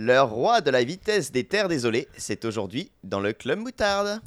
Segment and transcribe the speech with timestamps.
[0.00, 4.20] Le roi de la vitesse des terres désolées, c'est aujourd'hui dans le Club Moutarde.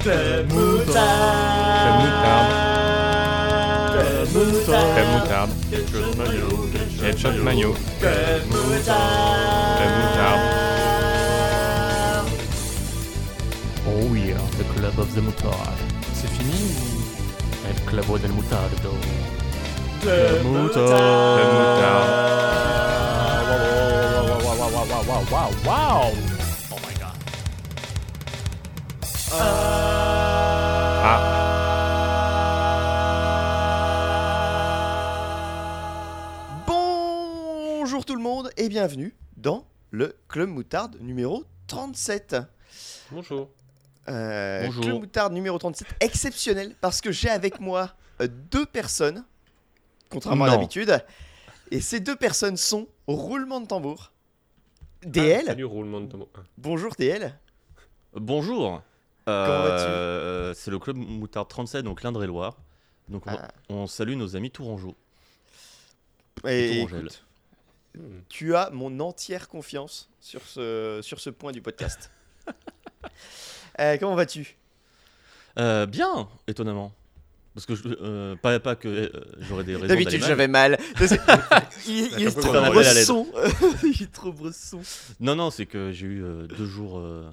[0.00, 1.36] Club Moutarde.
[3.92, 5.50] Club moutarde.
[7.02, 7.74] Headshot maillot.
[8.00, 9.20] Club moutarde.
[13.86, 15.78] Oh yeah, the club of the moutarde.
[16.14, 16.72] C'est fini
[17.68, 18.30] El club del.
[25.30, 26.12] Wow, wow.
[26.70, 27.16] Oh my god.
[31.02, 31.18] Ah,
[36.66, 42.36] Bonjour tout le monde et bienvenue dans le Club Moutarde numéro 37.
[43.10, 43.48] bonjour.
[44.08, 44.82] Euh, Bonjour.
[44.84, 49.24] Club Moutarde numéro 37, exceptionnel parce que j'ai avec moi euh, deux personnes,
[50.10, 51.02] contrairement à d'habitude.
[51.70, 54.12] Et ces deux personnes sont roulement de tambour.
[55.02, 56.28] Ah, DL, salut, roulement de tambour.
[56.36, 56.40] Ah.
[56.58, 57.38] bonjour DL.
[58.14, 58.82] Bonjour.
[59.24, 62.56] Comment vas-tu Euh, C'est le club Moutarde 37, donc l'Indre-et-Loire.
[63.08, 63.48] Donc on, Ah.
[63.68, 64.96] on salue nos amis tourangeaux.
[66.46, 67.24] Et écoute,
[67.96, 68.20] Hmm.
[68.28, 72.10] tu as mon entière confiance sur ce, sur ce point du podcast.
[73.78, 74.58] Euh, comment vas-tu?
[75.58, 76.92] Euh, bien, étonnamment.
[77.54, 79.08] Parce que je, euh, pas, pas que euh,
[79.40, 79.88] j'aurais des raisons.
[79.88, 80.78] D'habitude j'avais mal.
[81.88, 83.26] il, il est trop bresson.
[83.82, 84.80] il est trop bresson.
[85.18, 87.28] Non, non, c'est que j'ai eu euh, deux jours euh,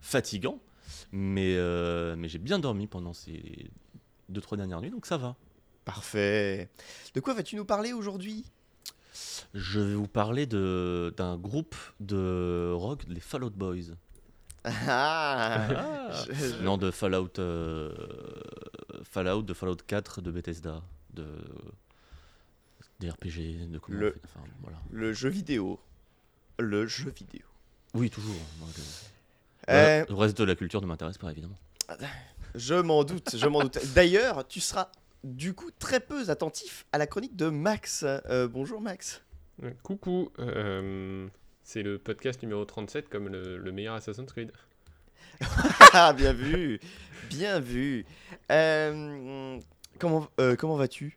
[0.00, 0.60] fatigants,
[1.10, 3.70] mais, euh, mais j'ai bien dormi pendant ces
[4.28, 5.34] deux trois dernières nuits, donc ça va.
[5.84, 6.70] Parfait.
[7.14, 8.44] De quoi vas-tu nous parler aujourd'hui?
[9.54, 13.96] Je vais vous parler de d'un groupe de rock, les Fallout Boys.
[14.64, 17.94] Ah, je- je- Non, de Fallout, euh,
[19.04, 20.82] Fallout, de Fallout 4, de Bethesda,
[21.14, 21.26] de
[23.00, 24.76] des RPG, de comment Le- on fait, enfin, voilà.
[24.90, 25.80] Le jeu vidéo.
[26.58, 27.40] Le jeu vidéo.
[27.94, 28.34] Oui, toujours.
[28.58, 28.82] moi, le-
[29.74, 31.56] Euh, Le reste de la culture ne m'intéresse pas, évidemment.
[32.54, 33.78] je m'en doute, je m'en doute.
[33.94, 34.90] D'ailleurs, tu seras
[35.24, 38.04] du coup très peu attentif à la chronique de Max.
[38.06, 39.22] Euh, bonjour Max.
[39.62, 41.28] Euh, Coucou, euh,
[41.70, 44.50] c'est le podcast numéro 37 comme le, le meilleur Assassin's Creed.
[45.92, 46.80] Ah, bien vu,
[47.28, 48.04] bien vu.
[48.50, 49.58] Euh,
[50.00, 51.16] comment euh, comment vas-tu?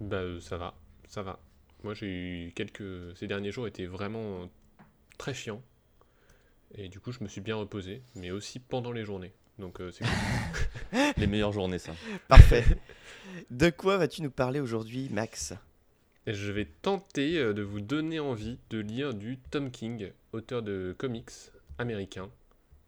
[0.00, 0.74] Bah euh, ça va,
[1.06, 1.38] ça va.
[1.84, 2.06] Moi j'ai
[2.46, 3.16] eu quelques...
[3.16, 4.50] Ces derniers jours étaient vraiment
[5.18, 5.62] très chiants.
[6.74, 9.32] Et du coup je me suis bien reposé, mais aussi pendant les journées.
[9.60, 10.04] Donc euh, c'est
[10.92, 11.12] cool.
[11.16, 11.92] Les meilleures journées, ça.
[12.26, 12.64] Parfait.
[13.50, 15.54] De quoi vas-tu nous parler aujourd'hui, Max?
[16.26, 20.62] Et je vais tenter euh, de vous donner envie de lire du Tom King, auteur
[20.62, 21.30] de comics
[21.78, 22.30] américain,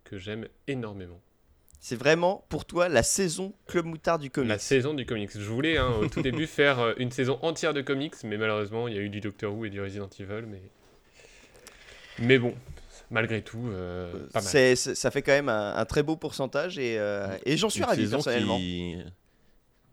[0.04, 1.20] que j'aime énormément.
[1.78, 4.48] C'est vraiment pour toi la saison Club Moutard du comics.
[4.48, 5.30] La saison du comics.
[5.34, 8.88] Je voulais hein, au tout début faire euh, une saison entière de comics, mais malheureusement,
[8.88, 10.46] il y a eu du Doctor Who et du Resident Evil.
[10.48, 10.62] Mais,
[12.19, 12.54] mais bon,
[13.10, 14.48] malgré tout, euh, pas mal.
[14.48, 17.69] C'est- c'est- ça fait quand même un, un très beau pourcentage et, euh, et j'en
[17.69, 18.56] suis Une ravi personnellement.
[18.56, 18.96] qui...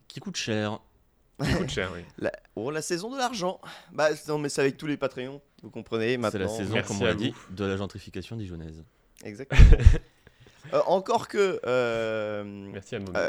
[0.08, 0.80] qui coûte cher.
[1.40, 2.00] Ça coûte cher, oui.
[2.18, 3.60] La, oh, la saison de l'argent.
[3.92, 7.02] Bah non, mais c'est avec tous les Patreons, vous comprenez C'est la saison, Merci comme
[7.02, 8.84] on l'a dit, de la gentrification dijonnaise.
[9.24, 9.60] Exactement.
[10.72, 13.00] Euh, encore que euh, Merci à.
[13.16, 13.28] Euh,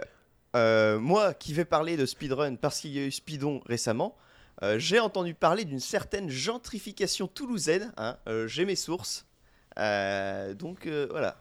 [0.55, 4.16] euh, moi qui vais parler de speedrun parce qu'il y a eu Speedon récemment,
[4.63, 7.91] euh, j'ai entendu parler d'une certaine gentrification toulousaine.
[7.97, 9.25] hein, euh, j'ai mes sources.
[9.77, 11.35] Euh, donc euh, voilà.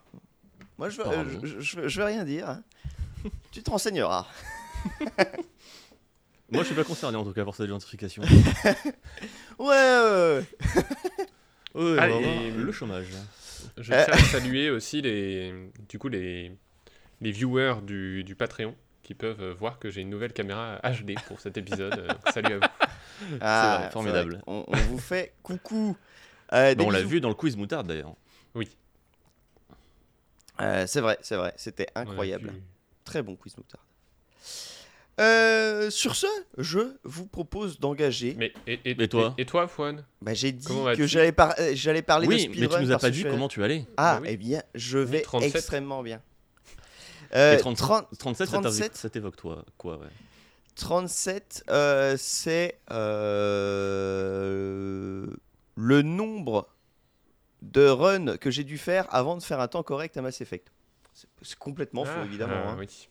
[0.77, 2.49] Moi je euh, je, je- je veux rien dire.
[2.49, 2.61] hein.
[3.53, 4.27] tu te renseigneras.
[6.55, 8.23] Moi, je suis pas concerné en tout cas pour cette gentrification.
[9.59, 10.43] Ouais, ouais,
[11.75, 11.83] ouais.
[11.93, 13.07] Ouais, Allez, et- le chômage.
[13.77, 15.53] Je tiens à saluer aussi les,
[15.89, 16.51] du coup, les,
[17.21, 21.13] les viewers du, du Patreon qui peuvent euh, voir que j'ai une nouvelle caméra HD
[21.27, 21.97] pour cet épisode.
[21.99, 23.37] euh, salut à vous.
[23.41, 24.31] Ah, vrai, formidable.
[24.33, 24.41] vrai.
[24.47, 25.95] On, on vous fait coucou.
[26.53, 28.13] Euh, Bon, on l'a vu dans le quiz moutarde d'ailleurs.
[28.55, 28.69] Oui.
[30.61, 31.53] Euh, c'est vrai, c'est vrai.
[31.57, 32.53] C'était incroyable.
[33.03, 33.83] Très bon quiz moutarde.
[35.21, 36.27] Euh, sur ce,
[36.57, 38.35] je vous propose d'engager.
[38.37, 41.31] Mais et, et, Et toi et, et toi, Fouane Bah, j'ai dit Comment que j'allais
[41.31, 42.59] par- euh, j'allais parler de Oui, speedrun.
[42.61, 43.85] mais tu nous as pas dit comment tu allais.
[43.95, 44.27] Ah, Bah oui.
[44.31, 45.55] eh bien, je vais 37.
[45.55, 46.21] extrêmement bien.
[47.33, 48.95] Euh, Et 30 30 37, ça t'évoque- 37.
[48.97, 50.07] ça t'évoque toi quoi ouais.
[50.75, 52.79] 37, euh, c'est
[53.95, 55.25] euh,
[55.75, 56.67] le nombre
[57.61, 60.71] de runs que j'ai dû faire avant de faire un temps correct à Mass Effect.
[61.13, 62.53] C'est- C'est complètement faux, Ah, évidemment.
[62.65, 62.75] ah, hein.
[62.79, 63.07] oui.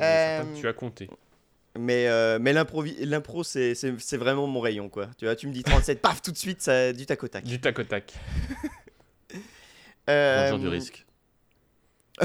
[0.00, 1.08] Euh, tu as compté.
[1.78, 5.08] Mais, euh, mais l'impro, c'est vraiment mon rayon, quoi.
[5.18, 7.44] Tu vois, tu me dis 37, paf, tout de suite, ça, du tac au tac.
[7.44, 8.12] Du tac au tac.
[10.08, 11.06] Euh, du risque.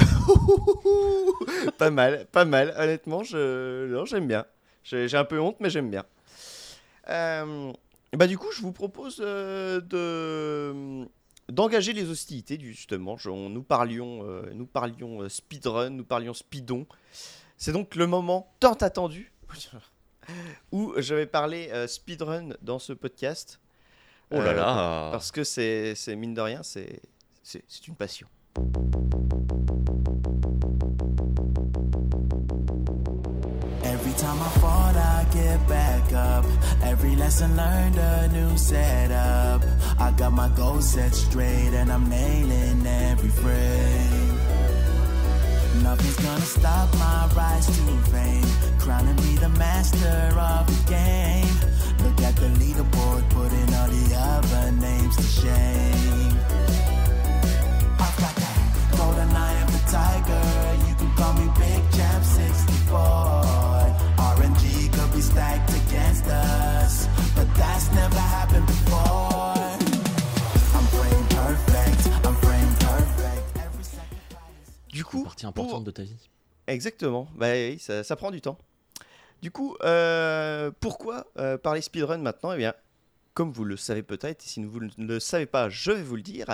[1.77, 2.73] pas mal, pas mal.
[2.77, 3.87] Honnêtement, je...
[3.87, 4.45] non, j'aime bien.
[4.83, 6.03] J'ai j'ai un peu honte, mais j'aime bien.
[7.09, 7.71] Euh,
[8.13, 11.07] bah du coup, je vous propose euh, de
[11.51, 13.17] d'engager les hostilités justement.
[13.17, 16.85] Je- on- nous parlions, euh, nous parlions euh, speedrun, nous parlions speedon.
[17.57, 19.31] C'est donc le moment tant attendu
[20.71, 23.59] où je vais parler euh, speedrun dans ce podcast.
[24.31, 26.99] Oh là Euh, là Parce que c'est c'est mine de rien, c'est
[27.43, 28.27] c'est c'est une passion.
[33.83, 36.45] Every time I fall, I get back up.
[36.83, 39.61] Every lesson learned, a new setup.
[39.97, 44.37] I got my goals set straight and I'm nailing every frame.
[45.83, 48.45] Nothing's gonna stop my rise to fame.
[48.79, 51.55] Crowning me the master of the game.
[52.03, 56.33] Look at the leaderboard, putting all the other names to shame.
[57.97, 60.87] I've got that golden eye of the tiger.
[60.87, 62.97] You can call me Big Champ 64.
[64.35, 68.74] RNG could be stacked against us, but that's never happened
[74.95, 76.15] Du coup, Partie pour- importante de ta vie.
[76.67, 78.57] Exactement, bah oui, ça, ça prend du temps.
[79.41, 82.53] Du coup, euh, pourquoi euh, parler speedrun maintenant?
[82.53, 82.73] Eh bien,
[83.33, 86.15] comme vous le savez peut-être, et si vous ne le savez pas, je vais vous
[86.15, 86.47] le dire.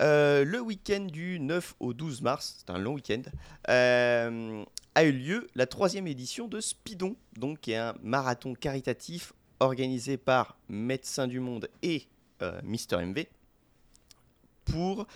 [0.00, 3.20] euh, le week-end du 9 au 12 mars, c'est un long week-end,
[3.68, 4.64] euh,
[4.94, 10.16] a eu lieu la troisième édition de Speedon, donc qui est un marathon caritatif organisé
[10.16, 12.06] par Médecins du Monde et
[12.40, 13.26] euh, Mister MV
[14.64, 15.06] pour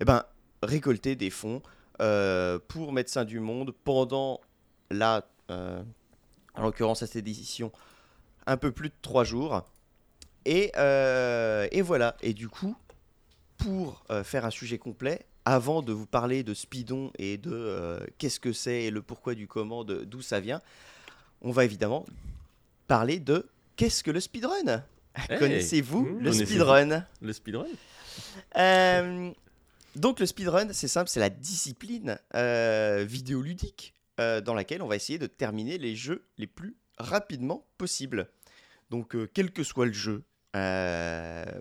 [0.00, 0.22] eh ben,
[0.62, 1.62] récolter des fonds
[2.00, 4.40] euh, pour Médecins du Monde pendant
[4.90, 5.82] la, euh,
[6.54, 7.70] en l'occurrence à cette édition,
[8.46, 9.62] un peu plus de trois jours.
[10.44, 12.16] Et, euh, et voilà.
[12.22, 12.76] Et du coup,
[13.58, 18.52] pour faire un sujet complet, avant de vous parler de Speedon et de qu'est-ce que
[18.52, 20.62] c'est et le pourquoi du comment, de- d'où ça vient,
[21.42, 22.06] on va évidemment
[22.86, 24.84] parler de qu'est-ce que le speedrun?
[25.28, 27.06] Hey, Connaissez-vous mmh, le speedrun?
[27.20, 27.66] Le speedrun?
[28.56, 29.30] Euh,
[29.96, 34.96] donc le speedrun, c'est simple, c'est la discipline euh, vidéoludique euh, dans laquelle on va
[34.96, 38.28] essayer de terminer les jeux les plus rapidement possible.
[38.90, 40.22] Donc euh, quel que soit le jeu,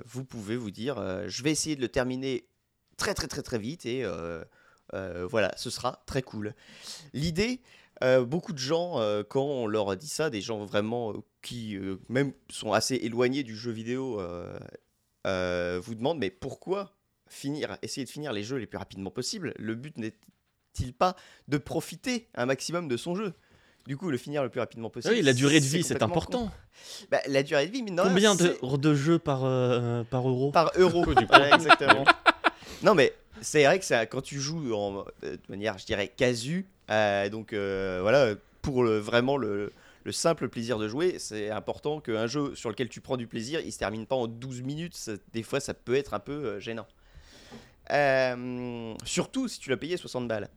[0.05, 0.95] vous pouvez vous dire,
[1.27, 2.47] je vais essayer de le terminer
[2.97, 4.03] très très très très vite et
[4.91, 6.55] voilà, ce sera très cool.
[7.13, 7.61] L'idée,
[8.25, 8.99] beaucoup de gens,
[9.29, 11.77] quand on leur dit ça, des gens vraiment qui
[12.09, 14.19] même sont assez éloignés du jeu vidéo,
[15.23, 16.98] vous demandent mais pourquoi
[17.29, 21.15] finir, essayer de finir les jeux les plus rapidement possible Le but n'est-il pas
[21.47, 23.33] de profiter un maximum de son jeu?
[23.87, 25.15] Du coup, le finir le plus rapidement possible.
[25.15, 26.51] Oui, la durée de vie, c'est important.
[27.09, 28.03] Bah, la durée de vie, mais non.
[28.03, 30.51] Combien de, jeux par, euh, par euro?
[30.51, 31.05] Par euro.
[31.15, 31.33] Du coup.
[31.35, 32.03] Exactement.
[32.83, 36.07] non, mais c'est vrai que ça, quand tu joues en, euh, de manière, je dirais,
[36.07, 39.71] casu, euh, donc euh, voilà, pour le, vraiment le,
[40.03, 43.59] le simple plaisir de jouer, c'est important qu'un jeu sur lequel tu prends du plaisir,
[43.59, 44.95] il se termine pas en 12 minutes.
[44.95, 46.85] Ça- des fois, ça peut être un peu euh, gênant.
[47.91, 50.50] Euh, surtout si tu l'as payé 60 balles.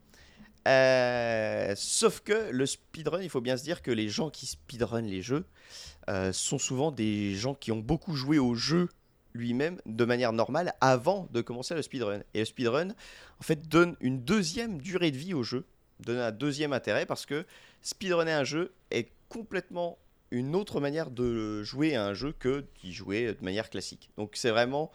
[0.68, 5.02] Euh, sauf que le speedrun, il faut bien se dire que les gens qui speedrun
[5.02, 5.44] les jeux
[6.08, 8.88] euh, sont souvent des gens qui ont beaucoup joué au jeu
[9.34, 12.20] lui-même de manière normale avant de commencer le speedrun.
[12.34, 15.64] Et le speedrun, en fait, donne une deuxième durée de vie au jeu,
[16.00, 17.46] donne un deuxième intérêt parce que
[17.80, 19.98] speedrunner un jeu est complètement
[20.30, 24.10] une autre manière de jouer à un jeu que d'y jouer de manière classique.
[24.16, 24.90] Donc c'est vraiment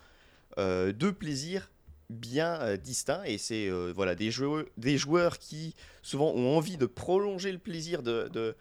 [0.57, 1.69] euh, deux plaisirs
[2.09, 6.77] bien euh, distincts et c'est euh, voilà des joueurs, des joueurs qui souvent ont envie
[6.77, 8.55] de prolonger le plaisir de, de,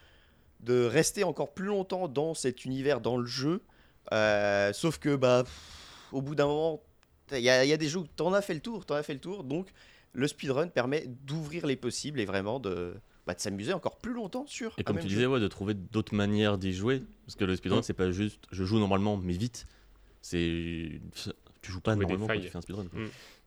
[0.61, 3.63] de rester encore plus longtemps dans cet univers, dans le jeu.
[4.13, 6.83] Euh, sauf que bah pff, au bout d'un moment,
[7.33, 8.95] il y, a il y a des jeux où t'en as fait le tour, t'en
[8.95, 9.69] as fait le tour, donc
[10.13, 12.95] le speedrun permet d'ouvrir les possibles et vraiment de,
[13.27, 15.09] bah, de s'amuser encore plus longtemps sur Et comme tu jeu.
[15.09, 17.03] disais, ouais, de trouver d'autres manières d'y jouer.
[17.27, 19.67] Parce que le speedrun, c'est pas juste je joue normalement, mais vite.
[20.23, 21.01] C'est.
[21.63, 22.87] Tu joues pas normalement quand tu fais un speedrun.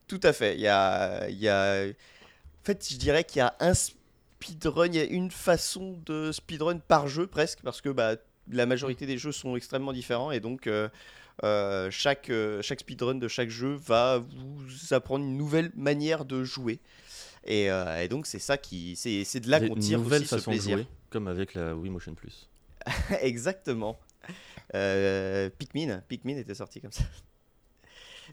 [0.10, 0.56] Tout à fait.
[0.56, 1.86] Il y a, il y a...
[1.86, 6.32] En fait, je dirais qu'il y a un speedrun, il y a une façon de
[6.34, 8.16] speedrun par jeu presque, parce que bah,
[8.52, 10.90] la majorité des jeux sont extrêmement différents et donc euh,
[11.44, 16.44] euh, chaque, euh, chaque speedrun de chaque jeu va vous apprendre une nouvelle manière de
[16.44, 16.80] jouer.
[17.46, 20.52] Et, et donc c'est ça qui, c'est c'est de là qu'on tire aussi ce façons
[20.52, 20.78] de plaisir.
[20.78, 22.50] jouer, comme avec la Wii Motion Plus.
[23.22, 23.98] Exactement.
[24.74, 27.04] Pikmin, Pikmin était sorti comme ça.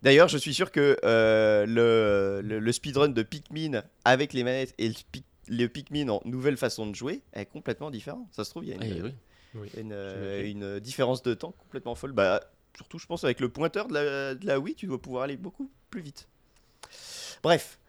[0.07, 4.73] D'ailleurs, je suis sûr que euh, le, le, le speedrun de Pikmin avec les manettes
[4.79, 8.29] et le, Pik- le Pikmin en nouvelle façon de jouer est complètement différent.
[8.31, 9.15] Ça se trouve, il y a une, Eh oui.
[9.57, 9.69] Oui.
[9.77, 10.63] une, j'imagine.
[10.63, 12.13] une différence de temps complètement folle.
[12.13, 12.41] Bah,
[12.77, 15.37] surtout, je pense, avec le pointeur de la, de la Wii, tu dois pouvoir aller
[15.37, 16.29] beaucoup plus vite.
[17.43, 17.81] Bref.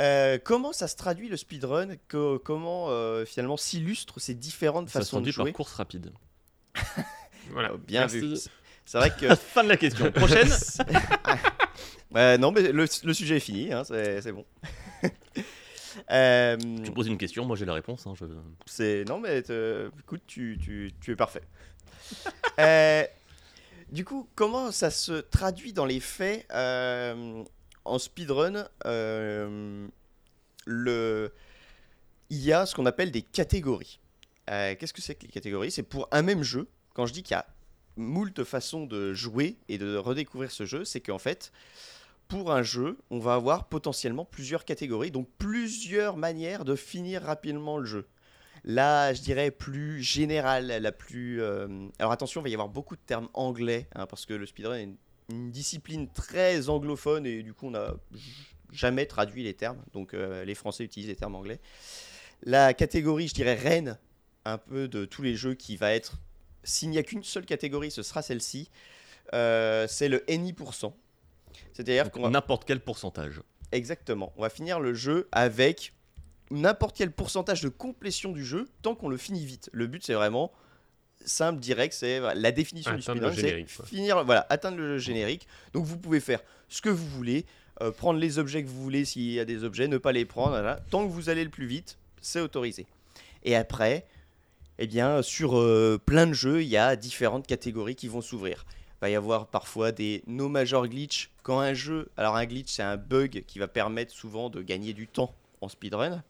[0.00, 1.96] Euh, comment ça se traduit le speedrun?
[2.08, 5.52] Co- Comment euh, finalement s'illustrent ces différentes Ça se façons de traduit par jouer?
[5.52, 6.12] course rapide.
[7.50, 7.72] Voilà.
[7.76, 8.20] Bien Merci.
[8.20, 8.36] vu.
[8.84, 10.10] C'est vrai que Fin de la question.
[10.12, 10.50] Prochaine.
[12.10, 14.44] Ouais, non, mais le, le sujet est fini, hein, c'est bon.
[16.10, 18.06] Euh, tu poses une question, moi j'ai la réponse.
[18.06, 18.24] hein, je-
[18.64, 21.42] c'est non, mais euh, écoute, tu, tu- tu es parfait.
[22.58, 23.04] Euh,
[23.90, 27.44] du coup, comment ça se traduit dans les faits euh,
[27.84, 29.86] en speedrun euh,
[30.64, 31.30] le...
[32.30, 34.00] Il y a ce qu'on appelle des catégories.
[34.48, 35.70] Euh, Qu'est-ce que c'est que les catégories?
[35.70, 36.68] C'est pour un même jeu.
[36.94, 37.44] Quand je dis qu'il y a
[37.96, 41.52] moult façons de jouer et de redécouvrir ce jeu, c'est qu'en fait,
[42.28, 47.78] pour un jeu, on va avoir potentiellement plusieurs catégories, donc plusieurs manières de finir rapidement
[47.78, 48.06] le jeu.
[48.64, 51.42] Là, je dirais plus générale, la plus.
[51.42, 54.46] euh, Alors attention, il va y avoir beaucoup de termes anglais, hein, parce que le
[54.46, 54.88] speedrun est
[55.30, 57.94] une, discipline très anglophone et du coup, on n'a
[58.70, 59.82] jamais traduit les termes.
[59.92, 61.58] Donc euh, les Français utilisent les termes anglais.
[62.44, 63.98] La catégorie, je dirais reine,
[64.44, 66.18] un peu de tous les jeux qui va être.
[66.64, 68.70] S'il n'y a qu'une seule catégorie, ce sera celle-ci.
[69.34, 70.94] Euh, c'est le NI%.
[71.72, 73.40] C'est-à-dire Donc, qu'on va N'importe quel pourcentage.
[73.72, 74.32] Exactement.
[74.36, 75.92] On va finir le jeu avec
[76.50, 79.70] n'importe quel pourcentage de complétion du jeu tant qu'on le finit vite.
[79.72, 80.52] Le but, c'est vraiment
[81.24, 81.94] simple, direct.
[81.94, 85.46] C'est la définition du Atteindre speedrun, c'est finir, voilà, atteindre le générique.
[85.72, 87.46] Donc vous pouvez faire ce que vous voulez,
[87.80, 90.24] euh, prendre les objets que vous voulez s'il y a des objets, ne pas les
[90.24, 90.50] prendre.
[90.50, 90.80] voilà.
[90.90, 92.86] Tant que vous allez le plus vite, c'est autorisé.
[93.44, 94.06] Et après,
[94.82, 98.64] eh bien, sur euh, plein de jeux, il y a différentes catégories qui vont s'ouvrir.
[98.68, 102.10] Il va y avoir parfois des no major glitch quand un jeu.
[102.16, 105.68] Alors, un glitch, c'est un bug qui va permettre souvent de gagner du temps en
[105.68, 106.24] speedrun.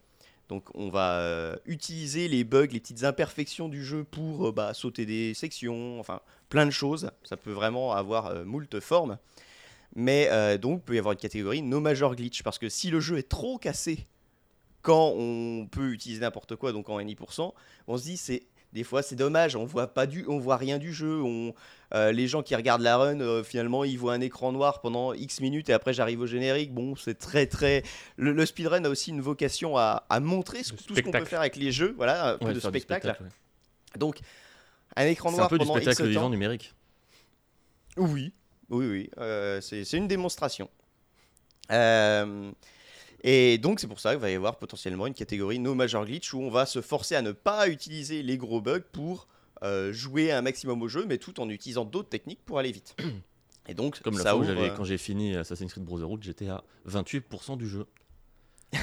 [0.50, 4.74] Donc, on va euh, utiliser les bugs, les petites imperfections du jeu pour euh, bah,
[4.74, 7.10] sauter des sections, enfin, plein de choses.
[7.24, 9.16] Ça peut vraiment avoir moult formes.
[9.96, 10.28] Mais
[10.58, 13.16] donc, il peut y avoir une catégorie no major glitch parce que si le jeu
[13.16, 14.06] est trop cassé
[14.82, 17.54] quand on peut utiliser n'importe quoi, donc en NI%,
[17.86, 20.78] on se dit c'est des fois c'est dommage, on voit pas du, on voit rien
[20.78, 21.54] du jeu, on,
[21.94, 25.12] euh, les gens qui regardent la run euh, finalement ils voient un écran noir pendant
[25.12, 27.82] X minutes et après j'arrive au générique, bon c'est très très,
[28.16, 31.24] le, le speedrun a aussi une vocation à, à montrer ce- tout ce qu'on peut
[31.26, 33.08] faire avec les jeux, voilà un peu Ouais, de du spectacle.
[33.08, 33.98] spectacle, ouais.
[34.00, 34.20] Donc
[34.96, 36.30] un écran C'est noir un peu du pendant X spectacle vivant temps.
[36.30, 36.74] numérique.
[37.98, 38.32] Oui,
[38.70, 39.10] oui, oui.
[39.18, 40.70] euh, c'est c'est une démonstration.
[41.70, 42.50] Euh,
[43.22, 46.34] et donc, c'est pour ça qu'il va y avoir potentiellement une catégorie No Major Glitch
[46.34, 49.28] où on va se forcer à ne pas utiliser les gros bugs pour
[49.62, 52.96] euh, jouer un maximum au jeu, mais tout en utilisant d'autres techniques pour aller vite.
[53.68, 56.20] Et donc, Comme la ça fois où ouvre, euh, quand j'ai fini Assassin's Creed Brotherhood,
[56.22, 57.86] j'étais à 28% du jeu.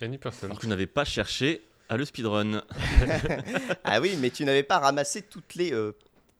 [0.00, 0.42] Any person.
[0.42, 2.62] Ah, Alors que je n'avais pas cherché à le speedrun.
[3.84, 5.96] Ah oui, mais tu n'avais pas ramassé toutes les euh,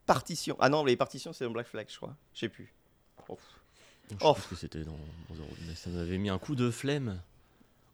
[0.07, 0.57] partitions.
[0.61, 2.15] Ah non, les partitions, c'est dans Black Flag, je crois.
[2.35, 2.73] Je sais plus.
[4.11, 4.35] Je Oh.
[4.35, 4.97] pense que c'était dans
[5.29, 7.21] Brotherhood, mais ça m'avait mis un coup de flemme.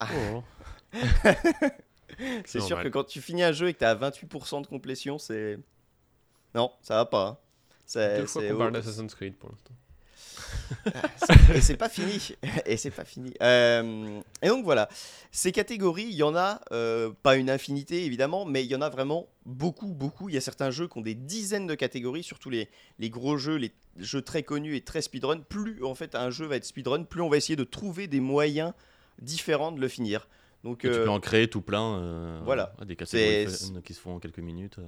[0.03, 0.43] Oh.
[2.47, 5.19] C'est sûr que quand tu finis un jeu et que tu à 28% de complétion,
[5.19, 5.59] c'est.
[6.55, 7.27] Non, ça va pas.
[7.27, 7.39] hein.
[7.87, 9.75] C'est- Deux fois c'est qu'on parle d'Assassin's Creed pour l'instant.
[11.55, 12.35] Et c'est pas fini.
[12.67, 13.33] Et c'est pas fini.
[13.43, 14.89] Euh, et donc voilà,
[15.33, 18.81] ces catégories, il y en a euh, pas une infinité évidemment, mais il y en
[18.83, 20.29] a vraiment beaucoup, beaucoup.
[20.29, 23.37] Il y a certains jeux qui ont des dizaines de catégories, surtout les, les gros
[23.37, 25.39] jeux, les jeux très connus et très speedrun.
[25.41, 28.21] Plus en fait un jeu va être speedrun, plus on va essayer de trouver des
[28.21, 28.73] moyens
[29.21, 30.29] différents de le finir.
[30.65, 32.41] Donc Tu euh, peux en créer tout plein.
[32.45, 32.73] voilà.
[32.87, 33.47] Des catégories
[33.85, 34.79] qui se font en quelques minutes.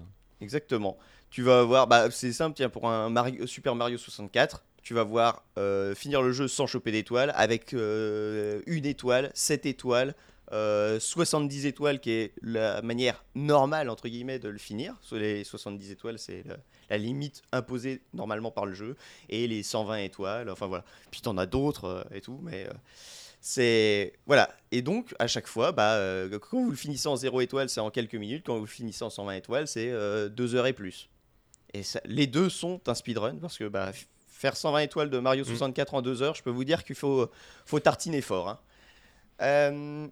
[0.41, 0.99] Exactement.
[1.31, 5.03] Tu vas avoir, bah, c'est simple, tiens, pour un Mario- Super Mario 64, tu vas
[5.03, 10.15] voir euh, finir le jeu sans choper d'étoiles, avec euh, une étoile, 7 étoiles,
[10.53, 14.95] euh, 70 étoiles, qui est la manière normale, entre guillemets, de le finir.
[15.11, 16.45] Les 70 étoiles, c'est
[16.89, 18.95] la limite imposée normalement par le jeu,
[19.29, 20.85] et les 120 étoiles, enfin voilà.
[21.11, 22.69] Puis t'en as d'autres euh, et tout, mais...
[23.41, 27.41] c'est voilà et donc à chaque fois bah euh, quand vous le finissez en 0
[27.43, 29.91] étoile c'est en quelques minutes quand vous finissez en 120 étoiles c'est
[30.31, 31.09] 2 heures et plus
[31.75, 33.93] et ça- les deux sont un speedrun parce que bah,
[34.37, 37.31] faire 120 étoiles de Mario 64 en 2 heures je peux vous dire qu'il faut
[37.65, 38.59] faut tartiner fort hein.
[39.43, 40.09] Euh,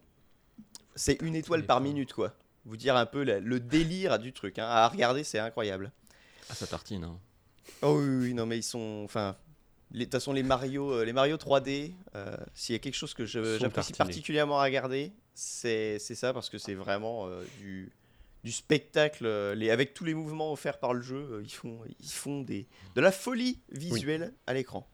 [0.95, 2.35] c'est une étoile par minute quoi
[2.66, 4.66] vous dire un peu la- le délire du truc hein.
[4.66, 5.93] à regarder c'est incroyable
[6.50, 7.04] Ah, ça tartine.
[7.04, 7.19] hein.
[7.83, 9.02] Oh oui, oui, non, mais ils sont.
[9.04, 9.37] Enfin,
[9.90, 13.14] de toute façon, les Mario, euh, les Mario 3D, euh, s'il y a quelque chose
[13.14, 17.90] que j'apprécie particulièrement à regarder, c'est c'est ça, parce que c'est vraiment euh, du,
[18.45, 19.27] du spectacle.
[19.27, 22.43] euh, les, avec tous les mouvements offerts par le jeu, euh, ils font, ils font
[22.43, 24.87] des, de la folie visuelle à l'écran.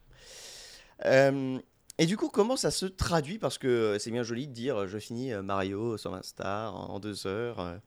[1.05, 1.59] Euh,
[1.99, 3.39] et du coup, comment ça se traduit?
[3.39, 7.79] Parce que c'est bien joli de dire je finis Mario 120 stars en deux heures.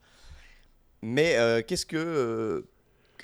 [1.02, 2.64] mais euh, qu'est-ce que,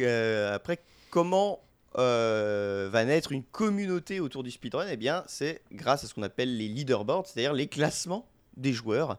[0.00, 0.78] euh, Après,
[1.10, 1.62] comment
[1.98, 4.86] euh, va naître une communauté autour du speedrun?
[4.90, 9.18] Eh bien, c'est grâce à ce qu'on appelle les leaderboards, c'est-à-dire les classements des joueurs.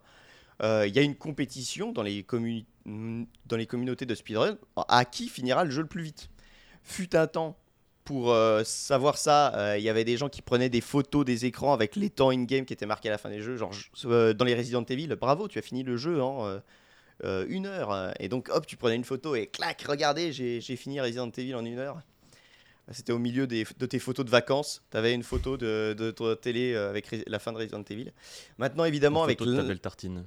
[0.64, 4.58] Il y a une compétition dans les, communi- dans les communautés de speedrun
[4.88, 6.30] à qui finira le jeu le plus vite.
[6.84, 7.58] Fut un temps,
[8.04, 11.46] pour euh, savoir ça, euh, il y avait des gens qui prenaient des photos des
[11.46, 13.58] écrans avec les temps in-game qui étaient marqués à la fin des jeux.
[13.58, 13.72] Genre,
[14.06, 16.60] euh, dans les Resident Evil, bravo, tu as fini le jeu en
[17.48, 18.12] une heure.
[18.20, 21.64] Et donc, hop, tu prenais une photo et clac, regardez, j'ai fini Resident Evil en
[21.64, 22.02] une heure.
[22.92, 24.82] C'était au milieu des- de tes photos de vacances.
[24.90, 28.12] Tu avais une photo de, de télé avec la fin de Resident Evil.
[28.58, 30.26] Maintenant, évidemment, avec photo de ta belle tartine.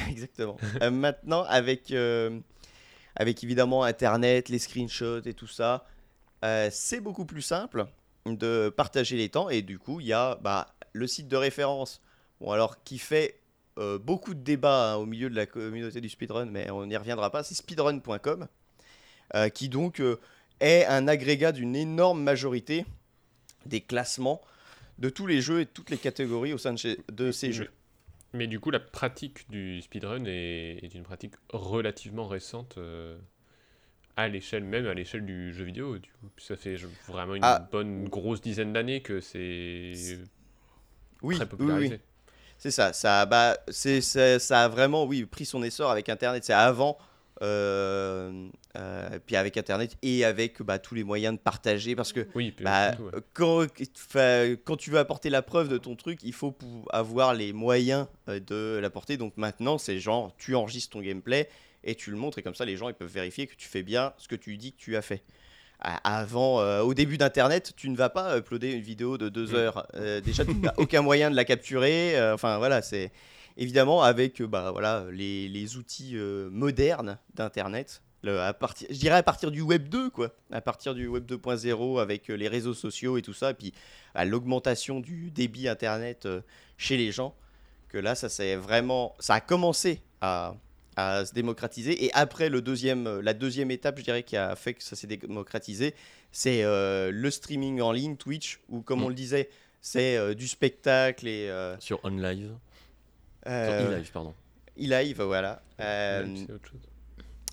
[0.10, 0.56] Exactement.
[0.82, 2.40] Euh, maintenant, avec, euh,
[3.16, 5.84] avec évidemment Internet, les screenshots et tout ça,
[6.44, 7.86] euh, c'est beaucoup plus simple
[8.26, 9.48] de partager les temps.
[9.48, 12.00] Et du coup, il y a bah, le site de référence,
[12.40, 13.38] bon, alors, qui fait
[14.02, 17.30] beaucoup de débats hein, au milieu de la communauté du speedrun, mais on n'y reviendra
[17.30, 17.42] pas.
[17.42, 18.46] C'est speedrun.com,
[19.54, 20.02] qui donc
[20.60, 22.84] est un agrégat d'une énorme majorité
[23.64, 24.42] des classements
[24.98, 27.50] de tous les jeux et de toutes les catégories au sein de, chez- de ces
[27.52, 27.70] jeux.
[28.34, 33.18] Mais du coup, la pratique du speedrun est, est une pratique relativement récente euh,
[34.16, 35.98] à l'échelle même, à l'échelle du jeu vidéo.
[35.98, 36.28] Du coup.
[36.38, 36.76] Ça fait
[37.08, 37.68] vraiment une Ah.
[37.70, 40.18] bonne grosse dizaine d'années que c'est
[41.22, 41.56] Oui, très oui, oui.
[41.58, 42.00] popularisé.
[42.58, 46.44] C'est ça, ça, bah, c'est, ça, ça a vraiment, oui, pris son essor avec Internet.
[46.44, 46.96] C'est avant,
[47.42, 52.26] euh, euh, puis avec Internet et avec bah, tous les moyens de partager, parce que
[52.34, 53.20] Oui, bah, ouais.
[53.34, 56.54] quand, tu veux apporter la preuve de ton truc, il faut
[56.90, 59.16] avoir les moyens euh, de l'apporter.
[59.16, 61.48] Donc maintenant, c'est genre, tu enregistres ton gameplay
[61.84, 63.82] et tu le montres, et comme ça, les gens ils peuvent vérifier que tu fais
[63.82, 65.22] bien ce que tu dis que tu as fait.
[65.80, 69.48] A- Avant, euh, au début d'Internet, tu ne vas pas uploader une vidéo de deux
[69.52, 69.54] Mm.
[69.56, 69.86] heures.
[70.24, 72.14] Déjà, tu n'as aucun moyen de la capturer.
[72.32, 73.10] enfin, voilà, c'est
[73.56, 78.02] évidemment avec euh, bah, voilà, les, les outils euh, modernes d'Internet.
[78.24, 80.30] À partir, je dirais à partir du Web 2, quoi.
[80.52, 83.72] À partir du Web 2.0 avec euh, les réseaux sociaux et tout ça, et puis
[84.14, 86.28] à l'augmentation du débit Internet
[86.76, 87.34] chez les gens,
[87.88, 90.54] que là, ça c'est vraiment, ça a commencé à,
[90.96, 92.04] à se démocratiser.
[92.04, 95.08] Et après, le deuxième, la deuxième étape, je dirais, qui a fait que ça s'est
[95.08, 95.94] démocratisé,
[96.30, 99.04] c'est euh, le streaming en ligne, Twitch, où comme Mm.
[99.04, 99.48] on le disait,
[99.80, 102.52] c'est euh, du spectacle et euh, Sur OnLive.
[103.46, 104.34] Euh, eLive, pardon.
[104.78, 105.62] e-live, voilà.
[105.80, 106.80] Euh, autre chose.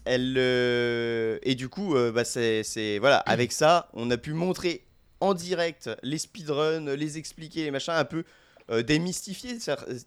[0.06, 4.84] elle euh, et du coup euh, bah, c'est voilà avec ça on a pu montrer
[5.20, 8.24] en direct les speedruns les expliquer les machins un peu
[8.70, 9.58] euh, démystifier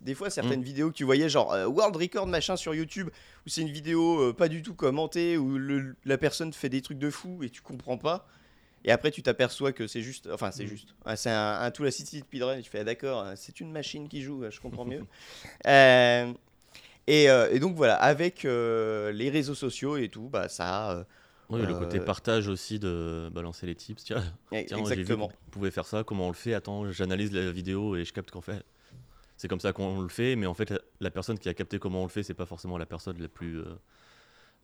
[0.01, 3.09] des fois certaines vidéos que tu voyais genre euh, world record machin sur YouTube
[3.45, 6.81] où c'est une vidéo euh, pas du tout commentée où le- la personne fait des
[6.81, 8.27] trucs de fou et tu comprends pas
[8.85, 10.69] et après tu t'aperçois que c'est juste enfin c'est Mm.
[10.69, 13.27] juste Ah, c'est un, un tout la city de speedrun et tu fais ah, d'accord
[13.37, 15.05] c'est une machine qui joue je comprends mieux
[15.67, 16.33] Euh,
[17.07, 21.05] et, euh, et donc voilà, avec euh, les réseaux sociaux et tout, bah ça, a,
[21.51, 24.05] Oui, le Euh, côté partage aussi de balancer les tips.
[24.05, 24.19] Tiens,
[24.53, 25.29] euh, tiens j'ai vu exactement.
[25.29, 26.55] vous pouvez faire ça, comment on le fait?
[26.55, 28.63] Attends, j'analyse la vidéo et je capte qu'en fait,
[29.37, 31.79] c'est comme ça qu'on le fait, mais en fait, la, la personne qui a capté
[31.81, 33.75] comment on le fait, c'est pas forcément la personne la plus, euh, euh,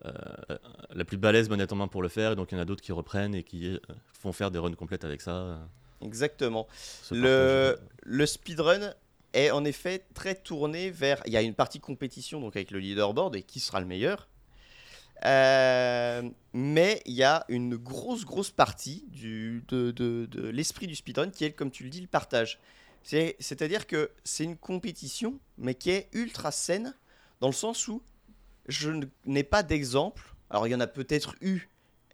[0.05, 2.65] la plus balèze manette en main pour le faire, et donc il y en a
[2.65, 3.79] d'autres qui reprennent et qui euh,
[4.21, 5.33] font faire des runs complètes avec ça.
[5.33, 5.59] euh,
[6.03, 6.67] Exactement.
[7.11, 8.95] Le, speedrun
[9.35, 11.21] est en effet très tourné vers.
[11.27, 14.29] Il y a une partie compétition donc avec le leaderboard et qui sera le meilleur.
[15.25, 20.95] Euh, mais il y a une grosse, grosse partie du, de, de- de l'esprit du
[20.95, 22.61] speedrun qui est, comme tu le dis, le partage.
[23.03, 26.95] C'est- C'est-à-dire que c'est une compétition, mais qui est ultra saine,
[27.41, 28.01] dans le sens où
[28.69, 28.91] je
[29.25, 30.35] n'ai pas d'exemple.
[30.51, 31.69] Alors, il y en a peut-être eu,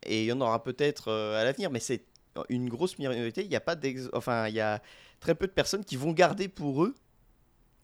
[0.04, 2.04] et il y en aura peut-être euh, à l'avenir, mais c'est
[2.48, 3.42] une grosse minorité.
[3.42, 3.76] Il n'y a pas
[4.12, 4.82] Enfin, il y a
[5.20, 6.94] très peu de personnes qui vont garder pour eux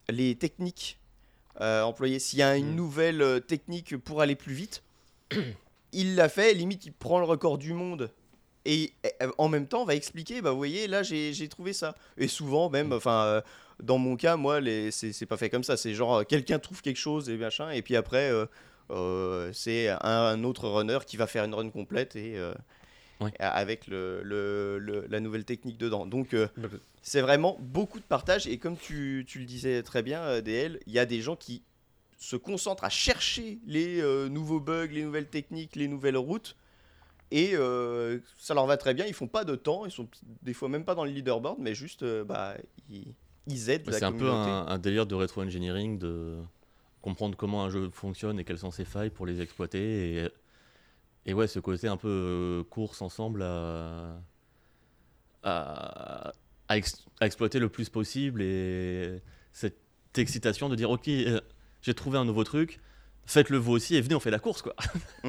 [0.09, 0.99] les techniques
[1.61, 2.19] euh, employées.
[2.19, 2.75] S'il y a une Mm.
[2.75, 4.83] nouvelle euh, technique pour aller plus vite,
[5.93, 8.11] il l'a fait, limite il prend le record du monde
[8.65, 11.95] et euh, en même temps va expliquer, bah vous voyez là j'ai trouvé ça.
[12.17, 13.41] Et souvent même, enfin euh,
[13.81, 16.81] dans mon cas moi les- c'est pas fait comme ça, c'est genre euh, quelqu'un trouve
[16.81, 18.45] quelque chose et machin et puis après euh,
[18.91, 22.35] euh, c'est un, un autre runner qui va faire une run complète et
[23.19, 23.31] Ouais.
[23.37, 26.07] avec le, le- le- la nouvelle technique dedans.
[26.07, 26.67] Donc euh, Bah,
[27.03, 30.93] c'est vraiment beaucoup de partage et comme tu, tu le disais très bien, DL, il
[30.93, 31.61] y a des gens qui
[32.17, 36.55] se concentrent à chercher les nouveaux bugs, les nouvelles techniques, les nouvelles routes
[37.31, 39.05] et euh, ça leur va très bien.
[39.05, 40.07] Ils font pas de temps, ils sont
[40.41, 42.55] des fois même pas dans le leaderboard, mais juste euh, bah,
[42.89, 43.13] ils,
[43.47, 46.37] ils aident la C'est un peu un, un délire de rétro-engineering, de
[47.01, 50.17] comprendre comment un jeu fonctionne et quelles sont ses failles pour les exploiter.
[50.17, 50.29] Et,
[51.25, 54.19] et ouais, ce côté un peu euh, course ensemble à,
[55.43, 56.33] à,
[56.67, 59.77] à ex- à exploiter le plus possible et cette
[60.17, 61.09] excitation de dire ok,
[61.81, 62.79] j'ai trouvé un nouveau truc,
[63.31, 64.75] faites-le vous aussi et venez on fait la course quoi.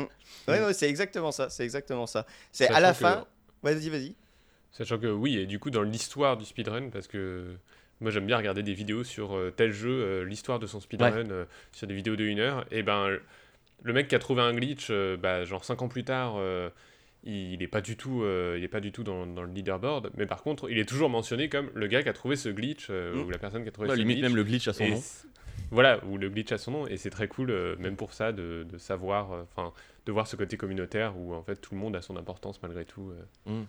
[0.49, 2.27] Ouais, ouais, c'est exactement ça, c'est exactement ça.
[2.51, 3.25] C'est à la que- fin.
[3.62, 4.15] Vas-y, vas-y.
[4.73, 7.55] Sachant que oui, et du coup dans l'histoire du speedrun, parce que
[8.01, 11.31] moi j'aime bien regarder des vidéos sur euh, tel jeu, euh, l'histoire de son speedrun,
[11.31, 13.17] euh, sur des vidéos de 1 heure, et ben
[13.85, 16.71] le mec qui a trouvé un glitch, euh, bah, genre 5 ans plus tard, euh,
[17.25, 20.11] il n'est pas du tout, euh, il est pas du tout dans, dans le leaderboard,
[20.17, 22.88] mais par contre il est toujours mentionné comme le gars qui a trouvé ce glitch,
[22.91, 23.21] euh, Mm.
[23.27, 24.29] ou la personne qui a trouvé Ouais, ce limite glitch.
[24.29, 25.03] même le glitch à son Et nom.
[25.72, 28.30] Voilà, ou le glitch a son nom, et c'est très cool, euh, même pour ça,
[28.30, 29.72] de, de savoir, euh, enfin,
[30.06, 32.85] de voir ce côté communautaire où en fait tout le monde a son importance malgré
[32.85, 33.11] tout.
[33.46, 33.50] euh.
[33.62, 33.66] Mm.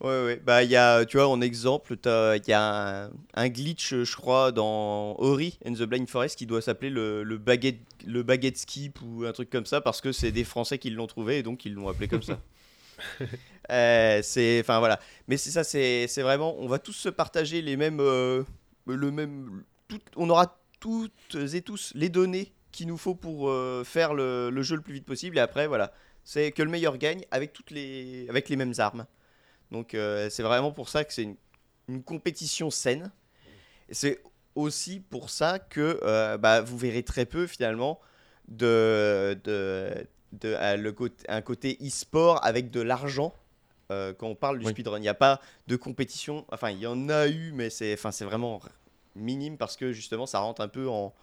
[0.00, 0.36] Ouais, ouais.
[0.44, 3.94] Bah, il y a, tu vois, en exemple, t'as- il y a un, un glitch,
[3.94, 8.22] je crois, dans Ori and the Blind Forest qui doit s'appeler le, le, baguette, le
[8.22, 11.38] baguette skip ou un truc comme ça parce que c'est des Français qui l'ont trouvé
[11.38, 12.38] et donc ils l'ont appelé comme ça.
[13.70, 15.00] Euh, c'est, enfin voilà.
[15.26, 18.44] Mais c'est ça, c'est, c'est vraiment, on va tous se partager les mêmes, euh,
[18.86, 23.82] le même, tout, on aura toutes et tous les données qu'il nous faut pour euh,
[23.84, 26.96] faire le, le jeu le plus vite possible et après voilà, c'est que le meilleur
[26.96, 29.06] gagne avec toutes les, avec les mêmes armes.
[29.72, 31.36] Donc euh, c'est vraiment pour ça que c'est une,
[31.88, 33.10] une compétition saine.
[33.90, 34.22] C'est
[34.54, 37.98] aussi pour ça que euh, bah, vous verrez très peu finalement
[38.46, 43.34] de, de, de- à le côté, un côté e-sport avec de l'argent.
[43.88, 44.72] quand on parle du Oui.
[44.72, 46.44] speedrun, il n'y a pas de compétition.
[46.52, 48.60] Enfin, il y en a eu, mais c'est, enfin, c'est vraiment
[49.16, 51.14] minime parce que justement, ça rentre un peu en,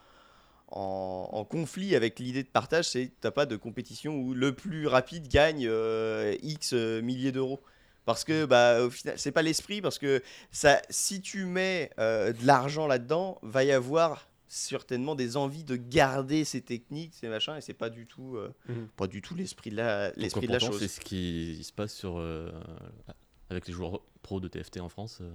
[0.69, 2.89] en, en conflit avec l'idée de partage.
[2.89, 7.62] C'est t'as pas de compétition où le plus rapide gagne euh, X euh, milliers d'euros.
[8.06, 12.34] Parce que bah, au final, c'est pas l'esprit, parce que ça, si tu mets euh,
[12.34, 17.56] de l'argent là-dedans, va y avoir certainement des envies de garder ces techniques, ces machins,
[17.56, 18.88] et c'est pas du tout, euh, Mhm.
[18.97, 20.82] pas du tout l'esprit de la, l'esprit de la pourtant, chose.
[20.82, 22.51] C'est ce qui se passe sur, euh,
[23.49, 25.19] avec les joueurs pro de TFT en France.
[25.21, 25.32] euh,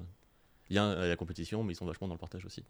[0.70, 2.64] Il y a euh, la compétition, mais ils sont vachement dans le partage aussi.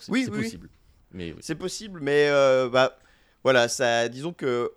[0.00, 0.68] C'est Oui, c'est oui, possible.
[1.12, 1.38] Mais oui.
[1.40, 2.98] C'est possible, mais euh, bah
[3.42, 4.72] voilà, ça, disons que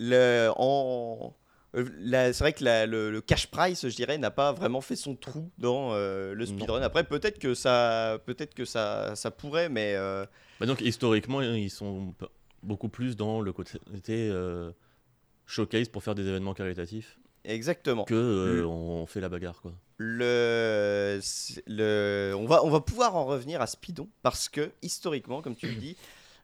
[0.00, 1.34] le, en,
[1.76, 4.80] euh, la- c'est vrai que la- le, le cash price, je dirais, n'a pas vraiment
[4.80, 6.80] fait son trou dans euh, le speedrun.
[6.82, 10.24] Après, peut-être que ça, peut-être que ça, ça pourrait, mais euh,
[10.58, 12.14] Bah donc historiquement, ils sont
[12.62, 13.78] beaucoup plus dans le côté
[14.30, 14.72] euh,
[15.46, 18.04] showcase pour faire des événements caritatifs exactement.
[18.04, 19.72] que euh, Le- on fait la bagarre quoi.
[19.98, 21.20] Le,
[21.66, 25.68] le, on, va, on va pouvoir en revenir à Speedon parce que historiquement, comme tu
[25.68, 25.96] le dis,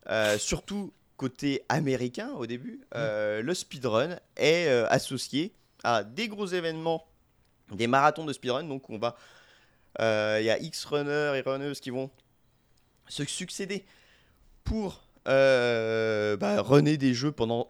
[0.09, 7.05] euh, surtout côté américain au début, euh, le speedrun est associé à des gros événements,
[7.73, 8.65] des marathons de speedrun.
[8.65, 9.17] Donc on va,
[9.99, 12.09] il y a X runners et runneuses qui vont
[13.09, 13.85] se succéder
[14.65, 17.69] pour bah, runner des jeux pendant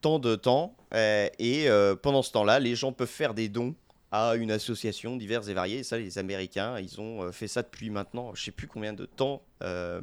[0.00, 3.74] tant de temps euh, et euh, pendant ce temps-là, les gens peuvent faire des dons
[4.10, 5.78] à une association diverses et variées.
[5.78, 8.92] Et ça, les Américains, ils ont euh, fait ça depuis maintenant, je sais plus combien
[8.92, 9.42] de temps.
[9.62, 10.00] euh,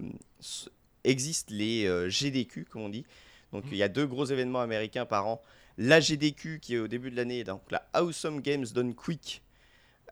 [1.04, 3.06] existent les euh, GDQ, comme on dit.
[3.54, 5.42] Donc il y a deux gros événements américains par an.
[5.78, 9.42] La GDQ qui est au début de l'année, donc la Awesome Games Done Quick,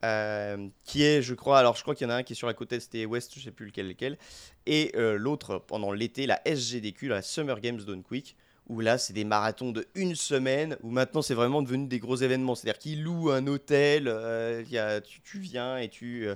[0.03, 2.35] euh, qui est, je crois, alors je crois qu'il y en a un qui est
[2.35, 4.17] sur la côte est et ouest, je sais plus lequel, lequel,
[4.65, 8.35] et l'autre pendant l'été, la SGDQ, la Summer Games Done Quick,
[8.67, 12.15] où là c'est des marathons de une semaine, où maintenant c'est vraiment devenu des gros
[12.15, 16.27] événements, c'est-à-dire qu'ils louent un hôtel, euh, il y a- tu, tu viens et tu
[16.27, 16.35] euh,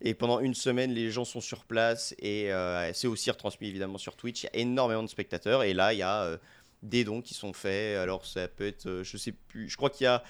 [0.00, 3.98] et pendant une semaine les gens sont sur place et euh, c'est aussi retransmis évidemment
[3.98, 6.38] sur Twitch, il y a énormément de spectateurs et là il y a euh,
[6.82, 9.90] des dons qui sont faits, alors ça peut être, euh, je sais plus, je crois
[9.90, 10.24] qu'il y a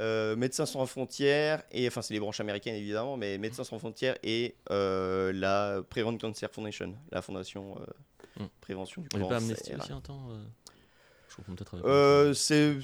[0.00, 4.16] euh, Médecins sans frontières et enfin c'est les branches américaines évidemment, mais Médecins sans frontières
[4.22, 7.84] et euh, la Prevent Cancer Foundation, la fondation euh,
[8.38, 8.46] Hmm.
[8.62, 9.44] prévention du On n'est pas cancer.
[9.50, 10.42] Amnesty aussi un temps euh,
[11.32, 11.76] Je comprends peut-être.
[11.86, 12.76] Euh, c'est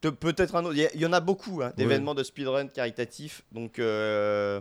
[0.00, 0.76] peut- peut-être un autre.
[0.94, 3.42] Il y en a beaucoup hein, d'événements de speedrun caritatifs.
[3.52, 4.60] Donc, euh,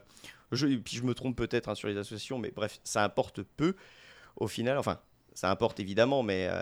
[0.52, 3.76] je, puis je me trompe peut-être hein, sur les associations, mais bref, ça importe peu
[4.38, 4.78] au final.
[4.78, 5.00] Enfin,
[5.34, 6.62] ça importe évidemment, mais euh,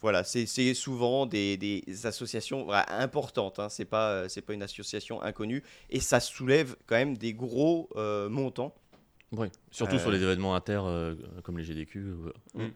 [0.00, 3.58] voilà, c'est souvent des, des associations voilà, importantes.
[3.58, 7.90] Hein, c'est pas c'est pas une association inconnue et ça soulève quand même des gros
[7.96, 8.74] euh, montants.
[9.32, 10.80] Ouais, surtout sur les événements inter
[11.42, 11.98] comme les GDQ
[12.54, 12.68] Mm.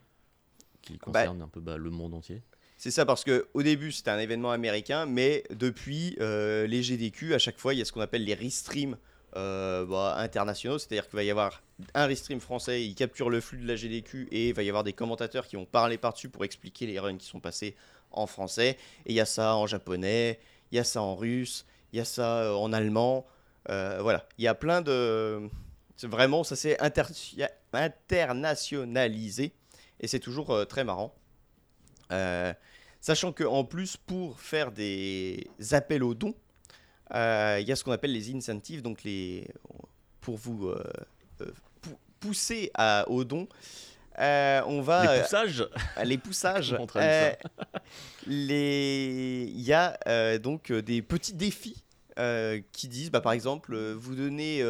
[0.82, 2.42] qui concernent un peu bah, le monde entier.
[2.82, 7.32] C'est ça parce que au début c'était un événement américain, mais depuis euh, les GDQ,
[7.32, 8.96] à chaque fois il y a ce qu'on appelle les restreams
[9.36, 11.62] euh, bah, internationaux, c'est-à-dire qu'il va y avoir
[11.94, 14.82] un restream français, il capture le flux de la GDQ et il va y avoir
[14.82, 17.76] des commentateurs qui vont parler par-dessus pour expliquer les runs qui sont passés
[18.10, 18.76] en français.
[19.06, 20.40] Et il y a ça en japonais,
[20.72, 23.28] il y a ça en russe, il y a ça euh, en allemand.
[23.68, 25.48] Voilà, il y a plein de.
[26.02, 27.04] Vraiment, ça s'est inter-
[27.72, 29.52] internationalisé
[30.00, 31.14] et c'est toujours très marrant.
[33.02, 36.34] Sachant qu'en plus, pour faire des appels aux dons,
[37.14, 39.48] euh, il y a ce qu'on appelle les incentives, donc les,
[40.20, 40.82] pour vous euh,
[41.40, 41.46] euh,
[41.82, 43.48] pou- pousser à, aux dons.
[44.20, 45.68] euh, on va les poussages
[46.04, 46.76] les poussages.
[48.26, 49.46] Les...
[49.52, 51.82] Il y a donc des petits défis
[52.72, 54.62] qui disent, bah, par exemple, vous donnez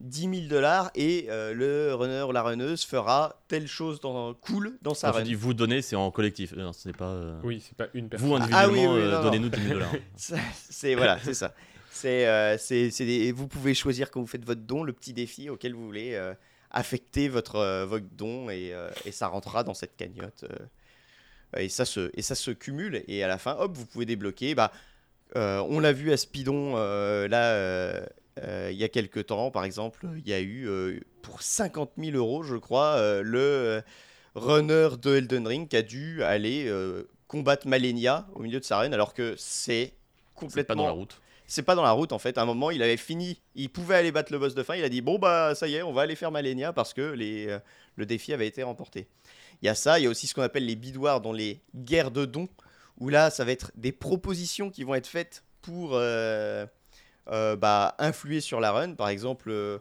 [0.00, 4.78] 10 000 dollars et euh, le runner ou la runneuse fera telle chose dans, cool
[4.82, 5.22] dans sa Quand run.
[5.22, 6.54] dis vous donner, c'est en collectif.
[6.54, 7.06] Non, Ce n'est pas.
[7.10, 8.28] euh, Oui, c'est pas une personne.
[8.28, 9.92] Vous Ah, individuellement, oui, oui, euh, donnez-nous 10 000 dollars.
[10.70, 11.52] C'est voilà, c'est ça.
[11.90, 15.12] C'est, euh, c'est, c'est des- vous pouvez choisir quand vous faites votre don le petit
[15.12, 16.32] défi auquel vous voulez euh,
[16.70, 20.44] affecter votre, euh, votre don et, euh, et ça rentrera dans cette cagnotte.
[20.44, 24.04] euh, et, ça se, et ça se cumule et à la fin, hop, vous pouvez
[24.06, 24.54] débloquer.
[24.54, 24.70] Bah,
[25.36, 28.06] euh, on l'a vu à Speedon euh, là euh, euh,
[28.70, 32.16] il y a quelques temps, par exemple, il y a eu euh, pour 50 000
[32.16, 33.80] euros, je crois, euh, le euh,
[34.34, 38.78] runner de Elden Ring qui a dû aller euh, combattre Malenia au milieu de sa
[38.78, 39.94] run alors que c'est C'est
[40.34, 41.20] complètement pas dans la route.
[41.46, 42.38] c'est pas dans la route en fait.
[42.38, 44.74] À un moment, il avait fini, il pouvait aller battre le boss de fin.
[44.74, 47.02] Il a dit bon bah ça y est, on va aller faire Malenia parce que
[47.02, 47.58] les, euh,
[47.96, 49.08] le défi avait été remporté.
[49.60, 51.60] Il y a ça, il y a aussi ce qu'on appelle les bidoirs dans les
[51.74, 52.48] guerres de dons
[52.98, 56.66] où là, ça va être des propositions qui vont être faites pour euh,
[57.30, 58.94] euh, bah, influer sur la run.
[58.94, 59.78] Par exemple, euh,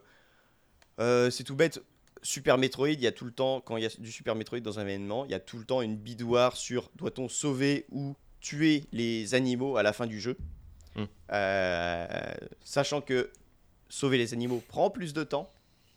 [0.99, 1.81] euh, c'est tout bête.
[2.23, 4.59] Super Metroid, il y a tout le temps, quand il y a du Super Metroid
[4.59, 8.15] dans un événement, il y a tout le temps une bidoire sur doit-on sauver ou
[8.41, 10.35] tuer les animaux à la fin du jeu.
[10.95, 11.05] Hmm.
[11.31, 12.07] Euh,
[12.63, 13.29] sachant que
[13.87, 15.51] sauver les animaux prend plus de temps,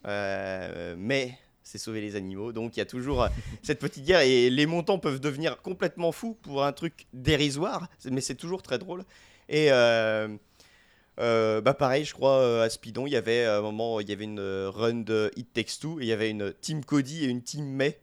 [0.05, 2.53] mais c'est sauver les animaux.
[2.53, 3.27] Donc il y a toujours
[3.63, 8.21] cette petite guerre et les montants peuvent devenir complètement fous pour un truc dérisoire, mais
[8.21, 9.05] c'est toujours très drôle.
[9.49, 10.29] Et euh,
[11.21, 14.09] euh, bah pareil, je crois euh, à Speedon, il y avait à un moment, il
[14.09, 16.85] y avait une euh, run de It Takes Two et il y avait une team
[16.85, 18.01] Cody et une team May,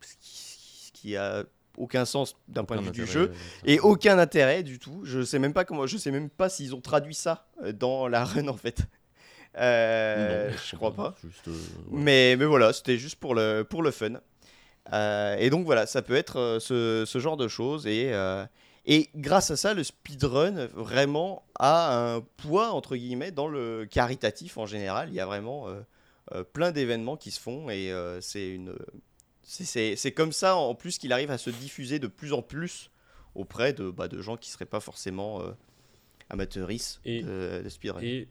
[0.00, 1.44] ce qui, a
[1.76, 3.32] aucun sens d'un point de vue du jeu
[3.64, 5.02] et aucun intérêt du tout.
[5.04, 8.24] Je sais même pas comment, je sais même pas s'ils ont traduit ça dans la
[8.24, 8.80] run en fait.
[9.58, 11.14] Euh, non, je crois pas.
[11.22, 11.52] Juste, ouais.
[11.90, 14.14] Mais, mais voilà, c'était juste pour le, pour le fun.
[15.38, 17.86] Et donc voilà, ça peut être ce, ce genre de choses.
[17.86, 18.12] Et,
[18.86, 24.56] et grâce à ça, le speedrun vraiment a un poids, entre guillemets, dans le caritatif
[24.58, 25.08] en général.
[25.08, 25.80] Il y a vraiment euh,
[26.32, 27.68] euh, plein d'événements qui se font.
[27.68, 28.74] Et euh, c'est une.
[29.42, 32.90] c'est- comme ça, en plus, qu'il arrive à se diffuser de plus en plus
[33.34, 35.50] auprès de, bah, de gens qui seraient pas forcément euh,
[36.30, 38.00] amateuristes Et- de, de speedrun.
[38.02, 38.28] Et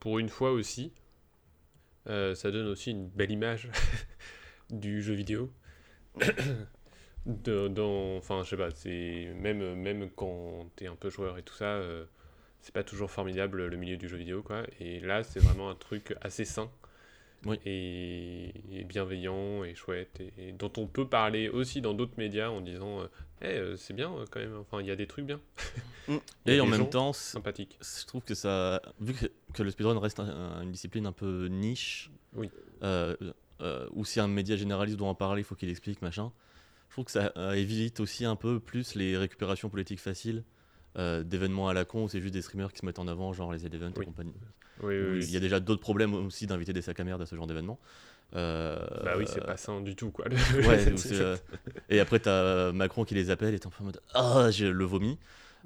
[0.00, 0.92] pour une fois aussi,
[2.06, 3.68] ça donne aussi une belle image
[4.70, 5.50] du jeu vidéo.
[7.26, 11.42] De- dans, enfin, je sais pas, c'est même, même quand t'es un peu joueur et
[11.42, 12.04] tout ça, euh,
[12.60, 14.62] c'est pas toujours formidable le milieu du jeu vidéo, quoi.
[14.80, 16.70] Et là, c'est vraiment un truc assez sain.
[17.44, 17.58] Oui.
[17.64, 22.48] Et, et bienveillant et chouette et, et dont on peut parler aussi dans d'autres médias
[22.48, 23.02] en disant
[23.42, 25.40] Eh, euh, c'est bien euh, quand même enfin il y a des trucs bien
[26.08, 29.98] a Et en même temps, sympathiques je trouve que ça, vu que, que le speedrun
[30.00, 32.50] reste un- une discipline un peu niche, Oui.
[32.82, 33.14] euh,
[33.60, 36.32] euh, ou si un média généraliste doit en parler, il faut qu'il explique, machin.
[36.88, 40.44] Je trouve que ça euh, évite aussi un peu plus les récupérations politiques faciles
[40.96, 43.32] euh, d'événements à la con où c'est juste des streamers qui se mettent en avant,
[43.32, 44.02] genre les events Oui.
[44.02, 44.34] et compagnie.
[44.82, 45.24] oui, oui, Où oui.
[45.24, 47.46] Il y a déjà d'autres problèmes aussi d'inviter des sacs à merde à ce genre
[47.46, 47.78] d'événement.
[48.34, 50.26] Euh, Bah oui, c'est pas sain du tout, quoi.
[50.28, 51.36] Ouais, euh,
[51.90, 54.66] et après, t'as Macron qui les appelle et t'es un peu en mode Ah, je
[54.66, 55.18] le vomis.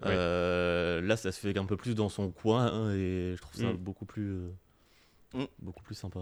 [0.03, 0.09] Ouais.
[0.09, 3.55] Euh, là, ça se fait un peu plus dans son coin hein, et je trouve
[3.61, 3.77] ça Mm.
[3.77, 4.51] beaucoup plus, euh,
[5.35, 5.45] Mm.
[5.61, 6.21] beaucoup plus sympa.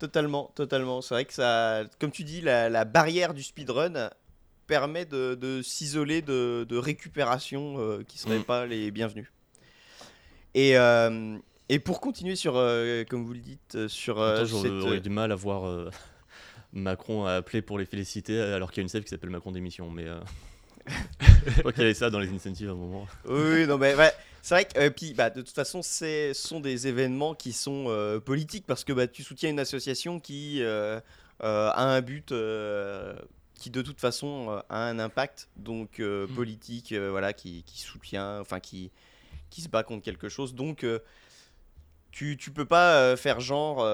[0.00, 1.02] Totalement, totalement.
[1.02, 4.10] C'est vrai que ça, comme tu dis, la, la barrière du speedrun
[4.66, 8.44] permet de, de s'isoler de, de récupérations euh, qui seraient Mm.
[8.44, 9.30] pas les bienvenues.
[10.54, 11.36] Et, euh,
[11.68, 15.36] et pour continuer sur, euh, comme vous le dites, sur j'aurais cette, du mal à
[15.36, 15.90] voir
[16.72, 19.90] Macron appeler pour les féliciter alors qu'il y a une save qui s'appelle Macron démission.
[19.90, 20.06] Mais
[21.46, 23.06] je crois qu'il y avait ça dans les incentives à un moment.
[23.26, 26.60] Oui, non, mais ouais, c'est vrai que euh, puis, bah, de toute façon, ce sont
[26.60, 31.00] des événements qui sont euh, politiques parce que bah, tu soutiens une association qui euh,
[31.40, 32.32] a un but
[33.54, 36.34] qui, de toute façon, a un impact donc euh, Mm.
[36.34, 38.90] politique, voilà, qui, qui soutient, enfin, qui,
[39.50, 40.54] qui se bat contre quelque chose.
[40.54, 40.86] Donc,
[42.10, 43.86] tu, tu peux pas faire genre.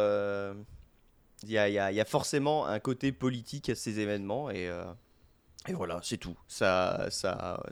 [1.42, 4.70] Il y, y a- il y a forcément un côté politique à ces événements et,
[5.68, 6.36] et voilà, c'est tout.
[6.48, 7.62] Ça, ça,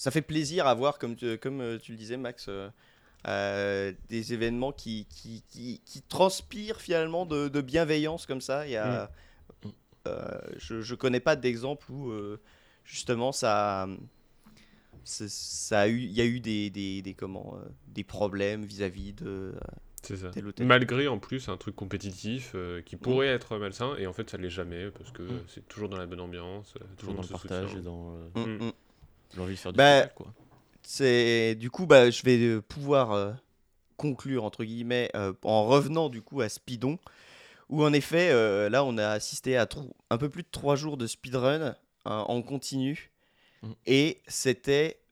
[0.00, 2.70] ça fait plaisir à voir, comme tu, comme euh, tu le disais, Max, euh,
[3.28, 8.66] euh, des événements qui, qui, qui, qui transpirent finalement de, de bienveillance comme ça.
[8.66, 9.10] Il y a,
[9.62, 9.68] Mm.
[10.06, 12.40] euh, je, je connais pas d'exemple où euh,
[12.84, 13.86] justement ça,
[15.72, 19.26] a eu, il y a eu des, des, des comment, euh, des problèmes vis-à-vis de
[19.26, 19.52] euh,
[20.02, 20.30] C'est ça.
[20.30, 20.66] tel tel.
[20.66, 24.38] Malgré en plus un truc compétitif euh, qui pourrait être malsain, et en fait ça
[24.38, 25.42] l'est jamais parce que Mm.
[25.48, 27.80] c'est toujours dans la bonne ambiance, euh, Toujours dans le partage soutien.
[27.80, 28.72] et dans euh, Mm,
[29.34, 29.38] Mm.
[29.38, 30.34] l'envie de faire du Bah, spectacle, quoi.
[30.82, 33.32] C'est du coup, bah, je vais euh, pouvoir euh,
[33.96, 36.98] conclure entre guillemets euh, en revenant du coup à Speedon,
[37.68, 39.68] où en effet, euh, là, on a assisté à
[40.10, 43.10] un peu plus de trois jours de speedrun hein, en continu,
[43.62, 43.72] Mm.
[43.84, 45.02] et c'était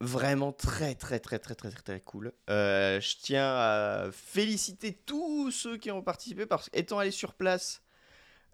[0.00, 2.32] vraiment très très très très très très, très cool.
[2.50, 7.82] Euh, je tiens à féliciter tous ceux qui ont participé parce qu'étant allé sur place,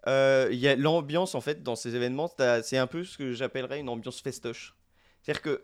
[0.07, 2.31] euh, il y a l'ambiance en fait dans ces événements,
[2.63, 4.75] c'est un peu ce que j'appellerais une ambiance festoche.
[5.23, 5.63] C'est-à-dire que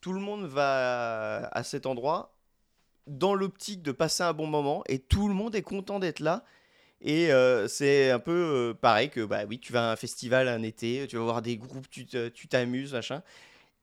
[0.00, 2.36] tout le monde va à cet endroit
[3.06, 6.44] dans l'optique de passer un bon moment et tout le monde est content d'être là.
[7.00, 10.48] Et euh, c'est un peu euh, pareil que bah oui, tu vas à un festival
[10.48, 13.22] un été, tu vas voir des groupes, tu t'amuses, machin.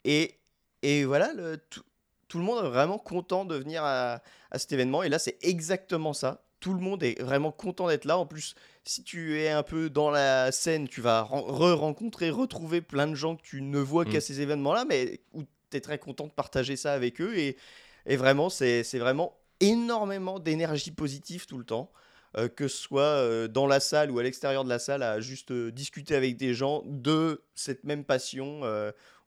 [0.03, 0.38] Et,
[0.81, 1.31] et voilà,
[1.69, 1.83] tout,
[2.27, 5.03] tout le monde est vraiment content de venir à, à cet événement.
[5.03, 6.43] Et là, c'est exactement ça.
[6.59, 8.17] Tout le monde est vraiment content d'être là.
[8.17, 8.55] En plus,
[8.86, 13.15] si tu es un peu dans la scène, tu vas ren- re-rencontrer, retrouver plein de
[13.15, 14.21] gens que tu ne vois qu'à Mm.
[14.21, 17.36] ces événements-là, mais où tu es très content de partager ça avec eux.
[17.38, 17.58] Et,
[18.06, 21.91] et vraiment, c'est vraiment énormément d'énergie positive tout le temps.
[22.38, 25.21] euh, que ce soit euh, dans la salle ou à l'extérieur de la salle, à
[25.21, 28.62] juste euh, discuter avec des gens de cette même passion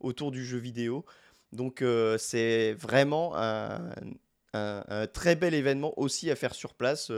[0.01, 1.07] autour du jeu vidéo.
[1.53, 1.83] Donc
[2.18, 3.81] c'est vraiment un,
[4.53, 7.11] un- un très bel événement aussi à faire sur place.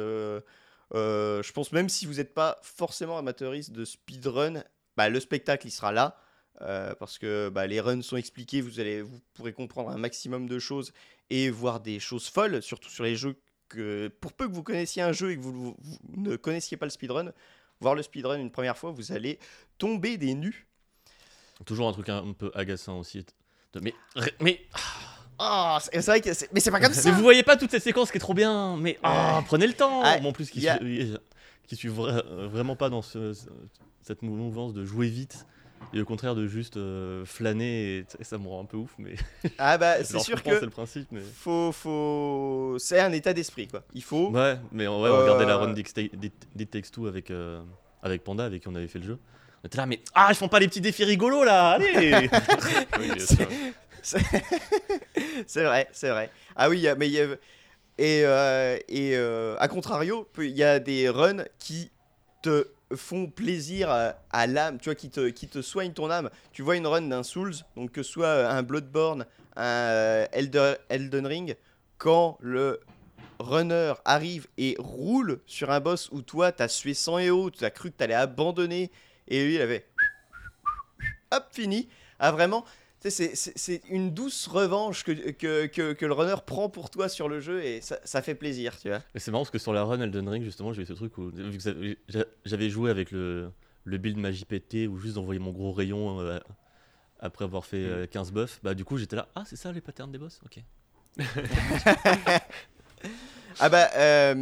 [0.94, 4.64] Euh, je pense même si vous n'êtes pas forcément amateuriste de speedrun,
[4.96, 6.16] bah, le spectacle il sera là.
[6.62, 10.46] euh, parce que bah, les runs sont expliqués, vous, allez, vous pourrez comprendre un maximum
[10.46, 10.92] de choses
[11.31, 13.37] et voir des choses folles, surtout sur les jeux
[13.68, 15.76] que pour peu que vous connaissiez un jeu et que vous,
[16.16, 17.33] ne connaissiez pas le speedrun,
[17.81, 19.38] voir le speedrun une première fois, vous allez
[19.79, 20.66] tomber des nues.
[21.64, 23.24] Toujours un truc un, peu agaçant aussi.
[23.81, 23.94] Mais,
[24.40, 24.61] mais,
[25.42, 27.11] Ah, c'est vrai que mais c'est pas comme mais ça.
[27.11, 28.76] vous voyez pas toute cette séquence qui est trop bien.
[28.76, 30.03] Mais ah, prenez le temps.
[30.05, 31.14] Ah, en plus, qui y a- suis,
[31.66, 33.46] qui suis vra- euh, vraiment pas dans ce- ce-
[34.03, 35.46] cette mouvance de jouer vite.
[35.94, 38.90] Et au contraire de juste euh, flâner, et, et ça me rend un peu ouf,
[38.98, 39.14] mais
[39.57, 41.09] Ah bah c'est sûr comprends, c'est que le principe.
[41.11, 41.22] Mais...
[41.22, 43.83] faut faut c'est un état d'esprit quoi.
[43.94, 47.31] Il faut Ouais, mais en vrai, on regardait la Euh, run des Takes Two avec,
[47.31, 47.62] euh,
[48.03, 49.18] avec Panda, avec qui on avait fait le jeu.
[49.64, 52.29] On était là, mais ah, ils font pas les petits défis rigolos là, allez
[52.98, 53.11] Oui.
[55.46, 56.30] c'est vrai, c'est vrai.
[56.56, 57.26] Ah oui, mais il y a
[57.98, 61.90] et euh, et euh, à contrario, il y a des runs qui
[62.40, 66.30] te font plaisir à, l'âme, tu vois, qui te, qui te soignent ton âme.
[66.52, 70.76] Tu vois une run d'un Souls, donc que ce soit un Bloodborne, un euh, Elder-
[70.88, 71.56] Elden Ring,
[71.98, 72.80] quand le
[73.38, 77.64] runner arrive et roule sur un boss où toi, t'as sué sang et eau, tu
[77.64, 78.90] as cru que t'allais abandonner,
[79.28, 79.86] et lui, il avait...
[81.32, 81.88] Hop, fini.
[82.18, 82.64] Ah, vraiment,
[83.08, 87.08] c'est- c'est c'est une douce revanche que, que, que, que le runner prend pour toi
[87.08, 89.00] sur le jeu, et ça, ça fait plaisir, tu vois.
[89.14, 91.16] Et c'est marrant parce que sur la run Elden Ring, justement, j'ai eu ce truc
[91.16, 91.96] où vu que
[92.44, 93.50] j'avais joué avec le,
[93.84, 96.38] le build magie pété ou juste d'envoyer mon gros rayon euh,
[97.20, 99.80] après avoir fait euh, 15 buffs, bah du coup j'étais là, ah c'est ça les
[99.80, 100.58] patterns des boss Ok.
[103.58, 104.34] Ah bah, euh,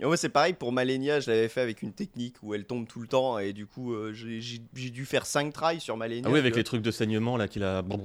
[0.00, 3.00] moi c'est pareil pour Malenia, je l'avais fait avec une technique où elle tombe tout
[3.00, 6.22] le temps et du coup euh, j'ai j'ai- j'ai dû faire 5 tries sur Malenia.
[6.26, 7.82] Ah oui, avec les trucs de saignement là qu'il a.
[7.82, 7.96] vois.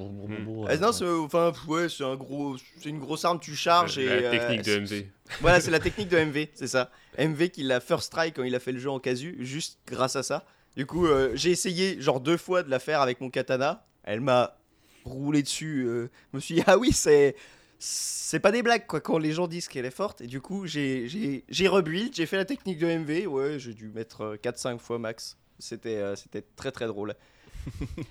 [0.67, 3.97] Ah, euh, non, c'est enfin ouais, c'est un gros c'est une grosse arme tu charges
[3.97, 5.05] et la euh, technique de MV.
[5.39, 6.91] Voilà, c'est la technique de MV, c'est ça.
[7.17, 10.15] MV qui l'a first try quand il a fait le jeu en casu juste grâce
[10.15, 10.45] à ça.
[10.75, 13.85] Du coup, euh, j'ai essayé genre deux fois de la faire avec mon katana.
[14.03, 14.57] Elle m'a
[15.05, 15.83] roulé dessus.
[15.87, 17.35] euh, je me suis dit ah oui, c'est
[17.83, 20.67] c'est pas des blagues quoi quand les gens disent qu'elle est forte et du coup
[20.67, 25.35] j'ai rebuild j'ai fait la technique de MV ouais j'ai dû mettre 4-5 fois max
[25.57, 27.15] c'était euh, c'était très très drôle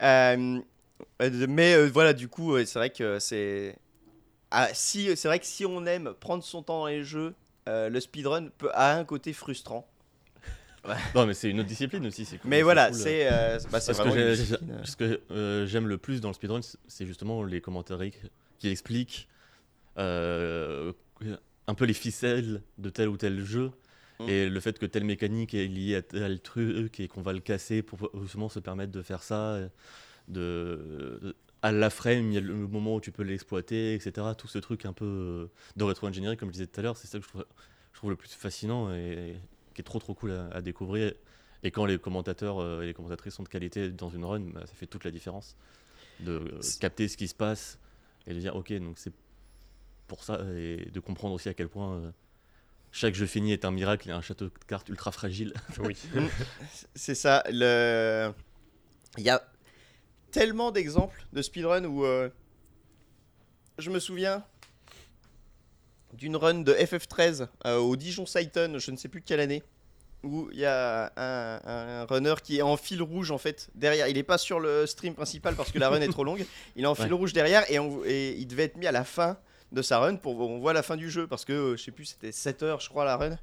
[0.00, 0.60] Euh,
[1.20, 3.76] euh, mais euh, voilà du coup c'est vrai que c'est
[4.52, 7.34] ah, si c'est vrai que si on aime prendre son temps dans les jeux
[7.68, 9.88] euh, le speedrun peut a un côté frustrant
[11.14, 12.24] Non, mais c'est une autre discipline aussi.
[12.24, 12.98] cool, mais c'est voilà cool.
[12.98, 14.36] c'est euh, bah, que euh.
[14.84, 17.98] ce que euh, j'aime le plus dans le speedrun, c'est justement les commentaires
[18.58, 19.28] qui expliquent
[19.98, 20.92] euh,
[21.66, 23.70] un peu les ficelles de tel ou tel jeu.
[24.20, 24.28] Mm.
[24.28, 27.40] Et le fait que telle mécanique est liée à tel truc et qu'on va le
[27.40, 29.58] casser pour justement se permettre de faire ça,
[30.28, 34.28] de, à la frame, il y a le moment où tu peux l'exploiter, etc.
[34.36, 37.08] Tout ce truc un peu euh, de rétro-engineering, comme je disais tout à l'heure, c'est
[37.08, 37.44] ça que je trouve,
[37.92, 39.36] je trouve le plus fascinant et
[39.74, 41.12] qui est trop trop cool à, à découvrir.
[41.64, 44.62] Et quand les commentateurs euh, et les commentatrices sont de qualité dans une run, bah,
[44.66, 45.56] ça fait toute la différence
[46.20, 47.78] de euh, capter ce qui se passe
[48.28, 49.12] et de dire ok donc c'est
[50.06, 52.10] pour ça et de comprendre aussi à quel point euh,
[52.92, 55.52] chaque jeu fini est un miracle et un château de cartes ultra fragile.
[55.80, 55.96] Oui.
[56.94, 57.42] C'est ça.
[57.50, 58.32] Le...
[59.16, 59.42] Il y a
[60.30, 62.30] tellement d'exemples de speedrun où euh,
[63.78, 64.44] je me souviens
[66.14, 69.62] d'une run de FF13 euh, au Dijon Saiton, je ne sais plus quelle année,
[70.24, 74.08] où il y a un, un runner qui est en fil rouge en fait derrière.
[74.08, 76.44] Il n'est pas sur le stream principal parce que la run est trop longue.
[76.76, 79.04] Il est en fil rouge derrière et, on- et il devait être mis à la
[79.04, 79.38] fin
[79.70, 81.90] de sa run pour on voit la fin du jeu parce que euh, je sais
[81.92, 83.38] plus c'était 7 heures je crois la run.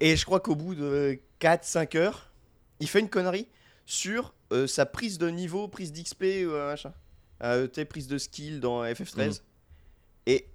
[0.00, 2.32] Et je crois qu'au bout de 4-5 heures,
[2.80, 3.46] il fait une connerie
[3.86, 6.92] sur euh, sa prise de niveau, prise d'XP ou euh, machin.
[7.44, 9.42] euh, prise de skill dans FF13.
[10.26, 10.46] Et,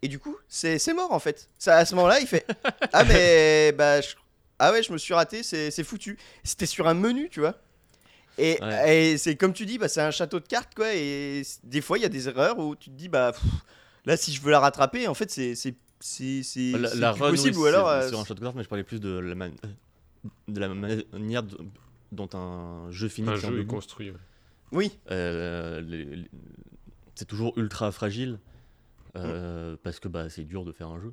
[0.00, 1.48] et du coup, c'est c'est mort en fait.
[1.58, 2.46] Ça, à ce moment-là, il fait
[2.92, 4.14] Ah, mais bah, je-
[4.68, 6.18] ah ouais, je me suis raté, c'est c'est foutu.
[6.42, 7.54] C'était sur un menu, tu vois.
[8.36, 9.12] Et, Ouais.
[9.12, 10.92] et c'est comme tu dis, bah, c'est un château de cartes, quoi.
[10.94, 13.42] Et des fois, il y a des erreurs où tu te dis, bah, pff,
[14.06, 17.30] là, si je veux la rattraper, en fait, c'est c'est c'est c'est La, la run,
[17.30, 17.56] possible.
[17.56, 19.34] oui, ou alors, c'est- euh, sur un shot card, mais je parlais plus de la,
[19.36, 19.54] man-
[20.48, 21.58] de la manière de-
[22.12, 24.10] dont un jeu fini Un jeu est construit.
[24.10, 24.16] ouais.
[24.72, 26.28] oui, Euh, les- les-
[27.14, 28.38] c'est toujours ultra fragile
[29.16, 31.12] euh, parce que bah, c'est dur de faire un jeu.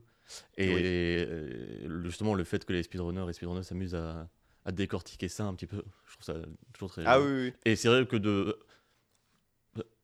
[0.58, 0.82] Et Oui.
[0.86, 4.30] euh, justement, le fait que les speedrunners et speedrunners s'amusent à,
[4.66, 6.36] à décortiquer ça un petit peu, je trouve ça
[6.74, 7.06] toujours très.
[7.06, 7.54] ah oui, oui.
[7.66, 8.58] Et c'est vrai que de.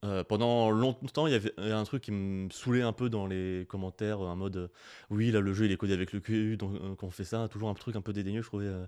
[0.06, 3.66] euh, pendant longtemps, il y avait un truc qui me saoulait un peu dans les
[3.68, 4.68] commentaires, un mode euh,
[5.10, 7.48] oui, là le jeu il est codé avec le cul, donc euh, qu'on fait ça,
[7.50, 8.86] toujours un truc un peu dédaigneux, je trouvais euh,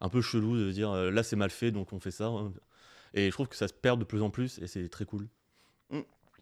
[0.00, 2.30] un peu chelou de dire euh, là c'est mal fait donc on fait ça.
[3.14, 5.28] Et je trouve que ça se perd de plus en plus et c'est très cool.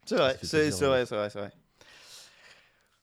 [0.05, 1.53] C'est vrai, c'est vrai, c'est vrai, c'est vrai.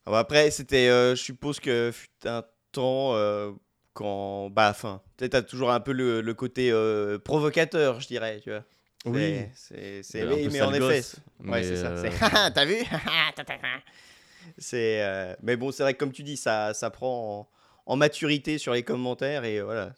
[0.05, 3.51] Ah bah après, c'était, euh, je suppose que fut un temps euh,
[3.93, 8.39] quand, bah, enfin, peut-être t'as toujours un peu le, le côté euh, provocateur, je dirais,
[8.41, 8.63] tu vois.
[9.53, 10.19] C'est- c'est,
[10.51, 11.01] mais, en effet,
[11.51, 11.95] ouais, c'est ça.
[11.97, 12.75] c'est- T'as vu?
[14.57, 15.01] C'est,
[15.41, 17.49] mais bon, c'est vrai que comme tu dis, ça, ça prend
[17.87, 19.93] en, en maturité sur les commentaires et voilà,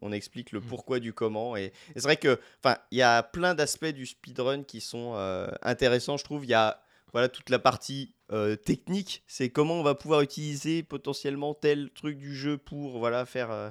[0.00, 0.64] on explique le Mm.
[0.66, 1.56] pourquoi du comment.
[1.56, 5.12] Et, et c'est vrai que, enfin, il y a plein d'aspects du speedrun qui sont
[5.16, 6.44] euh, intéressants, je trouve.
[6.44, 6.80] Il y a
[7.12, 12.16] voilà toute la partie euh, technique, c'est comment on va pouvoir utiliser potentiellement tel truc
[12.16, 13.70] du jeu pour voilà faire euh,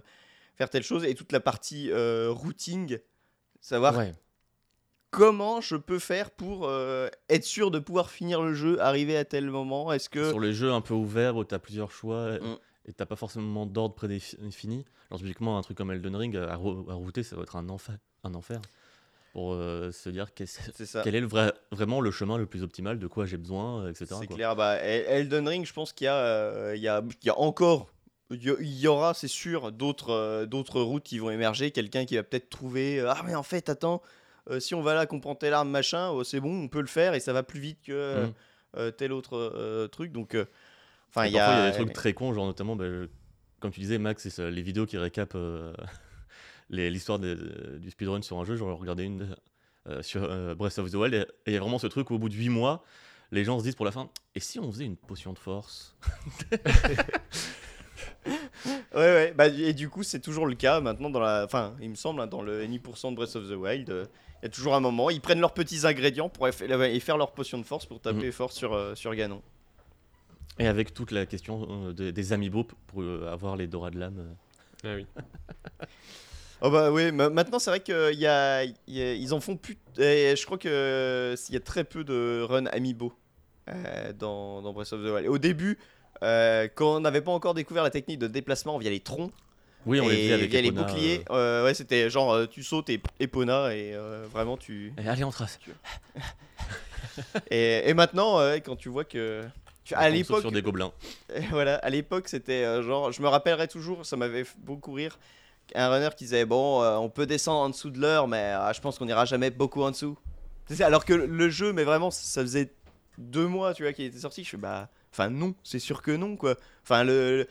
[0.56, 3.00] faire telle chose, et toute la partie euh, routing,
[3.60, 4.14] savoir ouais.
[5.10, 6.70] comment je peux faire pour
[7.30, 9.92] être sûr de pouvoir finir le jeu, arriver à tel moment.
[9.92, 12.58] Est-ce que Sur les jeux un peu ouverts où tu as plusieurs choix Mm.
[12.86, 16.56] et t'as pas forcément d'ordre prédéfini, genre typiquement un truc comme Elden Ring à, à
[16.56, 17.98] router, ça va être un enfer.
[18.24, 18.62] Un enfer
[19.32, 22.64] pour euh, se dire c'est ça quel est le vrai, vraiment le chemin le plus
[22.64, 24.08] optimal, de quoi j'ai besoin, etc.
[24.20, 24.56] C'est clair.
[24.56, 27.90] Bah, El- Elden Ring, je pense qu'il y, a, euh, y, a, y a encore,
[28.30, 31.72] il y- aura, c'est sûr, d'autres euh, d'autres routes qui vont émerger.
[31.72, 34.02] Quelqu'un qui va peut-être trouver euh, Ah, mais en fait, attends,
[34.50, 36.82] euh, si on va là, qu'on prend telle arme, machin, oh, c'est bon, on peut
[36.82, 38.28] le faire et ça va plus vite que euh,
[38.78, 40.12] euh, tel autre euh, truc.
[40.12, 40.46] Donc, euh,
[41.10, 41.70] enfin, il y a.
[41.72, 43.08] des trucs très cons, genre notamment, bah, je-
[43.60, 45.74] comme tu disais, Max, c'est les vidéos qui récapent euh,
[46.72, 48.56] l'histoire du speedrun sur un jeu.
[48.56, 49.36] J'en regardais une
[49.88, 52.16] euh, sur euh, Breath of the Wild, et il y a vraiment ce truc où
[52.16, 52.84] au bout de 8 mois,
[53.32, 55.96] les gens se disent pour la fin Et si on faisait une potion de force?
[58.94, 59.34] Ouais, ouais.
[59.36, 61.44] Bah, et du coup, c'est toujours le cas maintenant dans la.
[61.46, 64.06] Enfin, il me semble, hein, dans le N% de Breath of the Wild, euh,
[64.42, 67.18] il y a toujours un moment, ils prennent leurs petits ingrédients pour eff- et faire
[67.18, 68.32] leur potion de force pour taper Mhm.
[68.32, 69.42] fort sur, euh, sur Ganon.
[70.60, 74.00] Et avec toute la question euh, des, des amiibo pour euh, avoir les Dora de
[74.00, 74.20] l'âme.
[74.20, 74.34] euh.
[74.84, 75.06] Ah oui.
[76.62, 79.40] Oh bah oui, ma- maintenant c'est vrai qu'ils y a, il y a- ils en
[79.40, 79.78] font plus.
[79.98, 83.14] Et je crois que il y a très peu de run amiibo
[83.70, 85.28] euh, dans, dans Breath of the Wild.
[85.28, 85.80] Au début,
[86.24, 89.32] euh, quand on n'avait pas encore découvert la technique de déplacement via les troncs
[89.88, 92.62] Oui, on les et faisait avec via les boucliers, euh, ouais, c'était genre euh, tu
[92.64, 94.94] sautes et Epona et euh, vraiment tu.
[94.98, 95.02] euh.
[95.02, 95.60] Et allez, on trace.
[97.52, 99.44] et, et maintenant, euh, quand tu vois que.
[99.94, 100.92] à l'époque, Sur des gobelins.
[101.50, 105.18] Voilà, à l'époque, c'était euh, genre, je me rappellerai toujours, ça m'avait fait beaucoup rire.
[105.76, 108.74] Un runner qui disait Bon, euh, on peut descendre en dessous de l'heure, mais euh,
[108.74, 110.18] je pense qu'on ira jamais beaucoup en dessous.
[110.80, 112.72] Alors que le- jeu, mais vraiment, ça faisait
[113.18, 114.44] deux mois, tu vois, qu'il était sorti.
[114.44, 116.56] Je fais Bah, enfin, non, c'est sûr que non, quoi.
[116.84, 117.48] Enfin, le, le-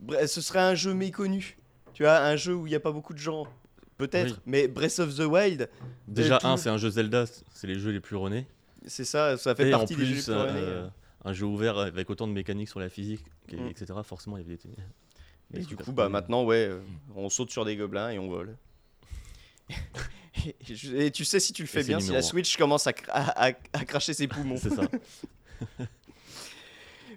[0.00, 1.58] bref, ce serait un jeu méconnu.
[1.92, 3.46] Tu vois, un jeu où il n'y a pas beaucoup de gens,
[3.98, 4.40] peut-être, Oui.
[4.46, 5.68] mais Breath of the Wild,
[6.08, 8.46] Déjà, tout- un, c'est un jeu Zelda, c'est les jeux les plus renés.
[8.86, 10.86] c'est ça, ça fait Et en partie des jeux les plus, plus euh,
[11.24, 13.68] un jeu ouvert avec autant de mécaniques sur la physique, et- Mm.
[13.68, 13.92] etc.
[14.04, 14.70] Forcément, il y avait des.
[15.52, 16.08] Et du coup, bah projets.
[16.12, 16.80] maintenant, ouais, euh,
[17.14, 18.56] on saute sur des gobelins et on vole.
[20.96, 22.22] et, tu sais, si tu le fais bien, si la.
[22.22, 24.56] Switch commence à, à- à- à cracher ses poumons.
[24.56, 24.82] C'est ça.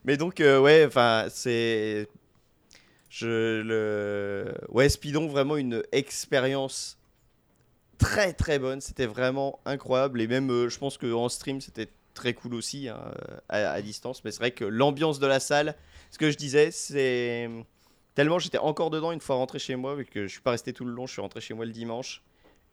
[0.05, 2.07] Mais donc, euh, ouais, enfin, c'est.
[3.09, 4.53] Je le.
[4.69, 6.97] Ouais, Speedon, vraiment une expérience
[7.97, 8.82] très très bonne.
[8.82, 10.21] C'était vraiment incroyable.
[10.21, 12.99] Et même, euh, je pense qu'en stream, c'était très cool aussi, hein,
[13.49, 14.23] à, à distance.
[14.23, 15.75] Mais c'est vrai que l'ambiance de la salle,
[16.11, 17.49] ce que je disais, c'est.
[18.18, 20.74] Tellement j'étais encore dedans une fois rentré chez moi, vu que je suis pas resté
[20.74, 22.24] tout le long, je suis rentré chez moi le dimanche.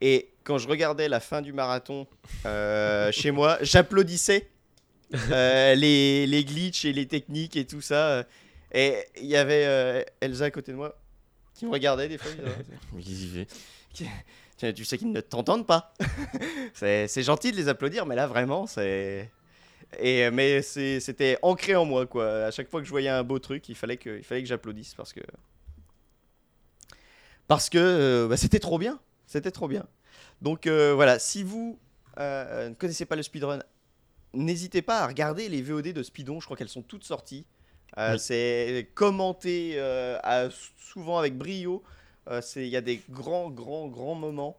[0.00, 2.06] Et quand je regardais la fin du marathon
[2.46, 4.48] euh, chez moi, j'applaudissais
[5.30, 8.24] euh, les, les glitches et les techniques et tout ça.
[8.72, 10.98] Et il y avait euh, Elsa à côté de moi
[11.52, 12.30] qui me regardait des fois.
[12.98, 13.46] Ils
[14.74, 15.92] tu sais qu'ils ne t'entendent pas.
[16.72, 19.30] c'est gentil de les applaudir, mais là vraiment, c'est.
[20.00, 22.26] Et mais c'est- c'était ancré en moi quoi.
[22.46, 24.48] À chaque fois que je voyais un beau truc, il fallait que, il fallait que
[24.48, 25.20] j'applaudisse parce que
[27.46, 29.86] parce que euh, bah, c'était trop bien, c'était trop bien.
[30.42, 31.78] Donc euh, voilà, si vous
[32.18, 33.60] euh, ne connaissez pas le speedrun,
[34.32, 37.44] n'hésitez pas à regarder les VOD de Speedon, je crois qu'elles sont toutes sorties.
[37.98, 38.18] Euh, Oui.
[38.18, 41.82] C'est commenté euh, à- souvent avec brio.
[42.28, 44.56] Euh, c'est- Il y a des grands, grands, grands moments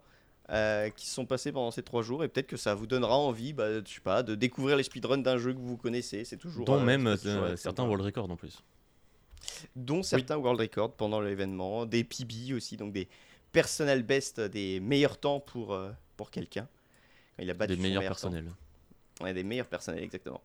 [0.52, 3.52] euh, qui sont passés pendant ces trois jours et peut-être que ça vous donnera envie,
[3.52, 6.24] bah, je sais pas, de découvrir les speedruns d'un jeu que vous connaissez.
[6.24, 6.66] C'est toujours.
[6.66, 8.62] Dont euh, même toujours euh, certains world records en plus.
[9.76, 13.08] dont certains world records pendant l'événement, des PB aussi, donc des
[13.54, 15.76] personal best, des meilleurs temps pour,
[16.16, 16.68] pour quelqu'un.
[17.38, 18.52] Quand il a battu Des meilleurs meilleur personnels.
[19.22, 20.42] Ouais, des meilleurs personnels, exactement.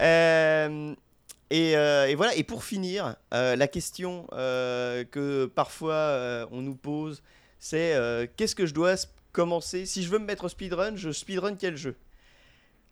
[0.00, 7.22] Et, et voilà, et pour finir, la question que parfois on nous pose,
[7.64, 8.94] c'est euh, qu'est-ce que je dois
[9.32, 9.86] commencer?
[9.86, 11.96] Si je veux me mettre au speedrun, je speedrun quel jeu?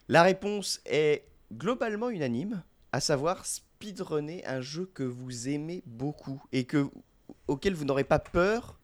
[0.08, 6.64] La réponse est globalement unanime, à savoir speedrunner un jeu que vous aimez beaucoup et
[6.64, 6.88] que,
[7.48, 8.78] auquel vous n'aurez pas peur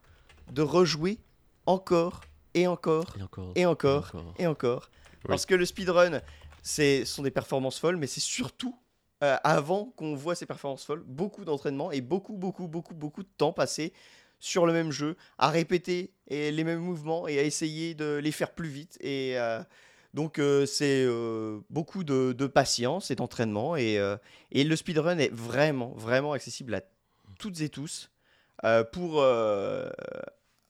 [0.52, 1.20] de rejouer
[1.64, 2.20] encore
[2.52, 3.52] et encore Et encore.
[3.56, 4.34] et encore encore.
[4.38, 4.90] et encore.
[4.90, 5.28] Oui.
[5.28, 6.20] Parce que le speedrun,
[6.62, 8.78] c'est ce sont des performances folles, mais c'est surtout
[9.24, 13.28] euh, avant qu'on voit ces performances folles, beaucoup d'entraînement et beaucoup, beaucoup, beaucoup, beaucoup de
[13.38, 13.94] temps passé
[14.40, 18.32] sur le même jeu, à répéter et les mêmes mouvements et à essayer de les
[18.32, 18.96] faire plus vite.
[19.00, 19.60] Et euh,
[20.14, 23.76] donc, euh, c'est euh, beaucoup de, de patience et d'entraînement.
[23.76, 23.98] Et,
[24.52, 26.82] et le speedrun est vraiment, vraiment accessible à
[27.38, 28.10] toutes et tous.
[28.92, 29.24] Pour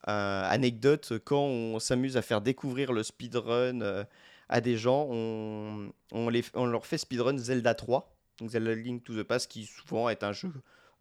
[0.05, 4.07] anecdote, quand on s'amuse à faire découvrir le speedrun
[4.49, 9.05] à des gens, on, on, les, on leur fait speedrun Zelda 3, donc Zelda Link
[9.05, 10.53] to the Past, qui souvent est un jeu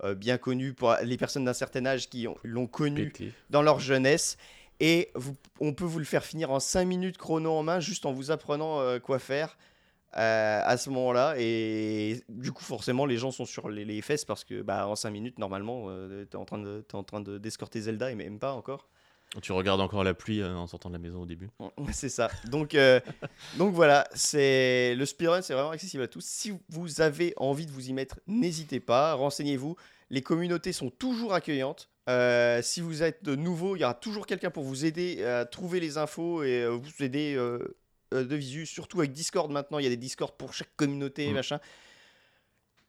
[0.03, 3.33] euh, bien connu pour les personnes d'un certain âge qui ont- l'ont connu Pété.
[3.49, 4.37] dans leur jeunesse.
[4.79, 8.05] Et vous- on peut vous le faire finir en 5 minutes chrono en main, juste
[8.05, 9.57] en vous apprenant euh, quoi faire
[10.15, 11.35] euh, à ce moment-là.
[11.37, 14.95] Et du coup, forcément, les gens sont sur les, les fesses parce que bah, en
[14.95, 18.15] 5 minutes, normalement, euh, t'es en train de t'es en train de d'escorter Zelda et
[18.15, 18.87] même pas encore.
[19.41, 21.49] Tu regardes encore la pluie euh, en sortant de la maison au début.
[21.91, 22.29] C'est ça.
[22.45, 22.99] Donc, euh,
[23.57, 26.23] donc voilà, c'est le speedrun, c'est vraiment accessible à tous.
[26.25, 29.75] Si vous avez envie de vous y mettre, n'hésitez pas, renseignez-vous.
[30.09, 31.89] Les communautés sont toujours accueillantes.
[32.09, 35.45] Euh, si vous êtes de nouveau, il y aura toujours quelqu'un pour vous aider à
[35.45, 38.65] trouver les infos et vous aider de visu.
[38.65, 41.33] Surtout avec Discord maintenant, il y a des Discord pour chaque communauté, Mm.
[41.33, 41.59] machin.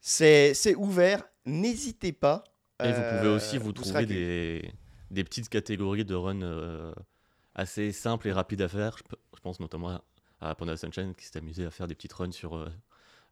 [0.00, 1.24] C'est ouvert.
[1.44, 2.44] N'hésitez pas.
[2.82, 4.72] Et vous pouvez aussi vous trouver des,
[5.10, 6.92] des petites catégories de run euh,
[7.54, 8.96] assez simples et rapides à faire.
[8.98, 10.00] Je, pe- je pense notamment
[10.40, 12.68] à Panda Sunshine qui s'est amusé à faire des petites runs sur euh,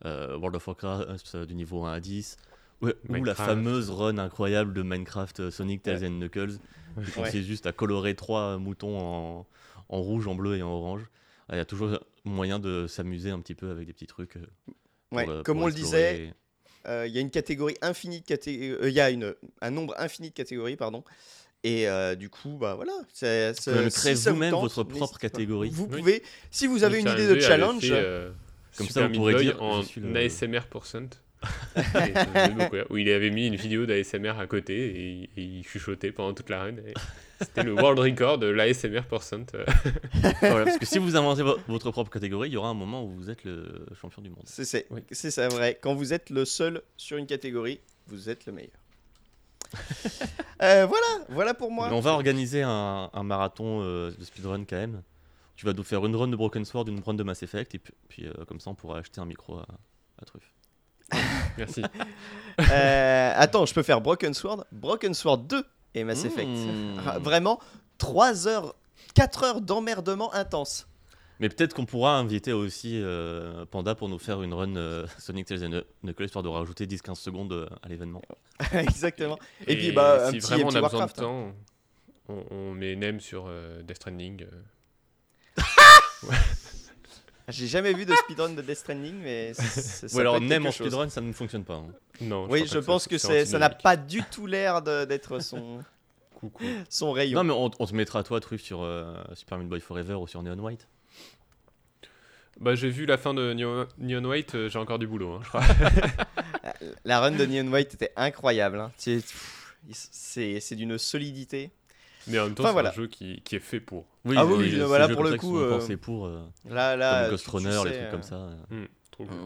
[0.04, 2.36] euh, World of Warcraft euh, du niveau 1 à 10.
[2.82, 6.58] Ou, ou la fameuse run incroyable de Minecraft euh, Sonic Tails and Knuckles qui
[6.96, 7.24] Ouais.
[7.24, 9.46] consiste juste à colorer trois moutons en,
[9.90, 11.02] en rouge, en bleu et en orange.
[11.48, 14.38] Ah, Il y a toujours moyen de s'amuser un petit peu avec des petits trucs.
[15.10, 16.34] pour, euh, comme pour on le disait,
[16.86, 18.88] Euh, Il y a une catégorie infinie de catégories.
[18.88, 21.02] Il y a une, un nombre infini de catégories, pardon.
[21.68, 22.92] Et euh, du coup, bah voilà.
[23.12, 25.70] c'est- Vous c'est- pouvez si vous vous-même tente, votre propre catégorie.
[25.72, 25.98] Vous Oui.
[25.98, 28.30] pouvez, si vous avez une idée de challenge, fait, euh,
[28.76, 31.08] Comme ça, Super vous Meat Boy dire, en le- ASMR percent.
[32.90, 36.48] Où il avait mis une vidéo d'ASMR à côté et, et il chuchotait pendant toute
[36.50, 36.74] la run.
[37.40, 39.44] C'était le world record de l'ASMR percent.
[39.54, 39.64] euh.
[40.40, 43.04] Voilà, parce que si vous inventez vo- votre propre catégorie, il y aura un moment
[43.04, 44.42] où vous êtes le champion du monde.
[44.44, 45.00] c'est c'est Oui.
[45.10, 45.78] c'est ça vrai.
[45.80, 48.70] Quand vous êtes le seul sur une catégorie, vous êtes le meilleur.
[50.62, 51.88] Euh, voilà, voilà pour moi.
[51.90, 55.02] Mais on va organiser un, un marathon euh, de speedrun KM.
[55.54, 57.78] Tu vas nous faire une run de Broken Sword, une run de Mass Effect, et
[57.78, 59.66] puis, puis, euh, comme ça on pourra acheter un micro à,
[60.20, 60.52] à Truffe.
[61.58, 61.82] Merci.
[62.72, 65.64] Euh, attends, je peux faire Broken Sword, Broken Sword 2
[65.94, 66.48] et Mass Effect.
[66.48, 67.18] Mmh.
[67.20, 67.60] Vraiment,
[67.98, 68.74] 3 heures,
[69.14, 70.86] 4 heures d'emmerdement intense.
[71.40, 75.46] Mais peut-être qu'on pourra inviter aussi euh, Panda pour nous faire une run euh, Sonic
[75.46, 78.22] Tales and Knuckles, histoire de rajouter 10-15 secondes euh, à l'événement.
[78.72, 79.38] Exactement.
[79.66, 81.52] Et puis, bah, un si petit- vraiment un on a besoin de temps,
[82.28, 84.46] on, on met Nem sur euh, Death Stranding.
[87.48, 90.72] J'ai jamais vu de speedrun de Death Stranding, mais c- ça Ou alors même en
[90.72, 91.74] speedrun, ça ne fonctionne pas.
[91.76, 91.86] hein.
[92.20, 95.78] Non, Oui, je pense ça- que ça n'a pas du tout l'air de- d'être son,
[96.34, 96.64] Coucou.
[96.90, 97.36] son rayon.
[97.36, 100.26] Non, mais on, on te mettra toi, Truffe, sur euh, Super Meat Boy Forever ou
[100.26, 100.88] sur Neon White.
[102.60, 105.48] Bah, j'ai vu la fin de Neon, White, euh, j'ai encore du boulot, hein, je
[105.48, 105.62] crois.
[107.04, 108.78] La run de Neon White était incroyable.
[108.80, 108.92] hein.
[108.96, 109.20] C'est
[109.92, 111.70] c'est- c'est d'une solidité.
[112.26, 112.90] Mais en même temps, Enfin, c'est voilà.
[112.90, 114.04] un jeu qui, qui est fait pour.
[114.24, 117.22] Oui, Ah oui, oui, c'est voilà, pour le coup, euh, pensés pour, euh, Là, là,
[117.22, 118.34] comme Ghost tu- tu Runner, les trucs comme euh, ça.
[118.34, 118.56] euh.
[118.70, 119.36] Hmm, trop cool.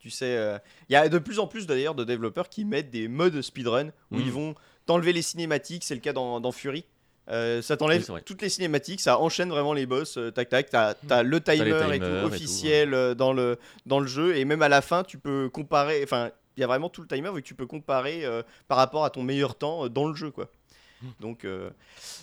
[0.00, 2.90] Tu sais, euh, il y a de plus en plus d'ailleurs de développeurs qui mettent
[2.90, 4.20] des modes speedrun où Mm.
[4.20, 4.54] ils vont
[4.86, 6.84] t'enlever les cinématiques, c'est le cas dans, dans Fury.
[7.28, 10.70] Euh, ça t'enlève Oui, toutes les cinématiques, ça enchaîne vraiment les boss, euh, tac tac,
[10.70, 13.98] t'as as le timer, les et timers et tout tout, officiel euh, dans, le, dans
[13.98, 16.88] le jeu, et même à la fin tu peux comparer, enfin il y a vraiment
[16.88, 20.06] tout le timer où tu peux comparer euh, par rapport à ton meilleur temps dans
[20.06, 20.48] le jeu quoi.
[21.02, 21.08] Mm.
[21.20, 21.46] Donc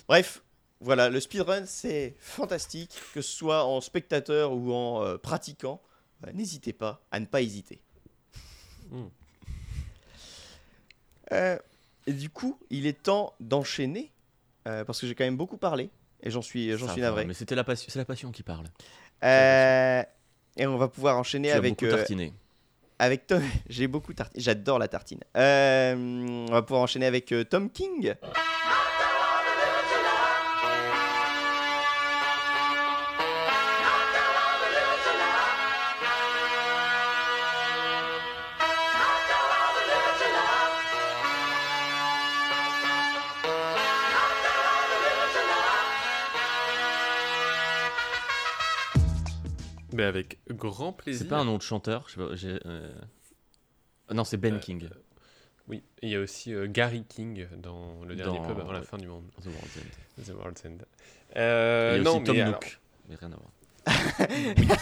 [0.08, 0.42] bref,
[0.80, 5.82] voilà, le speedrun c'est fantastique, que ce soit en spectateur ou en pratiquant.
[6.26, 7.80] euh, n'hésitez pas à ne pas hésiter.
[8.90, 9.08] Hmm.
[12.06, 14.12] Et du coup, il est temps d'enchaîner
[14.66, 15.90] euh, parce que j'ai quand même beaucoup parlé
[16.22, 17.24] et j'en suis, j'en suis va, navré.
[17.24, 18.66] Mais c'était la passion, c'est la passion qui parle.
[19.22, 20.02] Euh,
[20.56, 22.32] et on va pouvoir enchaîner Tu as avec beaucoup euh, tartiné.
[22.98, 23.42] avec Tom.
[23.68, 24.40] J'ai beaucoup tartine.
[24.40, 25.20] J'adore la tartine.
[25.34, 28.14] On va pouvoir enchaîner avec Tom King.
[50.14, 51.22] Avec grand plaisir.
[51.22, 52.04] C'est pas un nom de chanteur.
[52.08, 52.90] je sais pas, j'ai, euh,
[54.12, 54.88] Non, c'est Ben Euh, King.
[55.66, 58.72] Oui, et il y a aussi euh, Gary King dans le dernier Dans- pub avant
[58.72, 60.22] la fin du monde, The World's End.
[60.22, 60.78] The World's End.
[61.30, 62.54] Il Euh, y a non, aussi Tom mais Nook.
[62.54, 63.50] alors- Mais rien à voir.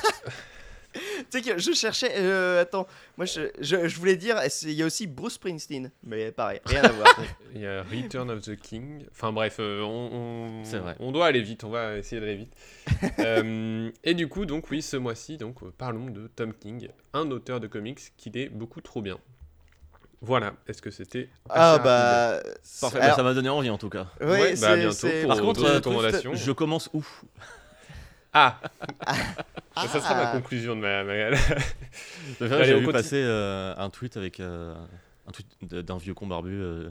[0.93, 2.13] Tu sais que je cherchais.
[2.17, 2.87] euh, attends,
[3.17, 5.91] moi je, je, je voulais dire, il y a aussi Bruce Springsteen.
[6.05, 7.19] Mais pareil, rien à voir.
[7.55, 9.05] Il y a Return of the King.
[9.11, 10.11] Enfin bref, euh, on,
[10.61, 10.97] on- C'est vrai.
[11.01, 12.53] on doit aller vite, on va essayer d'aller vite.
[13.19, 17.61] Euh, et du coup, donc oui, ce mois-ci, donc parlons de Tom King, un auteur
[17.61, 19.19] de comics qui est beaucoup trop bien.
[20.21, 22.41] Voilà, est-ce que c'était ah bah.
[22.81, 24.07] Parfait, alors, bah, ça m'a donné envie en tout cas.
[24.21, 26.35] ouais, Ouais, bah, c'est- bientôt pour Par contre, euh.
[26.35, 27.05] Je commence où?
[28.33, 28.61] Ah,
[29.75, 29.89] Ah.
[29.89, 31.03] Ça sera ma conclusion de ma.
[31.03, 31.35] ma-
[32.41, 32.93] J'ai vu continue.
[32.93, 34.75] passer euh, un tweet avec euh,
[35.27, 36.91] un tweet d'un vieux con barbu euh,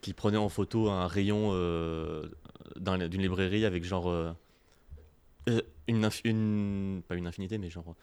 [0.00, 2.28] qui prenait en photo un rayon euh,
[2.76, 4.34] d'un- d'une librairie avec genre
[5.88, 7.96] une, une pas une infinité mais genre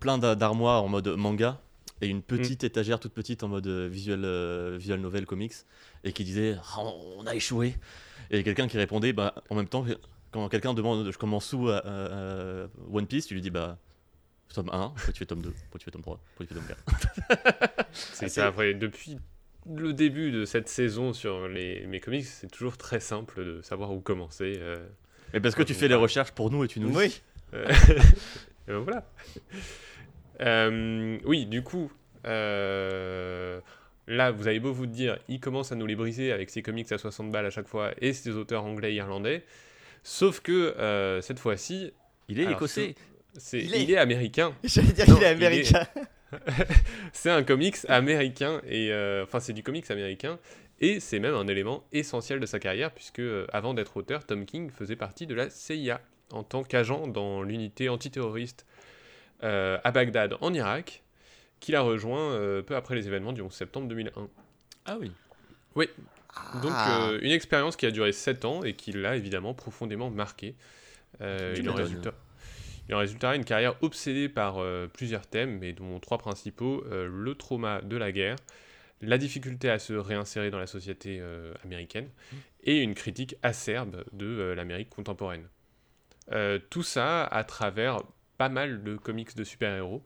[0.00, 1.58] plein d'a- d'armoires en mode manga
[2.02, 5.54] et une petite étagère toute petite en mode visual euh, visual novel comics
[6.04, 6.80] et qui disait Ah,
[7.16, 7.74] on a échoué
[8.30, 9.86] et quelqu'un qui répondait bah en même temps
[10.30, 13.78] quand quelqu'un demande je commence où à- à- à One Piece tu lui dis bah
[14.54, 16.60] tome 1, pourquoi tu fais tome 2, pourquoi tu fais tome 3, pourquoi tu fais
[16.60, 16.76] tome
[17.28, 17.86] 4.
[17.92, 19.18] C'est ça, après, depuis
[19.70, 23.92] le début de cette saison sur les, mes comics, c'est toujours très simple de savoir
[23.92, 24.54] où commencer.
[24.58, 24.86] euh,
[25.34, 27.20] Mais parce que tu fais les recherches pour nous et tu nous Oui.
[27.54, 27.68] euh,
[28.66, 29.04] et ben voilà.
[30.40, 31.90] Euh, oui, du coup,
[32.26, 33.60] euh,
[34.06, 36.90] là, vous avez beau vous dire, il commence à nous les briser avec ses comics
[36.92, 39.44] à 60 balles à chaque fois et ses auteurs anglais et irlandais.
[40.02, 41.92] Sauf que euh, cette fois-ci,
[42.28, 42.94] Il est Alors, écossais.
[43.36, 44.52] c'est, Il il, est- américain.
[44.64, 45.86] J'allais dire qu'il est américain.
[47.12, 50.38] c'est un comics américain et euh, enfin c'est du comics américain
[50.80, 54.44] et c'est même un élément essentiel de sa carrière puisque euh, avant d'être auteur, Tom
[54.44, 58.66] King faisait partie de la CIA en tant qu'agent dans l'unité antiterroriste
[59.42, 61.02] euh, à Bagdad en Irak,
[61.60, 64.28] qu'il a rejoint euh, peu après les événements du 11 septembre 2001.
[64.84, 65.10] Ah oui.
[66.62, 67.08] Donc Ah.
[67.10, 70.54] euh, une expérience qui a duré 7 ans et qui l'a évidemment profondément marqué.
[71.20, 72.12] Euh, il, en résulta,
[72.88, 77.34] il en résultera une carrière obsédée par euh, plusieurs thèmes, mais dont trois principaux, le
[77.34, 78.36] trauma de la guerre,
[79.00, 81.22] la difficulté à se réinsérer dans la société
[81.64, 82.08] américaine,
[82.64, 85.46] et une critique acerbe de l'Amérique contemporaine.
[86.70, 88.00] Tout ça à travers
[88.38, 90.04] pas mal de comics de super-héros.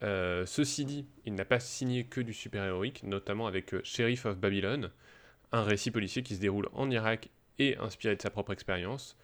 [0.00, 4.90] Ceci dit, il n'a pas signé que du super-héroïque, notamment avec Sheriff of Babylon,
[5.52, 7.28] un récit policier qui se déroule en Irak
[7.58, 9.16] et inspiré de sa propre expérience.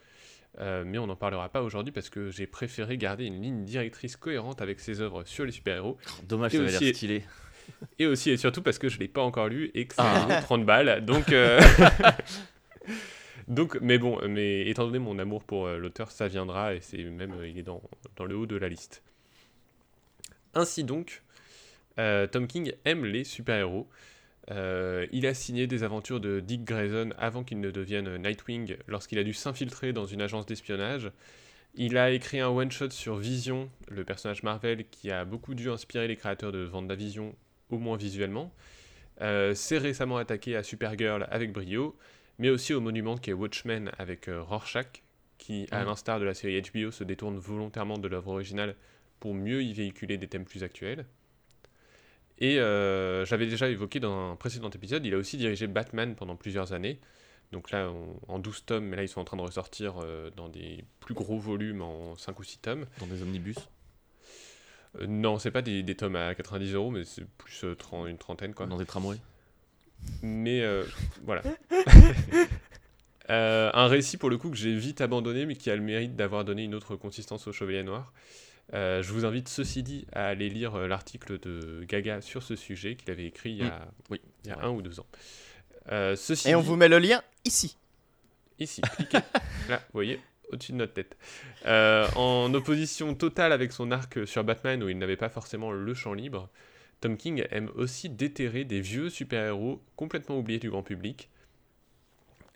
[0.61, 4.17] Euh, mais on n'en parlera pas aujourd'hui parce que j'ai préféré garder une ligne directrice
[4.17, 5.99] cohérente avec ses œuvres sur les super-héros.
[6.25, 7.25] Dommage, ça avait aussi- l'air stylé.
[7.99, 10.03] Et aussi et surtout parce que je ne l'ai pas encore lu et que ça
[10.27, 10.27] Ah.
[10.41, 11.05] vaut 30 balles.
[11.05, 11.61] Donc, euh,
[13.49, 17.03] donc, mais bon, mais étant donné mon amour pour euh, l'auteur, ça viendra et c'est
[17.05, 17.83] même, il est dans,
[18.17, 19.03] dans le haut de la liste.
[20.55, 21.23] Ainsi donc,
[21.99, 23.87] euh, Tom King aime les super-héros.
[24.51, 29.19] Euh, il a signé des aventures de Dick Grayson avant qu'il ne devienne Nightwing lorsqu'il
[29.19, 31.11] a dû s'infiltrer dans une agence d'espionnage.
[31.75, 36.09] Il a écrit un one-shot sur Vision, le personnage Marvel qui a beaucoup dû inspirer
[36.09, 37.35] les créateurs de WandaVision,
[37.71, 38.53] au moins visuellement.
[39.21, 41.97] Euh, s'est récemment attaqué à Supergirl avec brio,
[42.39, 45.03] mais aussi au monument qui est Watchmen avec euh, Rorschach,
[45.39, 48.75] qui, à l'instar de la série HBO, se détourne volontairement de l'œuvre originale
[49.21, 51.05] pour mieux y véhiculer des thèmes plus actuels.
[52.41, 56.37] Et euh, j'avais déjà évoqué dans un précédent épisode, il a aussi dirigé Batman pendant
[56.37, 57.01] plusieurs années.
[57.51, 60.31] Donc là, on- en 12 tomes, mais là, ils sont en train de ressortir euh,
[60.37, 62.87] dans des plus gros volumes en 5 ou 6 tomes.
[63.01, 63.57] Dans des omnibus?
[65.01, 68.09] Euh, non, c'est pas des, des tomes à 90 euros, mais c'est plus euh, 30
[68.09, 68.67] une trentaine, quoi.
[68.67, 69.19] Dans des tramways?
[70.23, 70.63] Mais
[71.25, 71.43] voilà.
[73.29, 76.45] Un récit pour le coup que j'ai vite abandonné, mais qui a le mérite d'avoir
[76.45, 78.13] donné une autre consistance au Chevalier Noir.
[78.75, 82.55] Euh, je vous invite, ceci dit, à aller lire euh, l'article de Gaga sur ce
[82.55, 84.69] sujet qu'il avait écrit il y a, Oui, il y a c'est vrai.
[84.69, 85.07] un ou deux ans.
[85.91, 87.79] Euh, ceci Et on dit, vous met le lien ici.
[88.59, 89.21] ici, cliquez.
[89.69, 90.21] Là, vous voyez,
[90.53, 91.17] au-dessus de notre tête.
[91.65, 95.95] Euh, en opposition totale avec son arc sur Batman, où il n'avait pas forcément le
[95.95, 96.51] champ libre,
[97.01, 101.31] Tom King aime aussi déterrer des vieux super-héros complètement oubliés du grand public.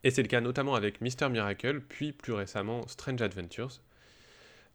[0.05, 3.81] Et c'est le cas notamment avec Mister Miracle, puis plus récemment Strange Adventures.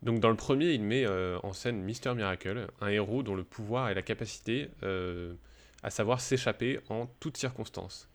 [0.03, 3.43] Donc dans le premier, il met euh, en scène Mister Miracle, un héros dont le
[3.43, 5.33] pouvoir et la capacité euh,
[5.83, 8.07] à savoir s'échapper en toutes circonstances.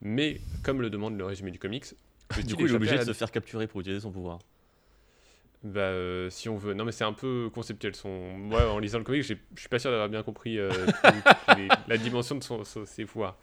[0.00, 1.84] Mais, comme le demande le résumé du comics,
[2.44, 4.38] Du coup, il est obligé de se faire capturer pour utiliser son pouvoir.
[5.62, 6.74] Bah, euh, si on veut.
[6.74, 7.94] Non, mais c'est un peu conceptuel.
[7.96, 8.08] Son...
[8.36, 11.56] Moi, en lisant le comic, j'ai- je suis pas sûr d'avoir bien compris euh, tout-
[11.56, 13.36] les- la dimension de son, son- ses pouvoirs.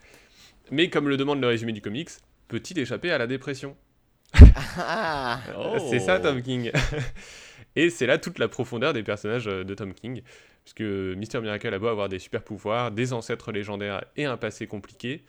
[0.71, 2.09] Mais comme le demande le résumé du comics,
[2.47, 3.75] peut-il échapper à la dépression?
[4.35, 5.39] Ah
[5.89, 6.71] C'est ça Tom King.
[7.75, 10.21] Et c'est là toute la profondeur des personnages euh, de Tom King.
[10.63, 14.65] Puisque Mister Miracle a beau avoir des super pouvoirs, des ancêtres légendaires et un passé
[14.67, 15.23] compliqué.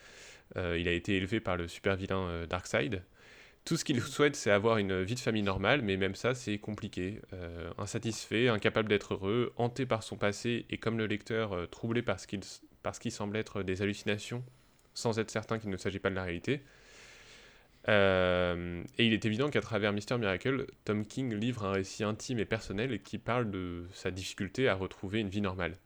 [0.57, 3.03] euh, il a été élevé par le super vilain euh, Darkseid.
[3.65, 6.59] Tout ce qu'il souhaite, c'est avoir une vie de famille normale, mais même ça, c'est
[6.59, 7.23] compliqué.
[7.33, 12.03] Euh, insatisfait, incapable d'être heureux, hanté par son passé et comme le lecteur, euh, troublé
[12.03, 12.43] par ce, qu'il,
[13.11, 14.45] semble être des hallucinations,
[14.93, 16.61] sans être certain qu'il ne s'agit pas de la réalité.
[17.89, 22.39] Euh, et il est évident qu'à travers Mister Miracle, Tom King livre un récit intime
[22.39, 25.77] et personnel qui parle de sa difficulté à retrouver une vie normale.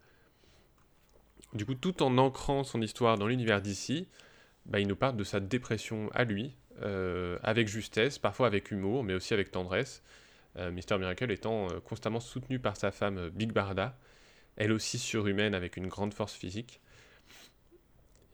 [1.53, 4.07] Du coup, tout en ancrant son histoire dans l'univers d'ici,
[4.65, 9.03] bah, il nous parle de sa dépression à lui, euh, avec justesse, parfois avec humour,
[9.03, 10.03] mais aussi avec tendresse.
[10.57, 13.97] Euh, Mister Miracle étant euh, constamment soutenu par sa femme Big Barda,
[14.55, 16.79] elle aussi surhumaine avec une grande force physique.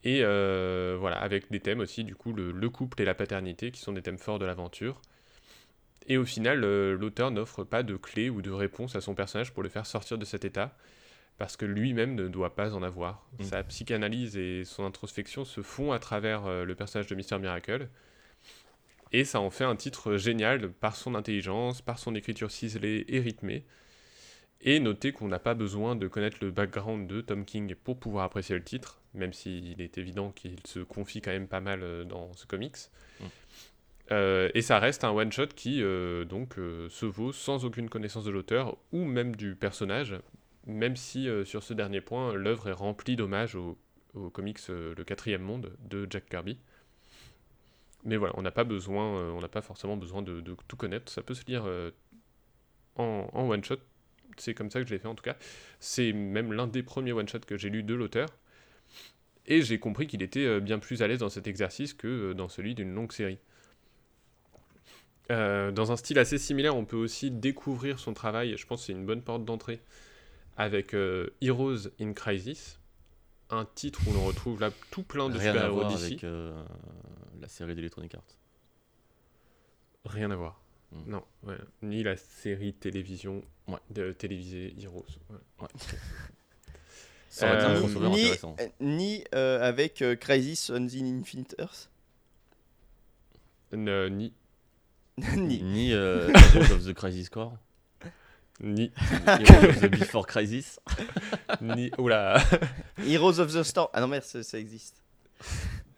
[0.06, 3.72] Et euh, voilà, avec des thèmes aussi, du coup, le, le couple et la paternité,
[3.72, 5.02] qui sont des thèmes forts de l'aventure.
[6.08, 9.52] Et au final, euh, l'auteur n'offre pas de clé ou de réponse à son personnage
[9.52, 10.78] pour le faire sortir de cet état,
[11.40, 13.28] parce que lui-même ne doit pas en avoir.
[13.40, 13.44] Mm.
[13.44, 17.90] Sa psychanalyse et son introspection se font à travers euh, le personnage de Mister Miracle.
[19.12, 23.20] Et ça en fait un titre génial par son intelligence, par son écriture ciselée et
[23.20, 23.66] rythmée.
[24.62, 28.26] Et notez qu'on n'a pas besoin de connaître le background de Tom King pour pouvoir
[28.26, 32.04] apprécier le titre, même s'il est évident qu'il se confie quand même pas mal euh,
[32.04, 32.78] dans ce comics.
[33.20, 33.26] Mm.
[34.12, 38.24] Euh, et ça reste un one-shot qui euh, donc euh, se vaut sans aucune connaissance
[38.24, 40.16] de l'auteur ou même du personnage,
[40.68, 43.78] même si sur ce dernier point, l'œuvre est remplie d'hommages au,
[44.16, 46.58] au comics Le quatrième monde de Jack Kirby.
[48.04, 51.12] Mais voilà, on n'a pas besoin, on n'a pas forcément besoin de, de tout connaître.
[51.12, 51.68] Ça peut se lire
[52.96, 53.78] en, en one shot.
[54.38, 55.36] C'est comme ça que je l'ai fait en tout cas.
[55.80, 58.30] C'est même l'un des premiers one shot que j'ai lu de l'auteur.
[59.48, 62.34] Et j'ai compris qu'il était euh, bien plus à l'aise dans cet exercice que euh,
[62.34, 63.38] dans celui d'une longue série.
[65.32, 68.58] Euh, dans un style assez similaire, on peut aussi découvrir son travail.
[68.58, 69.80] Je pense que c'est une bonne porte d'entrée
[70.58, 72.80] avec euh, Heroes in Crisis,
[73.50, 76.06] un titre où l'on retrouve là tout plein de super-héros voir d'ici.
[76.06, 76.64] avec euh,
[77.42, 78.38] la série d'Electronic Arts.
[80.06, 80.62] Rien à voir.
[80.92, 81.12] Mm.
[81.12, 81.58] Non, ouais.
[81.82, 83.80] ni la série télévision Ouais.
[83.90, 85.06] de télévisée Heroes.
[85.60, 85.68] ouais.
[87.38, 88.56] Ça aurait été un Euh, crossover ni, intéressant.
[88.62, 91.90] euh, ni euh, avec euh, Crisis on the Infinite Earth?
[93.74, 94.32] Ne- ni,
[95.36, 95.62] Ni.
[95.62, 97.58] Ni euh, Heroes of the Crisis Core?
[98.62, 98.90] ni,
[99.26, 100.80] Heroes of the Before Crisis?
[101.62, 101.92] ni.
[101.98, 102.42] Oula.
[103.06, 103.90] Heroes of the Storm.
[103.92, 105.02] Ah non, merde, ça, ça existe.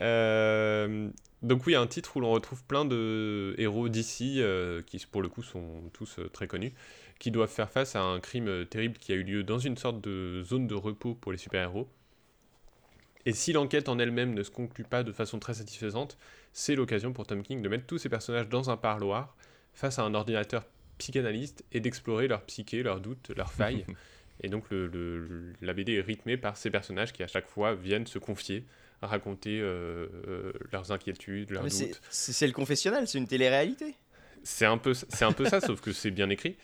[0.02, 1.10] Euh,
[1.44, 5.30] donc oui, un titre où l'on retrouve plein de héros d'ici, euh, qui pour le
[5.30, 6.74] coup sont tous euh, très connus,
[7.20, 9.78] qui doivent faire face à un crime euh, terrible qui a eu lieu dans une
[9.78, 11.88] sorte de zone de repos pour les super-héros.
[13.26, 16.18] Et si l'enquête en elle-même ne se conclut pas de façon très satisfaisante,
[16.54, 19.36] c'est l'occasion pour Tom King de mettre tous ces personnages dans un parloir,
[19.74, 20.66] face à un ordinateur
[20.98, 23.86] psychanalyste, et d'explorer leur psyché, leurs doutes, leurs failles.
[24.42, 27.76] et donc le, le- la BD est rythmée par ces personnages qui à chaque fois
[27.76, 28.66] viennent se confier,
[29.02, 32.02] raconter euh, euh, leurs inquiétudes, leurs Mais c'est- doutes.
[32.10, 33.94] C'est c'est le confessionnal, c'est une télé-réalité.
[34.44, 36.56] C'est un peu, c'est un peu ça, sauf que c'est bien écrit.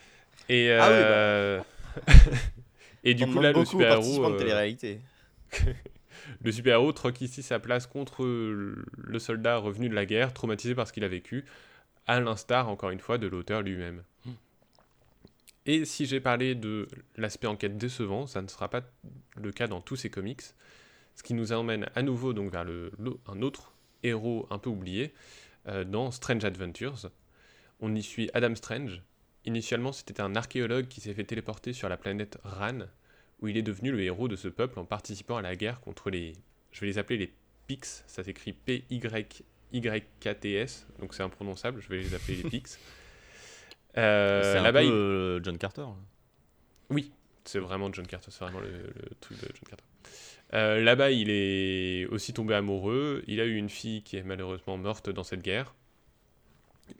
[0.49, 1.05] Et, Ah oui, bah.
[1.09, 1.61] euh,
[3.03, 4.37] et du On coup là, le super-héros, euh,
[6.43, 10.87] le super-héros troque ici sa place contre le soldat revenu de la guerre, traumatisé par
[10.87, 11.45] ce qu'il a vécu,
[12.07, 14.03] à l'instar, encore une fois, de l'auteur lui-même.
[15.65, 18.81] Et si j'ai parlé de l'aspect enquête décevant, ça ne sera pas
[19.37, 20.41] le cas dans tous ces comics,
[21.15, 23.71] ce qui nous emmène à nouveau donc vers le, le- un autre
[24.03, 25.13] héros un peu oublié,
[25.69, 27.09] euh, dans Strange Adventures.
[27.79, 29.01] On y suit Adam Strange.
[29.45, 32.79] Initialement, c'était un archéologue qui s'est fait téléporter sur la planète Ran,
[33.41, 36.09] où il est devenu le héros de ce peuple en participant à la guerre contre
[36.09, 36.33] les...
[36.71, 37.33] Je vais les appeler les
[37.67, 38.53] Pix, ça s'écrit
[39.71, 42.79] P-Y-Y-K-T-S, donc c'est imprononçable, je vais les appeler les Pix.
[43.95, 45.81] Euh, c'est un là-bas, peu il- euh, John Carter.
[45.81, 45.93] là.
[46.89, 47.11] oui,
[47.43, 49.83] c'est vraiment John Carter, c'est vraiment le, le truc de John Carter.
[50.55, 53.23] Euh, Là-bas, il est aussi tombé amoureux.
[53.27, 55.75] Il a eu une fille qui est malheureusement morte dans cette guerre.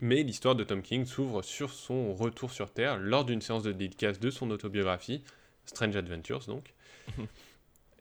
[0.00, 3.72] Mais l'histoire de Tom King s'ouvre sur son retour sur Terre lors d'une séance de
[3.72, 5.22] dédicace de son autobiographie,
[5.66, 6.74] Strange Adventures donc,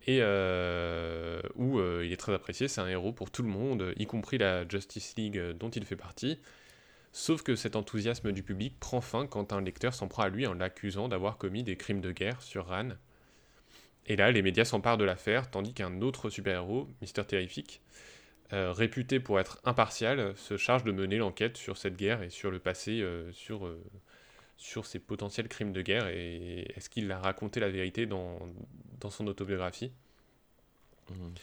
[0.07, 3.93] et euh, où euh, il est très apprécié, c'est un héros pour tout le monde,
[3.97, 6.39] y compris la Justice League euh, dont il fait partie.
[7.11, 10.47] Sauf que cet enthousiasme du public prend fin quand un lecteur s'en prend à lui
[10.47, 12.89] en l'accusant d'avoir commis des crimes de guerre sur Ran.
[14.07, 17.81] Et là, les médias s'emparent de l'affaire, tandis qu'un autre super-héros, Mister Terrific,
[18.53, 22.51] euh, réputé pour être impartial, se charge de mener l'enquête sur cette guerre et sur
[22.51, 23.83] le passé, euh, sur, euh,
[24.57, 26.07] sur ses potentiels crimes de guerre.
[26.07, 28.39] Et est-ce qu'il a raconté la vérité dans,
[28.99, 29.91] dans son autobiographie
[31.09, 31.33] Mhm.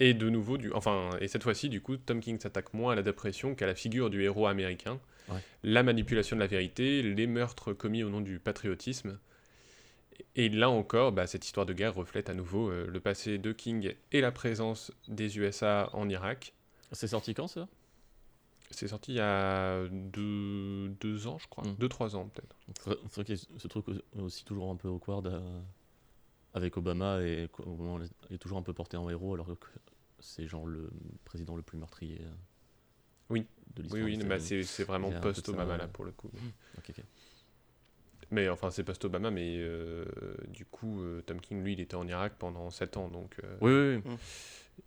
[0.00, 2.96] Et de nouveau, du, enfin, et cette fois-ci, du coup, Tom King s'attaque moins à
[2.96, 4.98] la dépression qu'à la figure du héros américain,
[5.28, 5.40] Ouais.
[5.62, 9.18] la manipulation de la vérité, les meurtres commis au nom du patriotisme.
[10.36, 13.52] Et là encore, bah, cette histoire de guerre reflète à nouveau euh, le passé de
[13.52, 16.52] King et la présence des USA en Irak.
[16.92, 17.68] C'est sorti quand ça?
[18.70, 21.64] C'est sorti il y a deux, deux ans, je crois.
[21.64, 21.76] Mm.
[21.76, 22.56] Deux, trois ans, peut-être.
[22.84, 23.86] C'est vrai qu'il y a ce truc
[24.18, 25.60] aussi toujours un peu awkward euh,
[26.54, 27.48] avec Obama et
[28.30, 29.52] est toujours un peu porté en héros alors que
[30.20, 30.90] c'est genre le
[31.24, 32.30] président le plus meurtrier euh,
[33.30, 33.46] Oui.
[33.76, 34.04] de Oui, l'histoire.
[34.04, 36.30] oui, bah, c'est vraiment post-Obama, là, pour le coup.
[36.78, 37.04] Ok, ok.
[38.30, 40.04] Mais enfin, c'est post-Obama, mais euh,
[40.48, 43.56] du coup, euh, Tom King, lui, il était en Irak pendant 7 ans, donc euh,
[43.60, 44.16] Oui, oui, oui.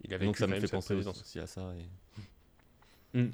[0.03, 1.21] il avait Donc vécu ça me même fait penser présidence.
[1.21, 1.71] aussi à ça.
[3.15, 3.29] Et...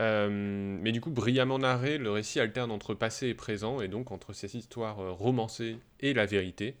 [0.00, 4.12] Euh, mais du coup, brillamment narré, le récit alterne entre passé et présent, et donc
[4.12, 6.76] entre ces histoires euh, romancées et la vérité.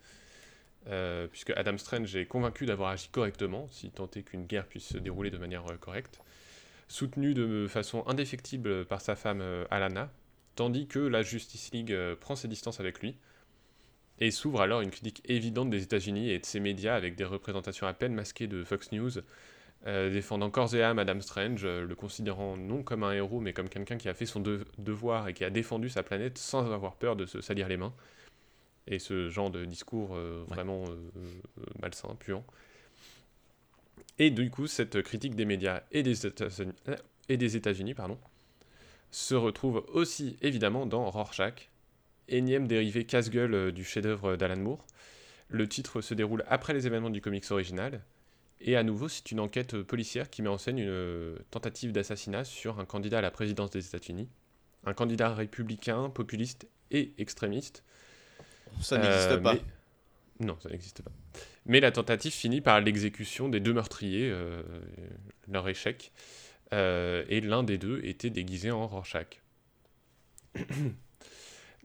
[0.88, 4.84] Euh, puisque Adam Strange est convaincu d'avoir agi correctement, si tant est qu'une guerre puisse
[4.86, 6.20] se dérouler de manière euh, correcte,
[6.88, 10.12] soutenu de façon indéfectible par sa femme euh, Alana,
[10.56, 13.16] tandis que la Justice League euh, prend ses distances avec lui,
[14.18, 17.86] et s'ouvre alors une critique évidente des États-Unis et de ses médias avec des représentations
[17.86, 19.10] à peine masquées de Fox News,
[19.86, 23.52] euh, défendant corps et âme Adam Strange, euh, le considérant non comme un héros, mais
[23.52, 26.72] comme quelqu'un qui a fait son de- devoir et qui a défendu sa planète sans
[26.72, 27.94] avoir peur de se salir les mains.
[28.88, 30.54] Et ce genre de discours euh, Ouais.
[30.54, 30.84] vraiment
[31.82, 32.44] malsain, puant.
[34.18, 36.72] Et du coup, cette critique des médias et des États-Unis,
[37.28, 38.18] et des États-Unis pardon,
[39.10, 41.70] se retrouve aussi évidemment dans Rorschach,
[42.28, 44.84] énième dérivé casse-gueule euh, du chef-d'œuvre d'Alan Moore.
[45.48, 48.02] Le titre se déroule après les événements du comics original,
[48.60, 51.92] et à nouveau, c'est une enquête euh, policière qui met en scène une euh, tentative
[51.92, 54.28] d'assassinat sur un candidat à la présidence des États-Unis.
[54.84, 57.84] Un candidat républicain, populiste et extrémiste.
[58.80, 59.54] Ça n'existe Euh, pas.
[59.54, 61.10] mais- Non, ça n'existe pas.
[61.66, 64.62] Mais la tentative finit par l'exécution des deux meurtriers, euh,
[65.48, 66.12] leur échec.
[66.76, 69.42] Euh, et l'un des deux était déguisé en Rorschach.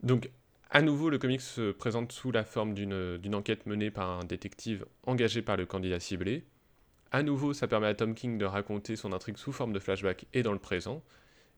[0.03, 0.29] Donc,
[0.69, 4.23] à nouveau, le comics se présente sous la forme d'une d'une enquête menée par un
[4.23, 6.43] détective engagé par le candidat ciblé.
[7.11, 10.25] À nouveau, ça permet à Tom King de raconter son intrigue sous forme de flashback
[10.33, 11.03] et dans le présent.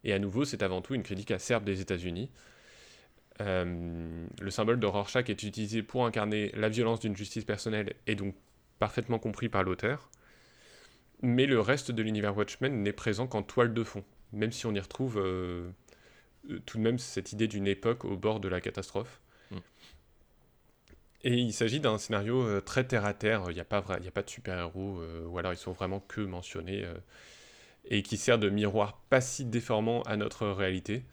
[0.04, 2.30] Et à nouveau, c'est avant tout une critique acerbe des États-Unis.
[3.42, 8.16] Euh, le symbole de Rorschach est utilisé pour incarner la violence d'une justice personnelle et
[8.16, 8.36] donc
[8.80, 10.10] parfaitement compris par l'auteur.
[11.26, 14.04] Mais le reste de l'univers Watchmen n'est présent qu'en toile de fond,
[14.34, 15.70] même si on y retrouve euh,
[16.50, 19.22] euh, tout de même cette idée d'une époque au bord de la catastrophe.
[19.50, 19.58] Mm.
[21.24, 23.98] Et il s'agit d'un scénario euh, très terre à terre, il n'y a, pas vra-
[24.00, 26.94] il y a pas de super-héros, euh, ou alors ils sont vraiment que mentionnés, euh,
[27.86, 31.06] et qui sert de miroir pas si déformant à notre réalité.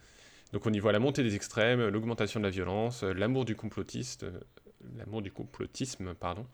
[0.53, 4.27] Donc on y voit la montée des extrêmes, l'augmentation de la violence, l'amour du complotiste,
[4.97, 6.45] l'amour du complotisme, pardon,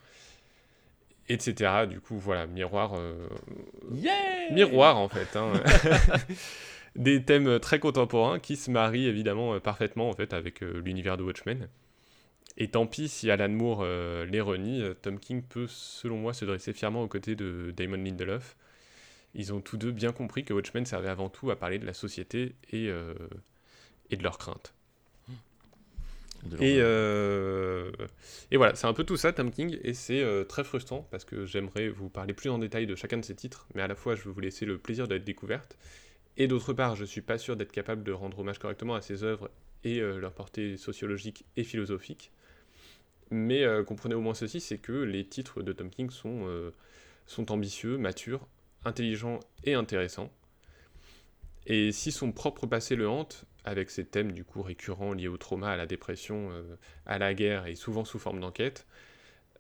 [1.29, 1.87] etc.
[1.89, 3.29] Du coup, voilà, miroir, euh,
[4.53, 5.53] miroir en fait, hein.
[6.97, 11.17] des thèmes très contemporains qui se marient évidemment euh, parfaitement en fait avec euh, l'univers
[11.17, 11.69] de Watchmen.
[12.59, 16.73] Et tant pis si Alan Moore les renie, Tom King peut, selon moi, se dresser
[16.73, 18.57] fièrement aux côtés de Damon Lindelof.
[19.35, 21.93] Ils ont tous deux bien compris que Watchmen servait avant tout à parler de la
[21.93, 22.91] société et,
[24.09, 24.76] et de leurs craintes.
[26.45, 27.91] De Et, euh,
[28.51, 31.25] et voilà, c'est un peu tout ça, Tom King, et c'est euh, très frustrant parce
[31.25, 33.95] que j'aimerais vous parler plus en détail de chacun de ces titres, mais à la
[33.95, 35.77] fois je veux vous laisser le plaisir d'être découverte,
[36.37, 39.25] et d'autre part, je suis pas sûr d'être capable de rendre hommage correctement à ces
[39.25, 39.51] œuvres
[39.85, 42.31] et euh, leur portée sociologique et philosophique.
[43.31, 46.47] Mais comprenez au moins ceci, c'est que les titres de Tom King sont,
[47.27, 48.47] sont ambitieux, matures,
[48.85, 50.31] intelligents et intéressants.
[51.67, 55.37] Et si son propre passé le hante, avec ses thèmes du coup récurrents liés au
[55.37, 58.87] trauma, à la dépression, euh, à la guerre et souvent sous forme d'enquête,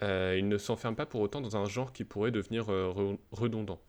[0.02, 3.18] euh, il ne s'enferme pas pour autant dans un genre qui pourrait devenir euh, re-
[3.32, 3.80] redondant.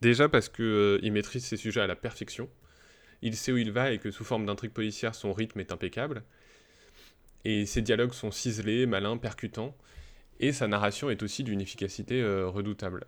[0.00, 2.48] Déjà parce qu'il maîtrise ses sujets à la perfection,
[3.20, 6.22] il sait où il va et que sous forme d'intrigue policière, son rythme est impeccable,
[7.44, 9.76] et ses dialogues sont ciselés, malins, percutants,
[10.40, 13.06] et sa narration est aussi d'une efficacité redoutable.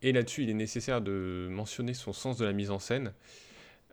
[0.00, 3.12] Et là-dessus, il est nécessaire de mentionner son sens de la mise en scène,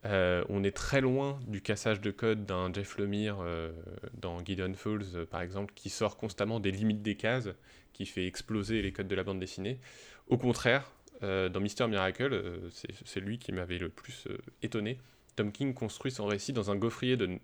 [0.06, 3.72] Euh, on est très loin du cassage de code d'un Jeff Lemire euh,
[4.14, 7.50] dans Gideon Falls, euh, par exemple, qui sort constamment des limites des cases,
[7.94, 9.80] qui fait exploser les codes de la bande dessinée.
[10.28, 10.92] Au contraire,
[11.22, 12.60] dans Mister Miracle,
[13.06, 14.28] c'est lui qui m'avait le plus
[14.62, 15.00] étonné.
[15.38, 17.40] Tom King construit son récit dans un gaufrier de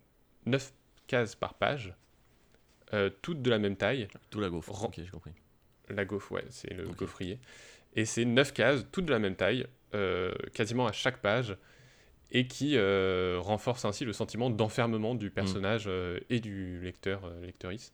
[0.46, 0.74] 9
[1.08, 1.96] cases par page,
[3.22, 4.10] toutes de la même taille.
[4.30, 4.72] Tout la gaufre.
[4.74, 5.32] Ren- Ok, j'ai compris.
[5.90, 6.98] La gaufre, ouais, c'est le Ok.
[6.98, 7.40] gaufrier.
[7.96, 9.66] Et c'est 9 cases, toutes de la même taille,
[10.54, 11.56] quasiment à chaque page,
[12.32, 17.46] et qui euh, renforce ainsi le sentiment d'enfermement du personnage euh, et du lecteur, euh,
[17.46, 17.92] lectrice.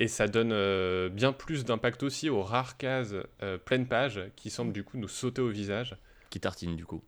[0.00, 4.50] Et ça donne euh, bien plus d'impact aussi aux rares cases euh, pleines pages qui
[4.50, 5.96] semblent du coup nous sauter au visage.
[6.30, 7.02] Qui tartine du coup.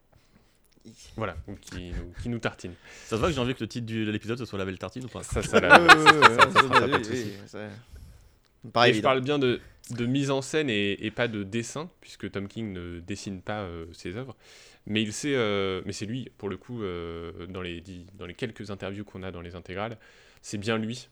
[1.16, 2.74] Voilà, ou qui, nous, qui nous tartinent.
[3.04, 4.78] Ça se voit que j'ai envie que le titre de l'épisode ce soit la belle
[4.78, 5.78] tartine ou pas Ça, ça, la-
[8.64, 11.90] Et Pas je parle bien de, de mise en scène et, et pas de dessin,
[12.00, 14.36] puisque Tom King ne dessine pas euh, ses œuvres.
[14.86, 17.82] Mais il sait, euh, mais c'est lui, pour le coup, euh, dans, les,
[18.14, 19.98] dans les quelques interviews qu'on a dans les intégrales,
[20.42, 21.08] c'est bien lui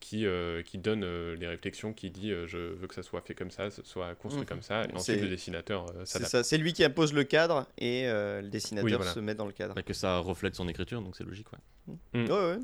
[0.00, 3.20] qui, euh, qui donne euh, les réflexions, qui dit euh, je veux que ça soit
[3.20, 4.46] fait comme ça, soit construit Mhm.
[4.48, 6.30] comme ça, et ensuite le dessinateur euh, C'est s'adapte.
[6.30, 9.12] ça, c'est lui qui impose le cadre et euh, le dessinateur Oui, voilà.
[9.12, 9.74] se met dans le cadre.
[9.74, 11.48] Bah, Que ça reflète son écriture, donc c'est logique.
[11.52, 11.94] Ouais.
[12.22, 12.30] Mm.
[12.30, 12.58] Ouais, ouais.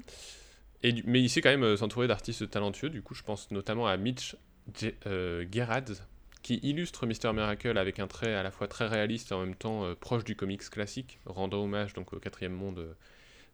[0.84, 2.88] Et du- mais il sait quand même euh, s'entourer d'artistes talentueux.
[2.90, 4.36] Du coup, je pense notamment à Mitch
[4.78, 6.07] Ge- euh, Gerads,
[6.45, 9.55] qui illustre Mister Miracle avec un trait à la fois très réaliste et en même
[9.57, 12.92] temps euh, proche du comics classique, rendant hommage donc au quatrième monde euh,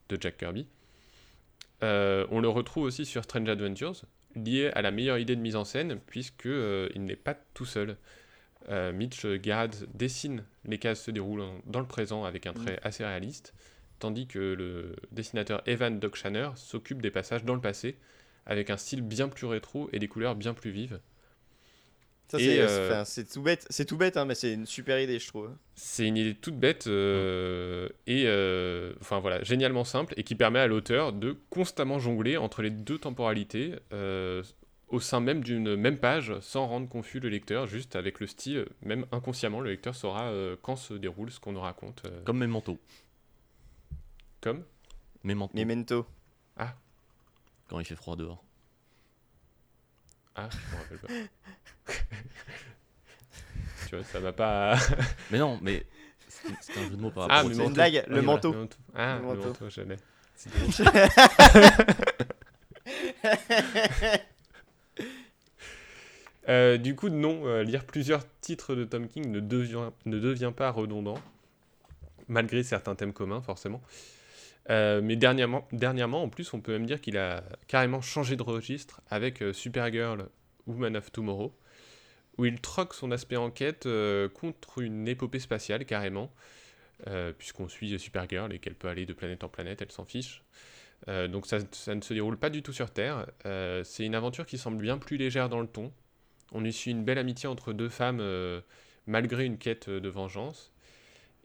[0.09, 0.67] de Jack Kirby.
[1.85, 4.03] Euh, on le retrouve aussi sur Strange Adventures,
[4.35, 7.65] lié à la meilleure idée de mise en scène, puisque euh, il n'est pas tout
[7.65, 7.97] seul.
[8.69, 13.55] Mitch Gerads dessine les cases se déroulant dans le présent avec un trait assez réaliste,
[13.99, 17.97] tandis que le dessinateur Evan Dockshanner s'occupe des passages dans le passé,
[18.45, 21.01] avec un style bien plus rétro et des couleurs bien plus vives.
[22.31, 24.65] Ça, Et, c'est euh, enfin, c'est tout bête, c'est tout bête hein, mais c'est une
[24.65, 25.51] super idée, je trouve.
[25.75, 30.61] C'est une idée toute bête euh, et euh, enfin voilà génialement simple et qui permet
[30.61, 34.45] à l'auteur de constamment jongler entre les deux temporalités euh,
[34.89, 38.67] au sein même d'une même page sans rendre confus le lecteur juste avec le style
[38.83, 42.39] même inconsciemment le lecteur saura euh, quand se déroule ce qu'on nous raconte euh, Comme
[42.39, 42.79] mes manteaux.
[44.41, 44.63] comme?
[45.25, 45.57] Mes manteaux.
[45.57, 46.07] Memento.
[47.69, 48.45] Quand il fait froid dehors.
[50.37, 51.09] Ah je me rappelle pas
[53.89, 54.77] tu vois ça m'a pas
[55.31, 55.85] Mais non, mais
[56.29, 57.75] c'était un jeu de mots par Ah, rapport mais au c'est une manteau.
[57.75, 58.55] blague, Oui, le voilà, manteau.
[58.95, 59.49] Ah, Le le manteau.
[59.49, 59.97] manteau, je l'ai.
[66.49, 70.53] Euh, du coup, non, euh, lire plusieurs titres de Tom King ne devient, ne devient
[70.57, 71.19] pas redondant,
[72.29, 73.83] malgré certains thèmes communs, forcément.
[74.71, 79.01] Euh, mais dernièrement, en plus, on peut même dire qu'il a carrément changé de registre
[79.11, 80.29] avec euh, Supergirl,
[80.67, 81.53] Woman of Tomorrow,
[82.39, 86.31] où il troque son aspect enquête euh, contre une épopée spatiale, carrément,
[87.39, 90.45] puisqu'on suit Supergirl et qu'elle peut aller de planète en planète, elle s'en fiche.
[91.07, 93.27] Donc ça, ça ne se déroule pas du tout sur Terre.
[93.85, 95.93] C'est une aventure qui semble bien plus légère dans le ton.
[96.53, 98.23] On y suit une belle amitié entre deux femmes
[99.07, 100.75] malgré une quête de vengeance.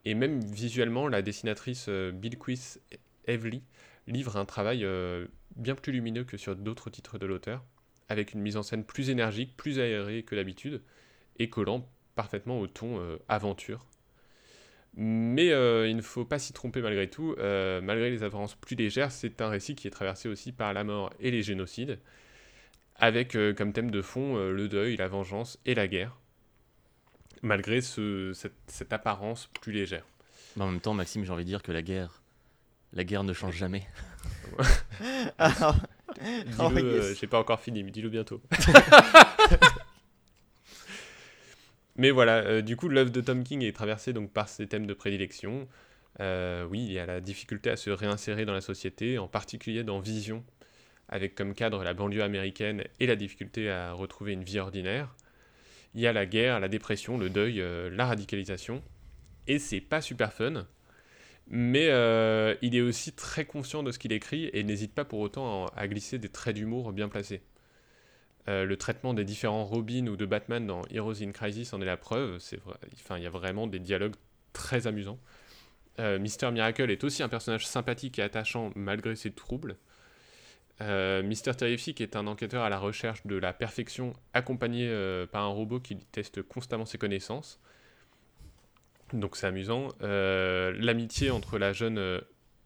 [0.06, 2.78] Et même visuellement, la dessinatrice euh, Bilquis
[3.28, 3.64] Evely
[4.08, 7.64] livre un travail euh, bien plus lumineux que sur d'autres titres de l'auteur,
[8.08, 10.82] avec une mise en scène plus énergique, plus aérée que d'habitude,
[11.40, 13.86] et collant parfaitement au ton euh, aventure.
[14.94, 17.36] Mais euh, il ne faut pas s'y tromper malgré tout.
[17.38, 21.12] Malgré les apparences plus légères, c'est un récit qui est traversé aussi par la mort
[21.20, 22.00] et les génocides,
[22.96, 26.18] avec comme thème de fond le deuil, la vengeance et la guerre,
[27.42, 28.32] malgré ce-
[28.68, 30.06] cette, apparence plus légère.
[30.58, 32.22] En même temps, Maxime, j'ai envie de dire que la guerre,
[32.96, 33.84] la guerre ne change jamais.
[36.60, 38.42] Oh, euh, j'ai pas encore fini, mais dis-le bientôt.
[41.98, 44.88] mais voilà, euh, du coup, l'œuvre de Tom King est traversée donc par ses thèmes
[44.88, 45.68] de prédilection.
[46.22, 49.84] Euh, oui, il y a la difficulté à se réinsérer dans la société, en particulier
[49.84, 50.44] dans Vision,
[51.10, 55.14] avec comme cadre la banlieue américaine et la difficulté à retrouver une vie ordinaire.
[55.94, 58.82] Il y a la guerre, la dépression, le deuil, euh, la radicalisation.
[59.48, 60.66] Et c'est pas super fun.
[61.48, 65.20] Mais euh, il est aussi très conscient de ce qu'il écrit et n'hésite pas pour
[65.20, 67.44] autant à, glisser des traits d'humour bien placés.
[68.48, 71.86] Euh, le traitement des différents Robin ou de Batman dans Heroes in Crisis en est
[71.86, 72.40] la preuve.
[72.94, 74.16] Enfin, il y a vraiment des dialogues
[74.54, 75.20] très amusants.
[76.00, 79.78] Euh, Mister Miracle est aussi un personnage sympathique et attachant malgré ses troubles.
[80.82, 84.90] Euh, Mister Terrific est un enquêteur à la recherche de la perfection, accompagné
[85.32, 87.60] par un robot qui teste constamment ses connaissances.
[89.16, 89.90] Donc c'est amusant.
[90.02, 92.20] Euh, L'amitié entre la jeune euh,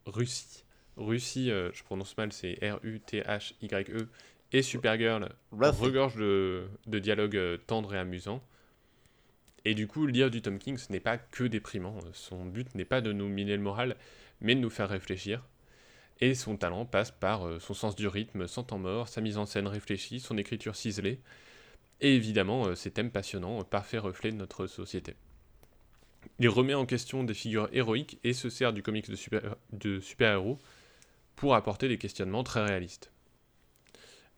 [0.05, 0.63] Russie,
[0.97, 4.07] Russie, euh, je prononce mal, c'est R-U-T-H-Y-E,
[4.51, 5.81] et Supergirl Ruffy.
[5.81, 8.43] regorge de, de dialogues tendres et amusants.
[9.63, 11.99] Et du coup, lire du Tom King, ce n'est pas que déprimant.
[12.13, 13.95] Son but n'est pas de nous miner le moral,
[14.41, 15.45] mais de nous faire réfléchir.
[16.21, 19.45] Et son talent passe par son sens du rythme sans temps mort, sa mise en
[19.45, 21.19] scène réfléchie, son écriture ciselée,
[22.01, 25.15] et évidemment ses thèmes passionnants, parfait reflet de notre société.
[26.39, 29.99] Il remet en question des figures héroïques et se sert du comics de super- de
[29.99, 30.57] super-héros
[31.35, 33.11] pour apporter des questionnements très réalistes.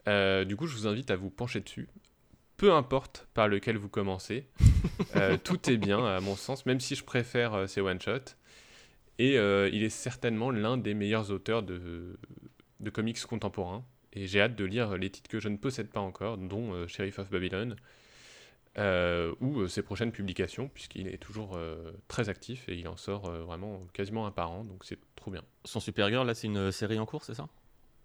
[0.08, 1.88] Euh, du coup, je vous invite à vous pencher dessus.
[2.58, 4.48] Peu importe par lequel vous commencez,
[5.16, 8.36] euh, tout est bien à mon sens, même si je préfère euh, ces one-shots.
[9.20, 12.18] Et il est certainement l'un des meilleurs auteurs de,
[12.80, 13.86] de comics contemporains.
[14.14, 17.20] Et j'ai hâte de lire les titres que je ne possède pas encore, dont Sheriff
[17.20, 17.76] of Babylon,
[18.78, 22.98] euh, ou euh, ses prochaines publications, puisqu'il est toujours euh, très actif et il en
[22.98, 25.42] sort euh, vraiment quasiment un par an, donc c'est trop bien.
[25.66, 27.48] Son Supergirl, là, c'est une série en cours, c'est ça?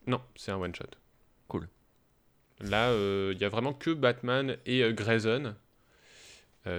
[0.07, 0.87] Non, c'est un one-shot.
[1.49, 1.69] Cool.
[2.61, 2.93] Là,
[3.33, 5.55] il y a vraiment que Batman et Grayson.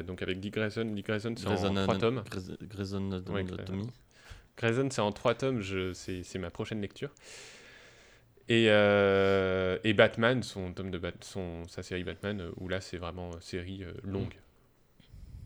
[0.05, 2.23] Donc avec Dick Grayson, Dick Grayson c'est en trois tomes.
[2.29, 3.71] Grayson-
[4.57, 7.13] Grayson c'est en trois tomes, je- c'est c'est ma prochaine lecture.
[8.49, 12.79] Et, euh, et Batman, son tome de Bat- son, sa série Batman, euh, où là
[12.79, 14.35] c'est vraiment euh, série euh, longue.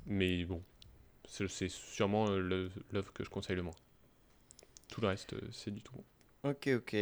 [0.05, 0.61] Mais bon,
[1.27, 3.75] c'est sûrement l'œuvre que je conseille le moins.
[4.89, 6.03] Tout le reste, c'est du tout bon.
[6.49, 6.95] Ok, ok.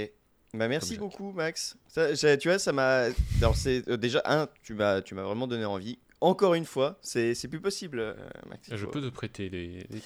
[0.54, 1.78] Bah merci beaucoup Max.
[1.88, 3.08] Ça, tu vois, ça m'a.
[3.38, 6.00] Alors c'est euh, déjà un, tu m'as, tu m'as vraiment donné envie.
[6.22, 8.14] Encore une fois, c'est, plus possible, euh,
[8.50, 8.68] Max.
[8.76, 9.68] Je peux te prêter les.
[9.90, 10.02] les-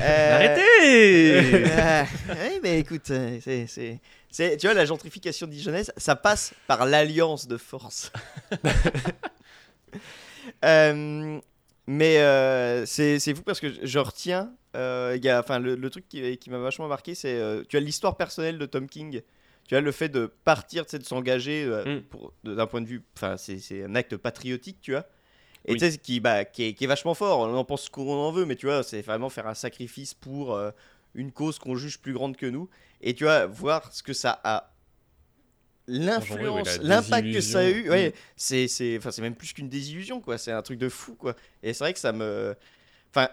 [0.00, 6.54] Euh, Arrêtez Ah, oui, mais écoute, euh, c'est, tu vois, la gentrification dijonnaise, ça passe
[6.66, 8.10] par l'alliance de force.
[10.64, 11.38] Euh,
[11.86, 16.08] mais euh, c'est, fou parce que je- retiens, euh, y a, enfin, le, le truc
[16.08, 19.20] qui, qui m'a vachement marqué, c'est, euh, tu as l'histoire personnelle de Tom King.
[19.68, 22.00] Tu as le fait de partir, de s'engager euh,
[22.44, 22.54] Mm.
[22.56, 25.04] d'un point de vue, enfin, c'est un acte patriotique, tu vois.
[25.66, 25.78] Et Oui.
[25.78, 28.10] tu sais, qui, bah, qui, est, qui est vachement fort, on en pense ce qu'on
[28.12, 30.70] en veut, mais tu vois, c'est vraiment faire un sacrifice pour euh,
[31.14, 32.68] une cause qu'on juge plus grande que nous.
[33.02, 34.70] Et tu vois, voir ce que ça a.
[35.86, 38.12] L'influence, l'impact que ça a eu, ouais, Mm.
[38.36, 40.38] c'est, c'est, enfin, c'est même plus qu'une désillusion, quoi.
[40.38, 41.34] C'est un truc de fou, quoi.
[41.62, 42.54] Et c'est vrai que ça me.
[43.10, 43.28] Enfin,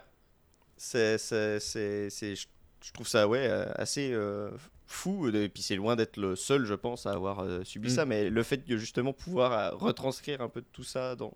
[0.75, 4.49] c'est, c'est, c'est, c'est- je trouve ça, ouais, euh, assez euh,
[4.87, 5.29] fou.
[5.29, 7.91] Et puis c'est loin d'être le seul, je pense, à avoir euh, subi Mm.
[7.91, 8.05] ça.
[8.05, 11.33] Mais le fait de justement pouvoir euh, retranscrire un peu de tout ça dans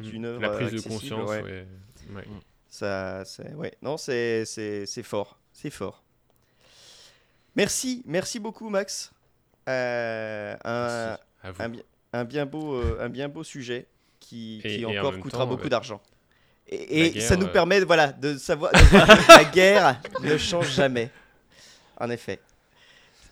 [0.00, 1.42] une œuvre La prise de conscience, ouais.
[1.42, 1.66] ouais.
[2.14, 2.24] ouais.
[2.68, 6.02] Ça, c'est, ouais, non, c'est, c'est, c'est fort, c'est fort.
[7.54, 9.12] Merci, merci beaucoup, Max.
[9.68, 11.78] Euh, un, Merci à vous.
[12.14, 13.86] un, un bien beau, euh, un bien beau sujet
[14.20, 16.00] qui, Et- qui et en encore même coûtera temps, beaucoup euh, d'argent.
[16.68, 20.70] Et, et guerre, ça nous euh, permet, voilà, de savoir que la guerre ne change
[20.72, 21.10] jamais.
[22.00, 22.40] En effet.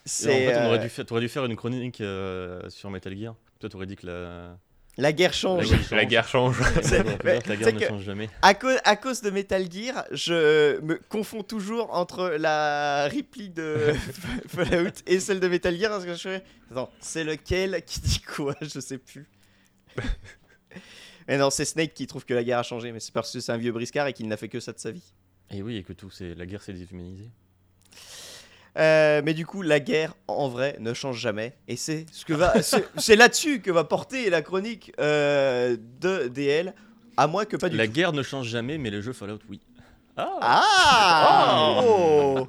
[0.07, 3.17] En fait, on aurait euh, dû faire, t'aurais dû faire une chronique euh, sur Metal
[3.17, 3.35] Gear.
[3.59, 4.59] Toi, t'aurais dit que la,
[5.01, 5.67] la guerre change.
[5.91, 6.57] La guerre change.
[6.83, 8.29] C'est- la guerre ne change jamais.
[8.43, 13.77] À, cause, à cause de Metal Gear, je me confonds toujours entre la réplique de
[14.49, 18.21] Fallout et celle de Metal Gear parce que je fais attends, c'est lequel qui dit
[18.21, 18.55] quoi?
[18.63, 19.29] Je sais plus.
[21.29, 23.41] mais non, c'est Snake qui trouve que la guerre a changé, mais c'est parce que
[23.41, 25.13] c'est un vieux briscard et qu'il n'a fait que ça de sa vie.
[25.51, 27.31] Et oui, et que tout, c'est la guerre s'est déshumanisée.
[28.79, 32.33] Euh, mais du coup, la guerre en vrai ne change jamais, et c'est ce que
[32.33, 32.55] va,
[32.97, 36.73] c'est là-dessus que va porter la chronique euh, de DL,
[37.17, 37.93] à moins que pas du La tout.
[37.93, 39.61] guerre ne change jamais, mais le jeu Fallout, oui.
[40.17, 41.81] Ah, Ah.
[41.85, 42.47] Oh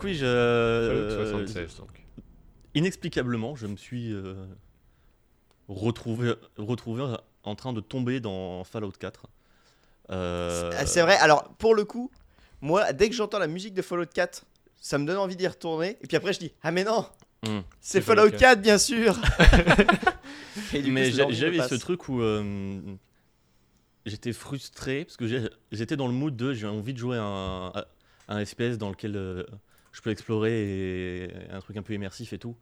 [0.00, 0.24] Donc oui, je...
[0.24, 2.06] Fallout euh, 76, donc.
[2.74, 4.46] inexplicablement, je me suis euh,
[5.68, 7.04] retrouvé, retrouvé
[7.42, 9.26] en train de tomber dans Fallout 4.
[10.10, 12.10] Euh, Ah, C'est vrai, alors pour le coup,
[12.62, 14.46] moi, dès que j'entends la musique de Fallout 4,
[14.78, 15.98] ça me donne envie d'y retourner.
[16.00, 17.04] Et puis après, je dis Ah, mais non,
[17.46, 17.60] hmm.
[17.82, 19.18] c'est Fallout Fallout 4, bien sûr
[20.72, 22.80] Et du Mais j'avais ce truc où euh,
[24.06, 25.26] j'étais frustré parce que
[25.72, 27.84] j'étais dans le mood de j'ai envie de jouer à un, à
[28.28, 29.44] un FPS dans lequel euh,
[29.92, 32.56] je peux explorer et un truc un peu immersif et tout.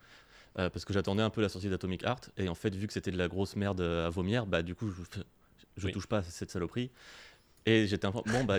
[0.59, 2.93] Euh, parce que j'attendais un peu la sortie d'Atomic Heart et en fait vu que
[2.93, 5.21] c'était de la grosse merde à vomir bah du coup je,
[5.77, 5.93] je Oui.
[5.93, 6.91] touche pas à cette saloperie
[7.67, 8.59] et j'étais un peu bon bah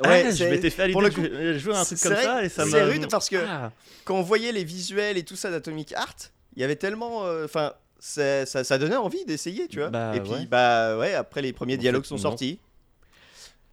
[0.00, 2.12] Ouais, ah, je c'est- m'étais fait à pour l'idée le de jouer- un truc comme
[2.14, 3.70] vrai- ça et ça c'est rude parce que- Ah.
[4.04, 7.24] Quand on voyait les visuels et tout ça d'Atomic Heart, il y avait tellement.
[7.26, 9.90] euh, Enfin, ça, ça, ça donnait envie d'essayer, tu vois.
[9.90, 10.46] Bah, et puis, ouais.
[10.46, 12.22] bah ouais, après les premiers En dialogues fait, sont non.
[12.22, 12.58] sortis.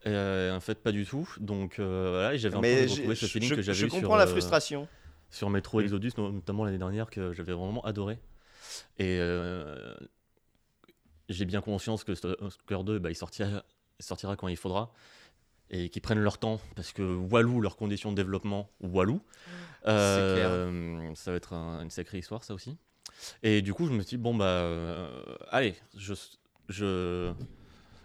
[0.07, 1.29] Euh, en fait, pas du tout.
[1.39, 3.89] Donc euh, voilà, j'avais un peu Mais retrouvé ce feeling je, que j'avais je eu
[3.89, 4.87] comprends sur, la euh, frustration.
[5.29, 5.83] sur Metro Mm.
[5.83, 8.17] Exodus, no- notamment l'année dernière, que j'avais vraiment adoré.
[8.97, 9.93] Et euh,
[11.29, 13.63] j'ai bien conscience que Stalker 2, bah, il, sortira,
[13.99, 14.91] il sortira quand il faudra.
[15.69, 19.21] Et qu'ils prennent leur temps, parce que Walou, leurs conditions de développement, Walou,
[19.87, 22.77] euh, ça va être un- une sacrée histoire, ça aussi.
[23.43, 26.13] Et du coup, je me suis dit, bon, bah, euh, allez, je,
[26.67, 27.31] je,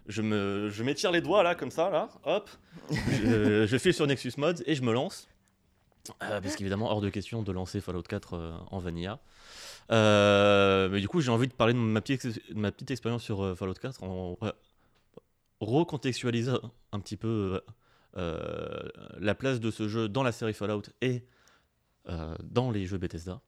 [0.08, 2.48] je me, je m'étire les doigts, là, comme ça, là, hop,
[2.90, 5.28] je, je file sur Nexus Mods et je me lance.
[6.22, 9.18] Euh, parce qu'évidemment, hors de question de lancer Fallout 4 euh, en vanilla.
[9.90, 13.22] Euh, mais du coup, j'ai envie de parler de ma petite, de ma petite expérience
[13.22, 14.36] sur Fallout 4 en
[15.60, 16.58] recontextualisant
[16.92, 17.60] un petit peu
[18.14, 21.24] la place de ce jeu dans la série Fallout et
[22.42, 23.40] dans les jeux Bethesda.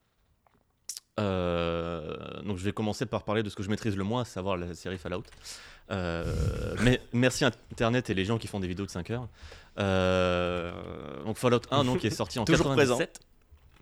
[1.18, 4.24] Euh, donc je vais commencer par parler de ce que je maîtrise le moins, à
[4.24, 5.24] savoir la série Fallout.
[5.90, 9.28] Euh, mais merci Internet et les gens qui font des vidéos de 5 heures.
[9.78, 10.72] Euh,
[11.24, 13.20] donc Fallout 1 donc, qui est sorti en Toujours 97.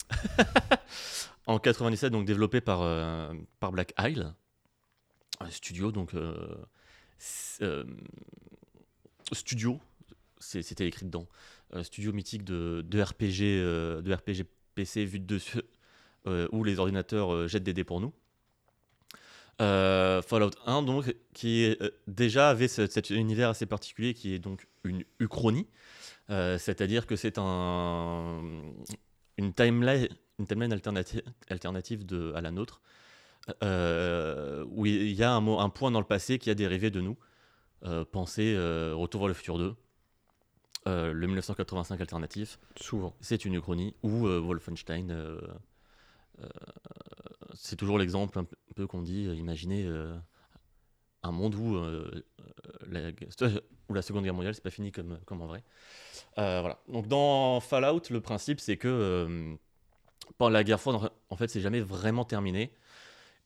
[1.47, 2.81] en 97 donc développé par,
[3.61, 4.33] par Black Isle
[5.41, 6.13] un studio donc
[9.33, 9.81] studio
[10.39, 11.27] c'était écrit dedans
[11.83, 14.47] studio mythique de, de RPG de RPG
[14.77, 15.63] PC vu de dessus
[16.53, 18.13] où les ordinateurs euh, jettent des dés pour nous
[19.63, 24.39] Euh, Fallout 1 donc qui euh, déjà avait ce- cet univers assez particulier qui est
[24.39, 25.67] donc une uchronie
[26.29, 28.43] Euh, c'est-à-dire que c'est un
[29.39, 30.09] une timeline
[30.39, 32.83] une timeline alternative alternative de, à la nôtre
[33.63, 37.17] euh, où il y a un, point dans le passé qui a dérivé de nous.
[37.85, 39.75] Euh, pensez euh, Retour vers le futur 2,
[40.89, 43.15] euh, le 1985 alternatif, Souvent.
[43.21, 45.11] c'est une uchronie, ou euh, Wolfenstein.
[46.41, 46.49] Euh,
[47.55, 50.15] c'est toujours l'exemple un peu qu'on dit, euh, imaginez euh,
[51.23, 51.77] un monde où,
[52.89, 55.63] la, Seconde Guerre mondiale, c'est pas fini comme, en vrai.
[56.37, 56.79] Voilà.
[56.89, 59.57] Donc dans Fallout, le principe, c'est que
[60.41, 62.73] la guerre froide, en fait, c'est jamais vraiment terminé.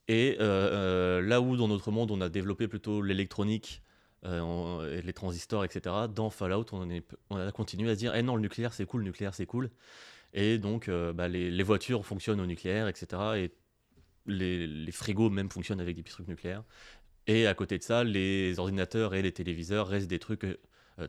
[0.08, 3.82] Et là où dans notre monde, on a développé plutôt l'électronique,
[4.24, 6.90] on- et les transistors, etc., dans Fallout, on
[7.38, 9.70] a continué à se dire Eh non, le nucléaire, c'est cool, le nucléaire, c'est cool.
[10.32, 13.06] Et donc, euh, bah, les, les voitures fonctionnent au nucléaire, etc.
[13.36, 13.50] Et
[14.26, 16.62] les, les frigos même fonctionnent avec des petits trucs nucléaires.
[17.26, 20.56] Et à côté de ça, les ordinateurs et les téléviseurs restent des trucs euh,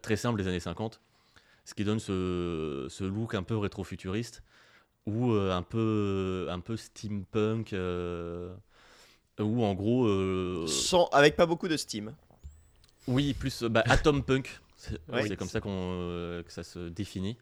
[0.01, 1.01] très simples des années 50,
[1.65, 4.43] ce qui donne ce, ce look un peu rétro-futuriste
[5.05, 7.73] ou euh, un peu un peu steampunk
[9.39, 12.13] où en gros Sans, avec pas beaucoup de steam.
[13.07, 17.37] oui plus bah, atom punk c'est comme ça qu'on que ça se définit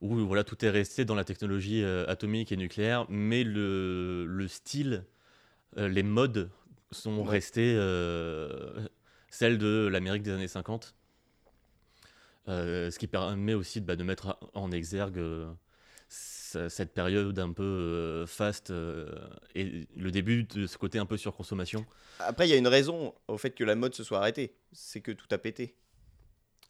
[0.00, 4.48] où voilà tout est resté dans la technologie euh, atomique et nucléaire mais le, le
[4.48, 5.04] style
[5.78, 6.50] euh, les modes
[6.92, 7.30] sont Ouais.
[7.30, 8.86] restés euh,
[9.30, 10.94] celles de l'Amérique des années 50
[12.48, 15.52] Euh, ce qui permet aussi bah, de mettre en exergue euh,
[16.08, 19.10] ce- cette période un peu euh, fast euh,
[19.54, 21.86] et le début de ce côté un peu surconsommation.
[22.20, 24.56] Après, il y a une raison au fait que la mode se soit arrêtée.
[24.72, 25.76] C'est que tout a pété.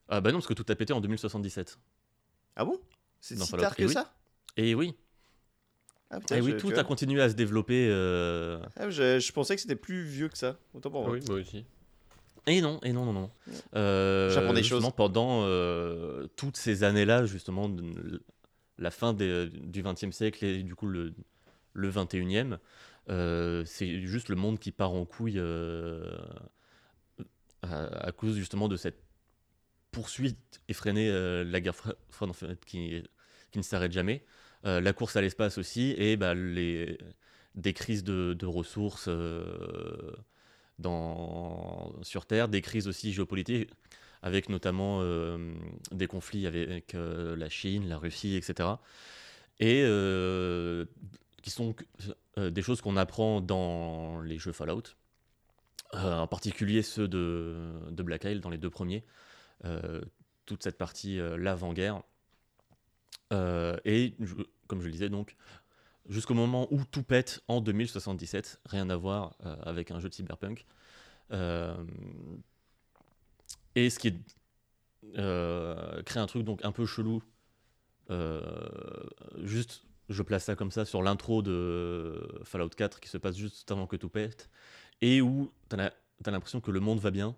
[0.08, 1.78] Ah bah non, parce que tout a pété en 2077.
[2.56, 2.80] Ah bon?
[3.20, 3.92] C'est si Fallout, tard que eh oui.
[3.94, 4.14] ça?
[4.56, 4.96] Et oui,
[6.10, 7.86] Ah, putain, et oui je- tout a continué à se développer.
[7.88, 10.58] euh, Ah, je, je pensais que c'était plus vieux que ça.
[10.74, 11.12] Autant pour moi.
[11.12, 11.64] Oui, moi aussi.
[12.46, 13.30] Et non, et non, non, non.
[13.76, 14.84] Euh, J'apprends des choses.
[14.96, 18.22] Pendant euh, toutes ces années-là, justement, de-
[18.78, 21.12] la fin des- du XXe siècle et du coup le,
[21.74, 22.56] le XXIe,
[23.10, 26.16] euh, c'est juste le monde qui part en couille euh,
[27.62, 29.02] à, à cause justement de cette
[29.92, 33.02] poursuite effrénée, euh, la guerre fro- froide qui,
[33.54, 34.24] ne s'arrête jamais.
[34.66, 36.98] Euh, la course à l'espace aussi, et bah, les,
[37.54, 40.12] des crises de, ressources euh,
[42.02, 43.70] sur Terre, des crises aussi géopolitiques,
[44.22, 45.02] avec notamment
[45.92, 48.68] des conflits avec la Chine, la Russie, etc.
[49.60, 49.82] Et
[51.42, 51.74] qui sont
[52.36, 54.82] des choses qu'on apprend dans les jeux Fallout,
[55.94, 59.04] en particulier ceux de, de Black Isle, dans les deux premiers,
[60.46, 62.02] toute cette partie euh, l'avant-guerre.
[63.32, 64.16] Euh, et
[64.66, 65.36] comme je le disais, donc,
[66.08, 70.14] jusqu'au moment où tout pète en 2077, rien à voir euh, avec un jeu de
[70.14, 70.66] cyberpunk.
[71.32, 71.76] Euh,
[73.76, 74.14] et ce qui
[75.18, 77.22] euh, crée un truc donc un peu chelou.
[78.10, 78.40] euh,
[79.44, 83.70] juste, je place ça comme ça sur l'intro de Fallout 4 qui se passe juste
[83.70, 84.50] avant que tout pète,
[85.00, 85.90] et où t'as
[86.26, 87.36] l'impression que le monde va bien,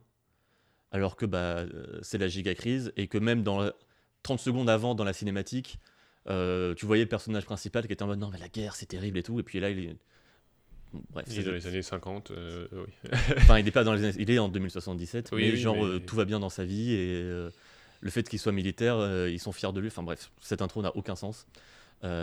[0.92, 3.72] alors que bah, euh, c'est la giga crise, et que même dans la-
[4.22, 5.78] 30 secondes avant dans la cinématique,
[6.28, 8.86] euh, tu voyais le personnage principal qui était en mode non mais la guerre c'est
[8.86, 9.96] terrible et tout, et puis là il est
[11.10, 11.26] bref.
[11.30, 13.10] Il est dans les années 50, euh, oui.
[13.38, 15.74] Enfin, il est pas dans les années- il est en 2077, Oui, mais oui, genre
[15.76, 18.96] mais- euh, tout va bien dans sa vie et le fait qu'il soit militaire,
[19.28, 19.88] ils sont fiers de lui.
[19.88, 21.46] Enfin bref, cette intro n'a aucun sens.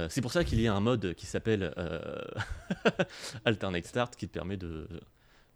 [0.10, 1.74] C'est pour ça qu'il y a un mode qui s'appelle
[3.46, 4.88] Alternate Start qui te permet de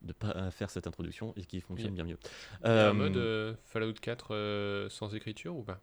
[0.03, 2.17] de pas faire cette introduction et qui fonctionne bien mieux.
[2.65, 5.79] Euh, un mode euh, Fallout 4 euh, sans écriture ou pas?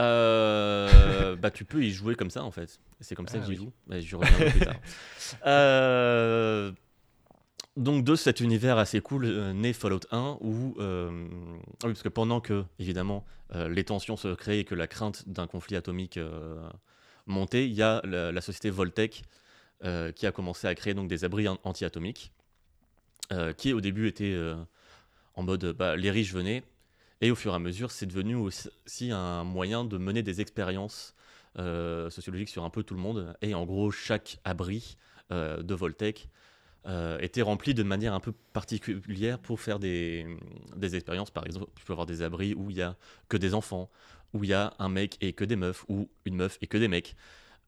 [0.00, 2.80] Euh, bah, tu peux y jouer comme ça en fait.
[3.00, 3.56] C'est comme ça Ah que j'y oui.
[3.58, 3.72] joue.
[3.86, 4.76] Mais j'y reviendrai plus tard.
[5.46, 6.72] Euh,
[7.76, 11.26] donc de cet univers assez cool euh, naît Fallout 1 où euh,
[11.82, 13.24] ah oui, parce que pendant que évidemment
[13.54, 16.68] euh, les tensions se créent et que la crainte d'un conflit atomique euh,
[17.26, 19.22] montait, il y a la, la société Voltec
[19.82, 22.43] euh, qui a commencé à créer donc des abris an- anti-atomiques euh,
[23.56, 24.54] qui au début étaient euh,
[25.34, 26.62] en mode bah, les riches venaient
[27.20, 31.14] et au fur et à mesure, c'est devenu aussi un moyen de mener des expériences
[31.58, 33.34] euh, sociologiques sur un peu tout le monde.
[33.40, 34.98] Et en gros, chaque abri
[35.32, 36.28] euh, de Voltec
[36.86, 40.26] euh, était rempli de manière un peu particulière pour faire des,
[40.76, 41.30] des expériences.
[41.30, 42.94] Par exemple, tu peux avoir des abris où il y a
[43.28, 43.88] que des enfants,
[44.34, 46.76] où il y a un mec et que des meufs, ou une meuf et que
[46.76, 47.16] des mecs.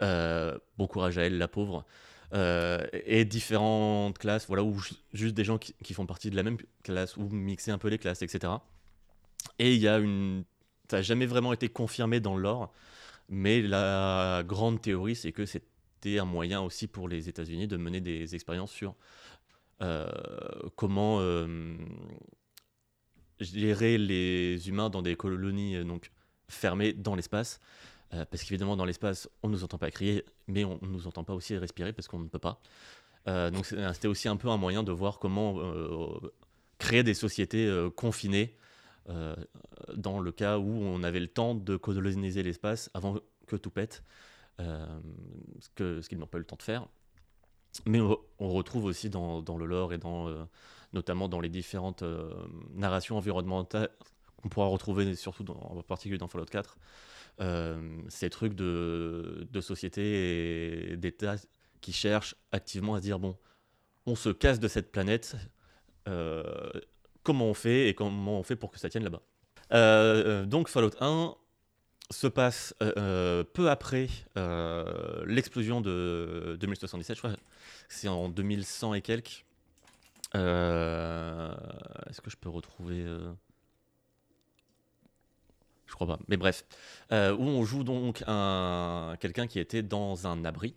[0.03, 1.87] Euh, bon courage à elle, la pauvre.
[2.35, 6.43] Euh, et différentes classes, voilà, ou ju- juste des gens qui, font partie de la
[6.43, 8.53] même classe, ou mixer un peu les classes, etc.
[9.59, 10.45] Et il y a une.
[10.91, 12.73] Ça n'a jamais vraiment été confirmé dans l'or,
[13.29, 18.01] mais la grande théorie, c'est que c'était un moyen aussi pour les États-Unis de mener
[18.01, 18.95] des expériences sur
[19.83, 20.09] euh,
[20.77, 21.77] comment euh,
[23.41, 26.11] gérer les humains dans des colonies donc
[26.49, 27.61] fermées dans l'espace.
[28.15, 31.07] Euh, parce qu'évidemment, dans l'espace, on ne nous entend pas crier, mais on ne nous
[31.07, 32.61] entend pas aussi respirer parce qu'on ne peut pas.
[33.29, 36.09] Euh, donc c'était aussi un peu un moyen de voir comment euh,
[36.79, 38.57] créer des sociétés confinées
[39.95, 44.03] dans le cas où on avait le temps de coloniser l'espace avant que tout pète,
[44.59, 46.87] ce qu'ils n'ont pas eu le temps de faire.
[47.85, 50.29] Mais on, retrouve aussi dans, dans le lore et dans,
[50.93, 52.03] notamment dans les différentes
[52.75, 53.91] narrations environnementales
[54.43, 56.81] qu'on pourra retrouver surtout en particulier dans Fallout 4, euh,
[57.39, 61.37] ces trucs de, société et d'État
[61.81, 63.37] qui cherchent activement à se dire bon,
[64.07, 65.37] on se casse de cette planète,
[66.09, 66.71] euh,
[67.23, 69.23] comment on fait et comment on fait pour que ça tienne là-bas.
[69.73, 71.35] Euh, euh, donc Fallout 1
[72.11, 74.09] se passe euh, euh, peu après
[74.39, 77.37] euh, l'explosion de 2077, je crois
[77.89, 79.45] c'est en 2100 et quelques.
[80.35, 81.55] Euh,
[82.09, 83.05] Est-ce que je peux retrouver...
[85.87, 86.65] Je crois pas, mais bref.
[87.13, 90.75] Euh, où on joue donc un, quelqu'un qui était dans un abri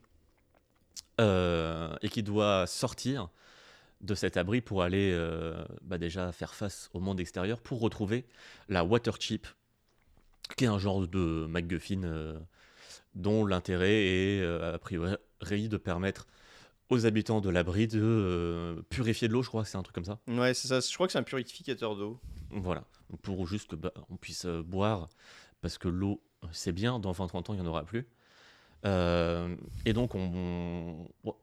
[1.19, 3.29] euh, et qui doit sortir
[4.01, 8.25] de cet abri pour aller euh, bah déjà faire face au monde extérieur pour retrouver
[8.69, 9.47] la Water Chip,
[10.55, 12.39] qui est un genre de MacGuffin
[13.15, 16.27] dont l'intérêt est a priori de permettre
[16.89, 20.19] aux habitants de l'abri de purifier de l'eau, je crois c'est un truc comme ça.
[20.27, 20.79] Ouais, c'est ça.
[20.79, 22.19] Je crois que c'est un purificateur d'eau.
[22.51, 22.83] Voilà,
[23.21, 25.07] pour juste que bah, puisse euh, boire,
[25.61, 26.21] parce que l'eau,
[26.51, 28.07] c'est bien, dans 20-30 ans, il n'y en aura plus.
[28.85, 29.55] Euh,
[29.85, 31.35] et donc, on, on-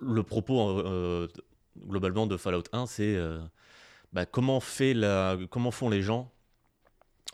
[0.00, 1.28] le propos euh,
[1.88, 3.18] globalement de Fallout 1, c'est
[4.12, 4.94] bah, comment, fait
[5.50, 6.32] comment font les gens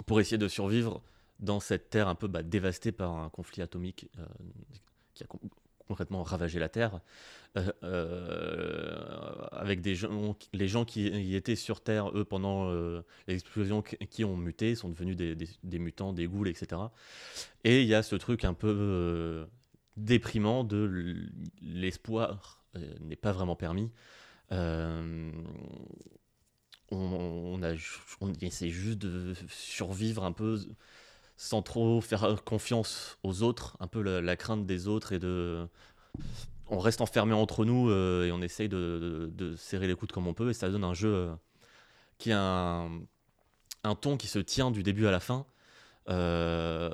[0.07, 1.03] pour essayer de survivre
[1.41, 4.09] dans cette terre un peu bah, dévastée par un conflit atomique
[5.15, 5.27] qui a
[5.91, 7.01] com- concrètement ravagé la Terre,
[7.57, 13.35] euh, euh, avec des gens, les gens qui étaient sur Terre, eux, pendant euh, les
[13.35, 16.81] explosions qui- ont muté, sont devenus des, mutants, des ghouls, etc.
[17.65, 19.47] Et il y a ce truc un peu
[19.97, 21.29] déprimant de
[21.61, 22.63] l'espoir
[23.01, 23.91] n'est pas vraiment permis.
[26.93, 27.75] On, a,
[28.21, 30.59] on essaie juste de survivre un peu
[31.41, 35.67] sans trop faire confiance aux autres, un peu la, crainte des autres et de.
[36.69, 40.35] On reste enfermé entre nous euh, et on essaye de, serrer les coudes comme on
[40.35, 41.35] peut et ça donne un jeu euh,
[42.19, 42.87] qui a
[43.85, 45.47] un, ton qui se tient du début à la fin.
[46.11, 46.91] Euh,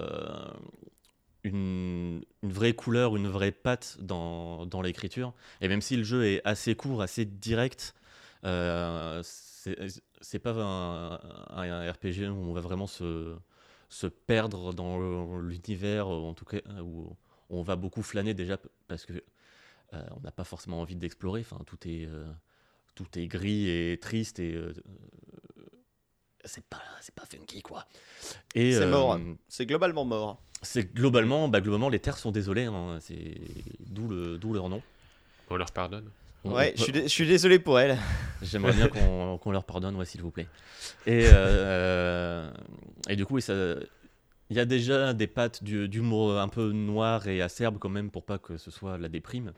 [1.42, 5.34] une, une vraie couleur, une vraie patte dans, dans l'écriture.
[5.60, 7.96] Et même si le jeu est assez court, assez direct,
[8.44, 11.18] euh, c'est pas un,
[11.50, 13.34] un RPG où on va vraiment se,
[13.88, 14.98] se perdre dans
[15.40, 17.16] l'univers, en tout cas où
[17.50, 18.58] on va beaucoup flâner déjà
[18.88, 19.12] parce que
[19.94, 21.40] euh, on n'a pas forcément envie d'explorer.
[21.42, 22.26] Enfin, tout est euh,
[22.94, 24.72] tout est gris et triste et euh,
[26.44, 27.86] c'est pas c'est pas funky quoi.
[28.54, 29.18] Et C'est euh, mort.
[29.48, 30.42] C'est globalement mort.
[30.62, 32.64] c'est globalement, bah, globalement, les terres sont désolées.
[32.64, 33.34] hein, c'est
[33.80, 34.82] d'où le, d'où leur nom.
[35.50, 36.10] On leur pardonne.
[36.54, 37.98] Ouais, je suis, je suis désolé pour elle.
[38.42, 40.46] J'aimerais bien qu'on qu'on leur pardonne, ouais, s'il vous plaît.
[41.06, 42.50] Et, euh,
[43.08, 43.86] et du coup, il
[44.50, 48.38] y a déjà des pattes d'humour un peu noir et acerbe quand même pour pas
[48.38, 49.52] que ce soit la déprime.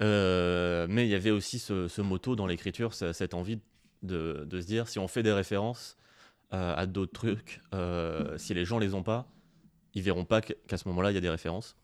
[0.00, 3.60] Euh, mais il y avait aussi ce, ce motto dans l'écriture, ce- cette envie
[4.02, 5.96] de, de se dire si on fait des références
[6.52, 9.28] euh, à d'autres trucs, euh, si les gens les ont pas,
[9.94, 11.76] ils verront pas qu'à ce moment-là il y a des références.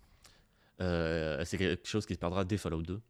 [0.81, 3.01] Euh, c'est quelque chose qui se perdra dès Fallout 2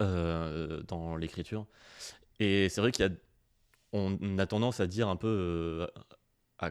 [0.00, 1.66] euh, dans l'écriture.
[2.38, 3.12] Et c'est vrai qu'il y a,
[3.92, 5.86] on a tendance à dire un peu euh,
[6.58, 6.70] à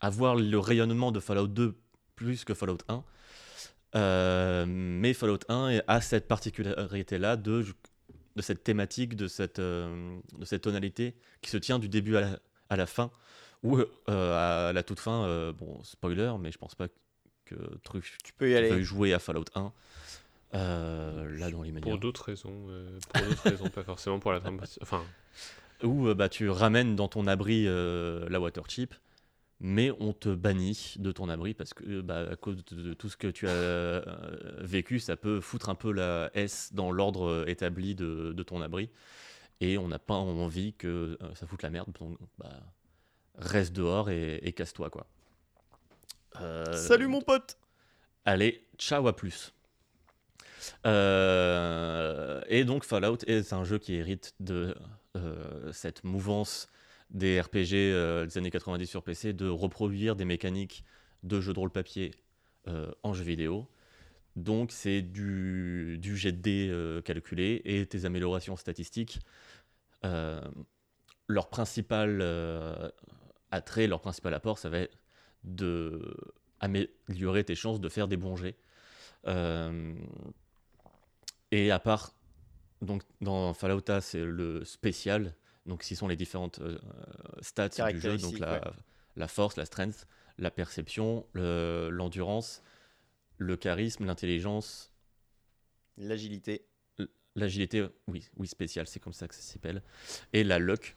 [0.00, 1.74] avoir le rayonnement de Fallout 2
[2.16, 3.04] plus que Fallout 1.
[3.96, 7.64] Euh, mais Fallout 1 a cette particularité-là de,
[8.34, 12.20] de cette thématique, de cette, euh, de cette tonalité qui se tient du début à
[12.20, 12.38] la,
[12.70, 13.10] à la fin.
[13.62, 16.88] Ou euh, à la toute fin, bon, spoiler, mais je pense pas
[17.46, 18.82] que Truc Tu peux y aller.
[18.82, 19.72] jouer à Fallout 1.
[20.54, 21.98] Euh, là, dans les Pour manières.
[21.98, 24.60] d'autres raisons, euh, pour d'autres raisons, pas forcément pour la trame.
[24.82, 25.02] Enfin,
[25.82, 28.94] Où euh, bah, tu ramènes dans ton abri euh, la water chip,
[29.60, 33.08] mais on te bannit de ton abri parce que bah, à cause de, de tout
[33.08, 34.04] ce que tu as
[34.58, 38.90] vécu, ça peut foutre un peu la S dans l'ordre établi de, de ton abri.
[39.60, 41.88] Et on n'a pas envie que euh, ça foute la merde.
[41.98, 42.50] Donc, bah,
[43.36, 45.06] reste dehors et, et casse-toi, quoi.
[46.40, 47.56] Euh, Salut mon pote
[48.24, 49.53] Allez, ciao à plus.
[50.86, 54.74] Euh, et donc Fallout est un jeu qui hérite de
[55.16, 56.68] euh, cette mouvance
[57.10, 60.84] des RPG euh, des années 90 sur PC de reproduire des mécaniques
[61.22, 62.12] de jeux de rôle papier
[63.02, 63.68] en jeu vidéo.
[64.36, 69.18] Donc c'est du, du jet de dés calculé et tes améliorations statistiques.
[70.02, 72.22] Leur principal
[73.50, 74.96] attrait, leur principal apport, ça va être
[75.44, 76.16] de
[76.60, 78.56] améliorer tes chances de faire des bons jets.
[81.56, 82.14] Et à part,
[82.82, 85.34] donc dans Fallout A, c'est le spécial,
[85.66, 86.78] donc ce sont les différentes euh,
[87.42, 88.60] stats du jeu, donc la, ouais.
[89.16, 90.06] la force, la strength,
[90.38, 92.62] la perception, le- l'endurance,
[93.38, 94.90] le charisme, l'intelligence,
[95.96, 96.66] L'agilité.
[97.36, 99.80] l'agilité, oui, oui, spécial, c'est comme ça que ça s'appelle,
[100.32, 100.96] et la luck.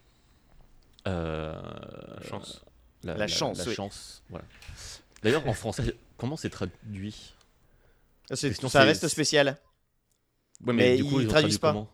[1.07, 2.65] Euh, chance.
[3.03, 3.75] La chance, la oui.
[3.75, 4.45] chance, voilà.
[5.21, 7.33] D'ailleurs, en français, comment c'est traduit?
[8.31, 9.57] Ah, Sinon, ça reste spécial.
[10.65, 11.71] Ouais, Mais du coup, ils ont traduisent pas.
[11.71, 11.89] comment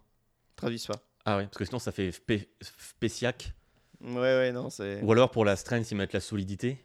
[0.56, 1.02] Traduis pas.
[1.26, 3.54] Ah ouais, parce que sinon ça fait spé- spéciac.
[4.02, 5.02] Ouais, ouais, non, c'est.
[5.02, 6.84] Ou alors pour la strength, ils mettent la solidité.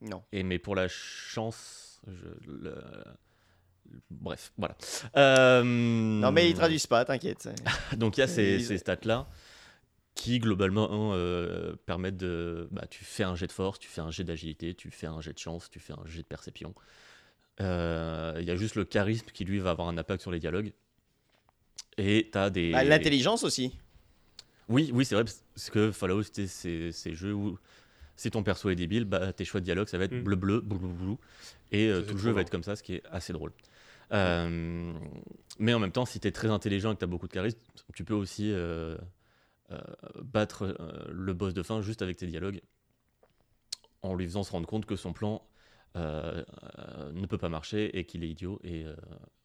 [0.00, 0.22] Non.
[0.32, 2.82] Et mais pour la chance, je, le-
[4.10, 4.76] bref, voilà.
[5.16, 7.48] Euh, Non, mais ils traduisent pas, t'inquiète.
[7.96, 9.28] Donc il y a ces, Ils- ces stats-là
[10.14, 12.68] qui globalement euh, permettent de...
[12.70, 15.20] Bah, tu fais un jet de force, tu fais un jet d'agilité, tu fais un
[15.20, 16.74] jet de chance, tu fais un jet de perception.
[17.60, 20.38] Euh, Il y a juste le charisme qui lui va avoir un impact sur les
[20.38, 20.72] dialogues.
[21.98, 22.72] Et t'as des...
[22.72, 23.72] Bah, L'intelligence aussi.
[24.68, 27.58] Oui, oui, c'est vrai, parce que Fallout, c'était ces, jeux où
[28.16, 30.22] si ton perso est débile, bah, tes choix de dialogue, ça va être Mm.
[30.22, 31.16] bleu-bleu, bleu-bleu,
[31.70, 33.32] et euh, Ça, c'est tout le jeu va être comme ça, ce qui est assez
[33.32, 33.52] drôle.
[34.12, 34.92] Euh,
[35.58, 37.32] mais en même temps, si tu es très intelligent et que tu as beaucoup de
[37.32, 37.58] charisme,
[37.94, 38.96] tu peux aussi euh,
[39.70, 39.80] euh,
[40.22, 42.60] battre euh, le boss de fin juste avec tes dialogues,
[44.02, 45.46] en lui faisant se rendre compte que son plan
[45.96, 46.44] euh,
[46.78, 48.60] euh, ne peut pas marcher et qu'il est idiot.
[48.64, 48.94] Et, euh,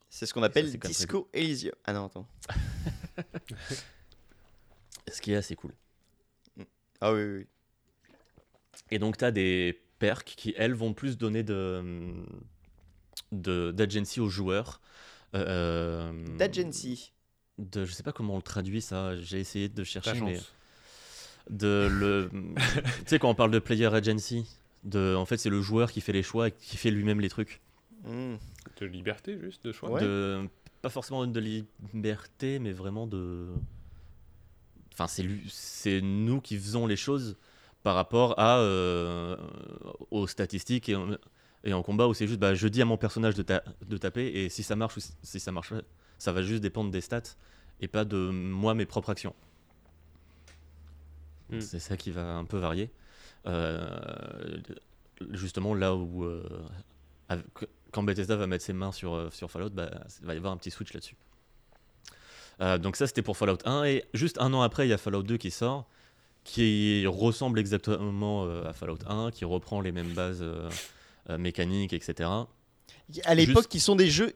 [0.09, 1.75] C'est ce qu'on appelle Disco Elysium.
[1.85, 2.27] Ah non, attends.
[5.07, 5.73] ce qui est assez cool.
[7.01, 7.47] Ah oui, oui, oui.
[8.91, 12.23] Et donc, tu as des perks qui, elles, vont plus donner de
[13.31, 14.81] de- d'agency aux joueurs.
[15.35, 17.13] Euh, D'agency.
[17.59, 20.39] de, je sais pas comment on le traduit ça, j'ai essayé de ta chercher, mais
[21.51, 24.47] de le, tu sais quand on parle de player agency,
[24.83, 27.29] de, en fait c'est le joueur qui fait les choix et qui fait lui-même les
[27.29, 27.61] trucs.
[28.03, 28.37] Hmm.
[28.79, 29.91] De liberté, juste, de choix.
[29.91, 30.01] Ouais.
[30.01, 30.47] De,
[30.81, 33.47] pas forcément de liberté, mais vraiment de,
[34.93, 37.35] enfin c'est lui, c'est nous qui faisons les choses
[37.83, 39.35] par rapport à euh,
[40.11, 41.11] aux statistiques et en,
[41.65, 43.97] et en combat où c'est juste bah, je dis à mon personnage de, ta- de
[43.97, 45.81] taper et si ça marche ou si- si ça marche pas,
[46.17, 47.35] ça va juste dépendre des stats
[47.81, 49.35] et pas de moi mes propres actions.
[51.49, 51.59] Hmm.
[51.61, 52.91] C'est ça qui va un peu varier.
[53.47, 54.59] Euh,
[55.31, 56.43] justement là où euh,
[57.29, 57.45] avec-
[57.91, 59.89] quand Bethesda va mettre ses mains sur, euh, sur Fallout, bah,
[60.21, 61.15] il va y avoir un petit switch là-dessus.
[62.61, 64.97] Euh, donc ça c'était pour Fallout 1 et juste un an après il y a
[64.97, 65.87] Fallout 2 qui sort
[66.43, 70.69] qui ressemble exactement euh, à Fallout 1 qui reprend les mêmes bases euh,
[71.29, 72.29] euh, mécaniques etc
[73.23, 74.33] À l'époque, Juste- qui sont des jeux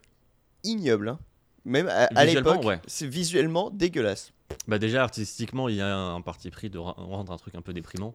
[0.64, 1.10] ignobles.
[1.10, 1.20] hein.
[1.66, 2.80] Même à, l'époque, ouais.
[2.88, 4.32] c'est visuellement dégueulasse.
[4.68, 7.74] bah déjà artistiquement il y a un parti pris de rendre un truc un peu
[7.74, 8.14] déprimant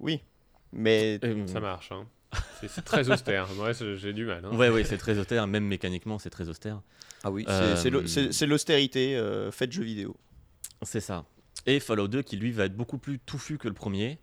[0.00, 0.20] Oui.
[0.72, 1.92] Mais Euh, Ça marche.
[1.92, 2.06] Hein.
[2.60, 3.46] C'est- très austère.
[3.56, 4.44] Moi, c'est- j'ai du mal.
[4.44, 4.56] Hein.
[4.56, 6.80] ouais ouais c'est très austère même mécaniquement c'est très austère
[7.24, 10.16] ah oui, Euh, c'est l'au- c'est c'est l'austérité euh, faite jeu vidéo.
[10.82, 11.24] C'est ça.
[11.66, 14.18] Et Fallout 2 qui lui va être beaucoup plus touffu que le premier,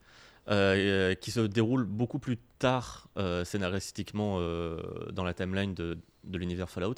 [0.50, 4.78] euh, qui se déroule beaucoup plus tard euh, scénaristiquement euh,
[5.12, 6.96] dans la timeline de, de l'univers Fallout,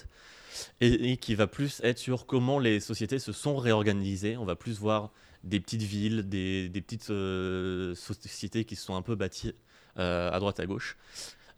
[0.81, 4.37] et, et qui va plus être sur comment les sociétés se sont réorganisées.
[4.37, 5.11] On va plus voir
[5.43, 9.53] des petites villes, des, des petites euh, sociétés qui se sont un peu bâties
[9.97, 10.97] euh, à droite à gauche.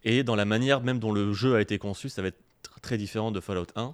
[0.04, 2.80] Et dans la manière même dont le jeu a été conçu, ça va être tr-
[2.82, 3.94] très différent de Fallout 1,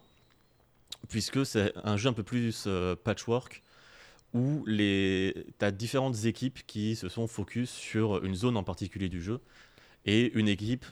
[1.10, 3.64] puisque c'est un jeu un peu plus euh, patchwork,
[4.34, 9.22] où tu as différentes équipes qui se sont focus sur une zone en particulier du
[9.22, 9.40] jeu,
[10.06, 10.86] et une équipe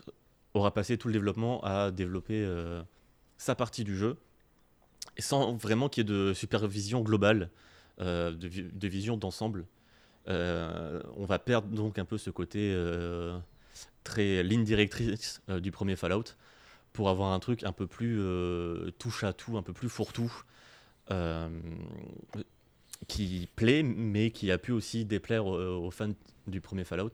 [0.54, 2.82] aura passé tout le développement à développer euh,
[3.38, 4.16] sa partie du jeu,
[5.18, 7.50] sans vraiment qu'il y ait de supervision globale,
[7.98, 9.66] de vision d'ensemble.
[10.28, 13.36] Euh, on va perdre donc un peu ce côté euh,
[14.04, 16.36] très ligne directrice euh, du premier Fallout
[16.92, 18.20] pour avoir un truc un peu plus
[18.98, 20.30] touche à tout, un peu plus fourre-tout,
[23.08, 26.12] qui plaît, mais qui a pu aussi déplaire aux, fans
[26.46, 27.12] du premier Fallout,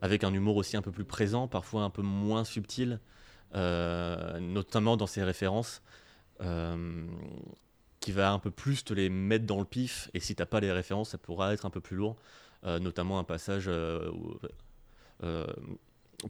[0.00, 2.98] avec un humour aussi un peu plus présent, parfois un peu moins subtil,
[3.54, 5.82] notamment dans ses références,
[8.00, 10.58] qui va un peu plus te les mettre dans le pif, et si t'as pas
[10.58, 12.16] les références, ça pourra être un peu plus lourd,
[12.64, 14.10] notamment un passage euh,
[15.24, 15.46] euh,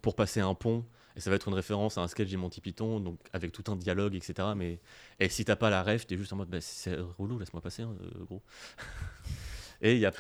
[0.00, 0.84] pour passer un pont,
[1.16, 3.70] et ça va être une référence à un sketch des Monty Python, donc avec tout
[3.70, 4.48] un dialogue, etc.
[4.56, 4.78] Mais
[5.20, 7.82] et si t'as pas la ref, t'es juste en mode, bah, c'est relou, laisse-moi passer,
[7.82, 8.42] hein, euh, gros.
[9.82, 10.12] et il y a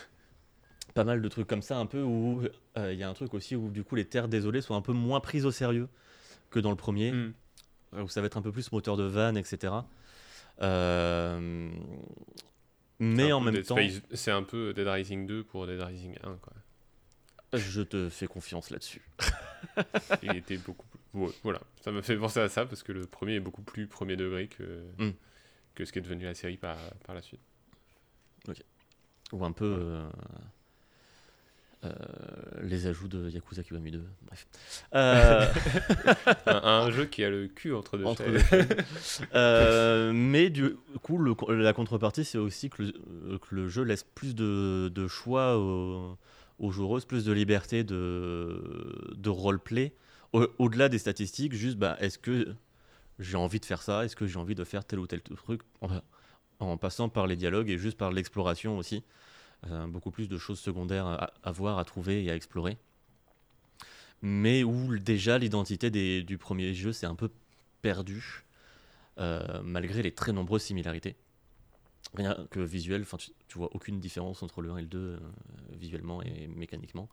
[0.94, 2.42] pas mal de trucs comme ça, un peu où
[2.76, 4.82] euh, il y a un truc aussi où du coup les terres désolées sont un
[4.82, 5.88] peu moins prises au sérieux
[6.50, 7.32] que dans le premier, Mm.
[8.02, 9.72] où ça va être un peu plus moteur de van, etc.
[10.60, 11.70] Euh,
[13.02, 13.76] mais en même Dead temps,
[14.12, 16.36] c'est un peu Dead Rising 2 pour Dead Rising 1.
[16.36, 16.52] Quoi.
[17.54, 19.02] je te fais confiance là-dessus.
[20.22, 20.98] Il était beaucoup plus.
[21.42, 24.16] Voilà, ça m'a fait penser à ça parce que le premier est beaucoup plus premier
[24.16, 25.10] degré que, Mm.
[25.74, 27.40] que ce qui est devenu la série par, par la suite.
[29.32, 30.08] Ou un peu euh,
[31.84, 31.90] euh,
[32.62, 34.04] les ajouts de Yakuza Kiwami 2.
[34.22, 34.46] Bref.
[34.94, 35.46] Euh,
[36.46, 36.52] un,
[36.86, 38.38] un jeu qui a le cul entre deux entre deux.
[39.34, 42.92] Euh, mais du coup, le- la contrepartie, c'est aussi que le,
[43.26, 46.16] euh, que le jeu laisse plus de, de choix aux,
[46.58, 49.94] aux joueuses, plus de liberté de, de roleplay.
[50.32, 52.48] Au- Au-delà des statistiques, juste, bah, est-ce que
[53.18, 54.04] j'ai envie de faire ça?
[54.04, 55.62] Est-ce que j'ai envie de faire tel ou tel truc?
[55.80, 55.88] En,
[56.60, 59.02] en passant par les dialogues et juste par l'exploration aussi.
[59.70, 62.76] Euh, beaucoup plus de choses secondaires à, à voir, à trouver et à explorer.
[64.20, 65.90] Mais où déjà l'identité
[66.22, 67.30] du premier jeu s'est un peu
[67.80, 68.44] perdue,
[69.18, 71.16] euh, malgré les très nombreuses similarités.
[72.14, 74.98] Rien que visuel, enfin tu, tu vois aucune différence entre le 1 et le 2
[74.98, 75.18] euh,
[75.72, 77.08] visuellement et mécaniquement.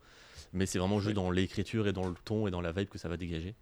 [0.51, 1.13] Mais c'est vraiment juste Oui.
[1.13, 3.55] dans l'écriture et dans le ton et dans la vibe que ça va dégager.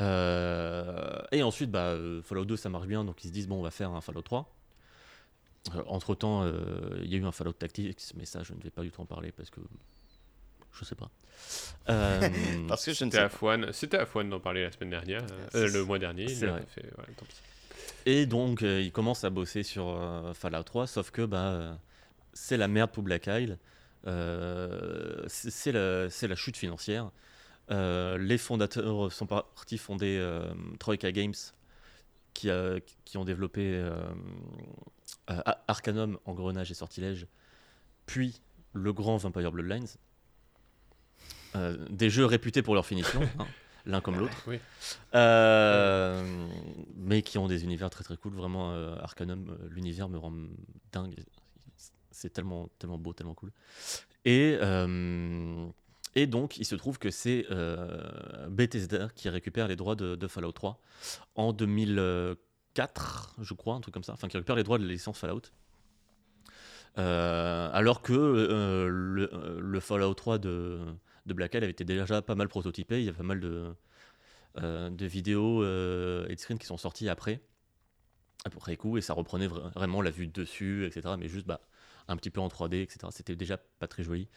[0.00, 3.62] Euh, et ensuite, bah, Fallout 2 ça marche bien, donc ils se disent bon on
[3.62, 4.50] va faire un Fallout 3.
[5.86, 6.46] Entre temps,
[7.02, 9.00] il y a eu un Fallout Tactics, mais ça je ne vais pas du tout
[9.00, 9.60] en parler parce que
[10.72, 11.10] je sais pas.
[11.88, 12.20] Euh,
[12.68, 13.72] Parce que je ne sais à pas.
[13.72, 15.24] C'était à Fouane d'en parler la semaine dernière,
[15.54, 16.24] euh, le mois dernier.
[16.24, 16.60] il C'est l'a vrai.
[16.62, 17.36] pas fait, voilà, tant pis.
[18.06, 21.74] Et donc, euh, il commence à bosser sur euh, Fallout 3, sauf que bah, euh,
[22.32, 23.58] c'est la merde pour Black Isle.
[24.06, 27.10] Euh, c'est la, chute financière.
[27.70, 31.34] Euh, les fondateurs sont partis fonder euh, Troika Games,
[32.34, 34.14] qui, a- qui ont développé euh, euh,
[35.26, 37.26] Arcanum, Engrenage et Sortilège,
[38.06, 38.40] puis
[38.72, 39.86] le grand Vampire Bloodlines.
[41.56, 43.46] Euh, des jeux réputés pour leur finition, hein,
[43.86, 44.42] l'un comme l'autre.
[44.48, 44.58] Oui.
[45.14, 46.48] Euh,
[46.96, 48.34] mais qui ont des univers très très cool.
[48.34, 50.32] Vraiment, euh, Arcanum, euh, l'univers me rend
[50.92, 51.14] dingue.
[52.10, 53.52] C'est tellement, tellement beau, tellement cool.
[54.24, 55.66] Et, euh,
[56.14, 60.26] et donc, il se trouve que c'est euh, Bethesda qui récupère les droits de, de
[60.28, 60.80] Fallout 3
[61.34, 61.52] en
[62.74, 64.12] 2004, je crois, un truc comme ça.
[64.12, 65.42] Enfin, qui récupère les droits de la licence Fallout.
[66.98, 70.78] Euh, alors que euh, le, euh, le Fallout 3 de,
[71.26, 73.00] de Black Isle avait été déjà pas mal prototypé.
[73.00, 73.72] Il y a pas mal de,
[74.62, 77.40] euh, de vidéos et de screens qui sont sortis après,
[78.44, 81.14] après coup, et ça reprenait vra- vraiment la vue de dessus, etc.
[81.18, 81.60] Mais juste bah,
[82.08, 82.98] un petit peu en 3D, etc.
[83.10, 84.28] C'était déjà pas très joli.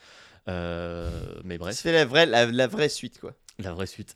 [0.48, 3.34] Mais bref, C'est la vraie, la, la vraie suite, quoi.
[3.60, 4.16] la vraie suite.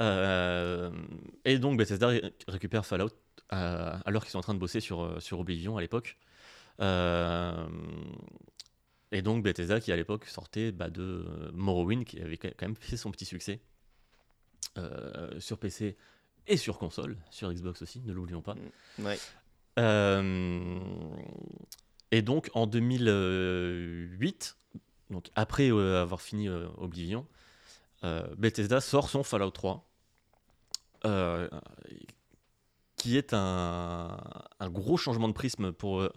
[0.00, 3.10] Et donc Bethesda ré- récupère Fallout
[3.50, 6.18] alors qu'ils sont en train de bosser sur, euh, sur Oblivion à l'époque.
[6.80, 7.68] Euh,
[9.12, 12.76] et donc Bethesda qui à l'époque sortait bah, de euh, Morrowind qui avait quand même
[12.76, 13.60] fait son petit succès
[15.38, 15.96] sur PC
[16.48, 18.56] et sur console, sur Xbox aussi, ne l'oublions pas.
[18.98, 19.16] Ouais.
[19.78, 20.80] Euh,
[22.10, 24.56] et donc en 2008,
[25.10, 27.26] donc après euh, avoir fini euh, Oblivion,
[28.36, 29.88] Bethesda sort son Fallout 3,
[31.06, 31.48] euh,
[33.04, 34.16] qui est un,
[34.60, 36.10] un gros changement de prisme pour, euh,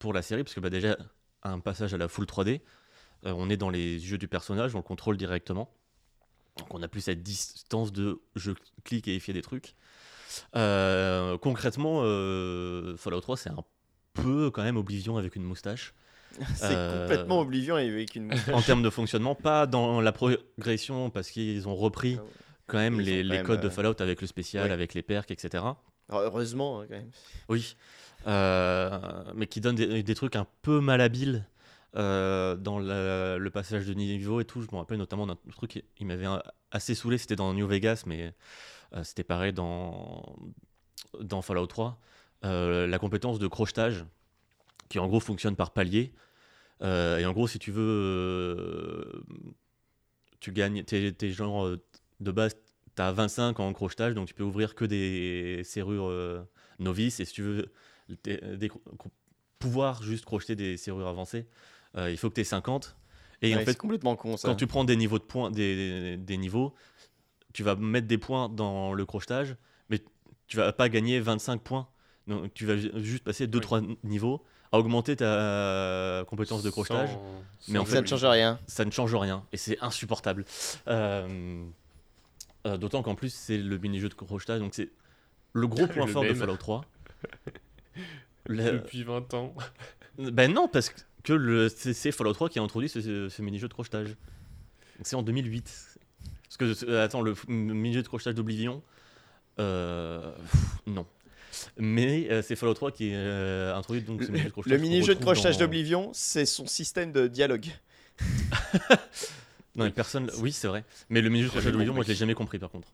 [0.00, 0.96] pour la série, parce que bah, déjà
[1.44, 2.62] un passage à la full 3D,
[3.24, 5.72] Euh, on est dans les yeux du personnage, on le contrôle directement.
[6.58, 8.52] Donc on a plus cette distance de je
[8.84, 9.74] clique et il fait des trucs.
[10.54, 13.64] Euh, concrètement, euh, Fallout 3, c'est un
[14.12, 15.94] peu quand même Oblivion avec une moustache.
[16.56, 18.34] C'est complètement Oblivion avec une.
[18.52, 22.24] en termes de fonctionnement, pas dans la progression parce qu'ils ont repris Ah
[22.66, 24.72] quand même les, codes de Fallout avec le spécial, ouais.
[24.72, 25.64] avec les perks, etc.
[26.08, 27.10] Heureusement, hein, quand même.
[27.48, 27.76] Oui,
[29.34, 31.46] mais qui donne des, trucs un peu malhabiles
[31.96, 34.62] euh, dans le passage de niveau et tout.
[34.62, 37.66] Je me rappelle notamment d'un truc qui il m'avait un- assez saoulé, c'était dans New
[37.66, 38.34] Vegas, mais
[39.02, 40.36] c'était pareil dans,
[41.20, 41.98] dans Fallout 3.
[42.44, 44.04] Euh, la compétence de crochetage,
[44.88, 46.12] qui en gros fonctionne par palier.
[46.82, 49.22] Et en gros, si tu veux, euh,
[50.40, 51.82] tu gagnes, t'es, t'es genre euh,
[52.20, 52.56] de base,
[52.96, 56.42] t'as 25 en crochetage, donc tu peux ouvrir que des serrures euh,
[56.80, 57.20] novices.
[57.20, 57.72] Et si tu veux
[58.24, 58.70] des-
[59.58, 61.46] pouvoir juste crocheter des serrures avancées,
[61.96, 62.96] euh, il faut que tu aies 50.
[63.42, 64.48] Et en fait, c'est complètement con ça.
[64.48, 66.74] quand tu prends des niveaux de points, des, des niveaux,
[67.52, 69.56] tu vas mettre des points dans le crochetage,
[69.88, 70.00] mais
[70.46, 71.88] tu vas pas gagner 25 points.
[72.26, 74.42] Donc tu vas ju- juste passer 2-3 niveaux
[74.72, 77.10] à augmenter ta compétence de crochetage.
[77.10, 78.58] Sans- Mais en sans ça ne change rien.
[78.66, 80.44] Ça ne change rien et c'est insupportable.
[80.88, 81.64] Euh,
[82.66, 84.90] euh, D'autant qu'en plus c'est le mini-jeu de crochetage, donc c'est
[85.54, 86.34] le gros point Le fort de.
[86.34, 86.84] Fallout 3.
[88.46, 89.54] Le- Depuis 20 ans.
[90.18, 90.90] Ben non, parce
[91.24, 94.16] que le, c'est, Fallout 3 qui a introduit ce, mini-jeu de crochetage.
[95.02, 95.98] C'est en 2008.
[96.44, 98.82] Parce que, euh, attends, le mini-jeu de crochetage d'Oblivion,
[99.58, 100.32] euh,
[100.86, 101.04] non.
[101.76, 104.72] Mais euh, c'est Fallout 3 qui euh, a introduit donc ce mini-jeu de crochetage.
[104.72, 107.66] Le mini-jeu de crochetage dans- d'Oblivion, c'est son système de dialogue.
[109.76, 110.30] Non, mais personne.
[110.38, 110.84] Oui, c'est vrai.
[111.10, 112.88] Mais le mini-jeu de Jamais crochetage d'Oblivion, moi je l'ai jamais compris par contre.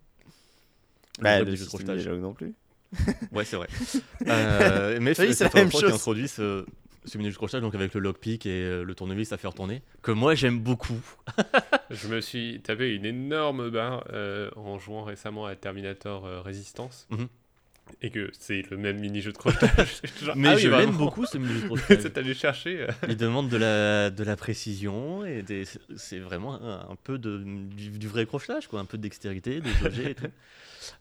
[1.20, 2.54] Bah, Le le mini-jeu de de dialogue non plus.
[3.32, 3.68] Ouais, c'est vrai.
[4.28, 5.94] Euh, mais Oui, c'est la même 3 qui chose.
[5.94, 6.64] introduit ce,
[7.04, 9.82] ce mini-jeu de crochetage, donc avec le lockpick et euh, le tournevis à faire tourner,
[10.02, 11.00] que moi j'aime beaucoup.
[11.90, 17.06] Je me suis tapé une énorme barre euh, en jouant récemment à Terminator euh, Resistance.
[17.10, 17.28] Mhm.
[18.00, 20.00] Et que c'est le même mini-jeu de crochetage.
[20.22, 20.98] Genre, Mais ah oui, je l'aime vraiment.
[20.98, 21.98] beaucoup ce mini-jeu de crochetage.
[22.02, 22.82] C'est allé chercher.
[22.82, 25.64] euh, Il demande de la, de la précision et des-
[25.96, 29.60] c'est vraiment un, un peu de, du, du vrai crochetage, quoi, un peu de dextérité,
[29.60, 30.26] des objets et tout.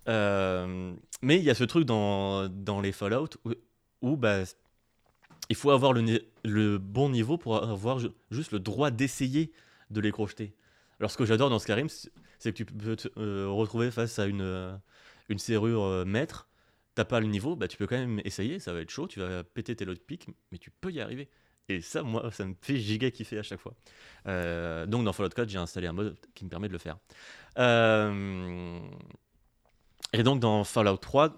[0.07, 3.51] Euh, mais il y a ce truc dans, dans les Fallout où,
[4.01, 4.39] où, bah,
[5.49, 9.51] il faut avoir le, le bon niveau pour avoir ju- juste le droit d'essayer
[9.89, 10.53] de les crocheter.
[10.99, 14.25] Alors ce que j'adore dans Skyrim, c'est que tu peux te euh, retrouver face à
[14.27, 14.79] une,
[15.29, 16.47] une serrure euh, maître,
[16.95, 19.19] t'as pas le niveau, bah, tu peux quand même essayer, ça va être chaud, tu
[19.19, 21.29] vas péter tes lockpicks, mais tu peux y arriver.
[21.69, 23.73] Et ça, moi, ça me fait giga kiffer à chaque fois.
[24.27, 26.97] Euh, donc dans Fallout 4, j'ai installé un mode qui me permet de le faire.
[27.57, 28.79] Euh,
[30.13, 31.33] et donc dans Fallout 3,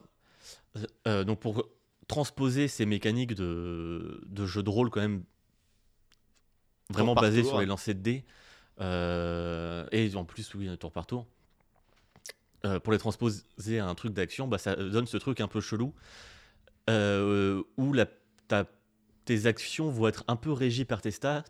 [1.07, 1.67] euh, donc pour
[2.07, 5.23] transposer ces mécaniques de, de jeu de rôle quand même
[6.89, 7.31] vraiment tour.
[7.31, 8.25] sur les lancers de dés,
[8.79, 11.27] et en plus, oui, tour par tour,
[12.65, 15.61] euh, pour les transposer à un truc d'action, bah, ça donne ce truc un peu
[15.61, 15.93] chelou
[16.89, 17.93] euh, où
[18.47, 18.65] ta-
[19.25, 21.43] tes actions vont être un peu régies par tes stats,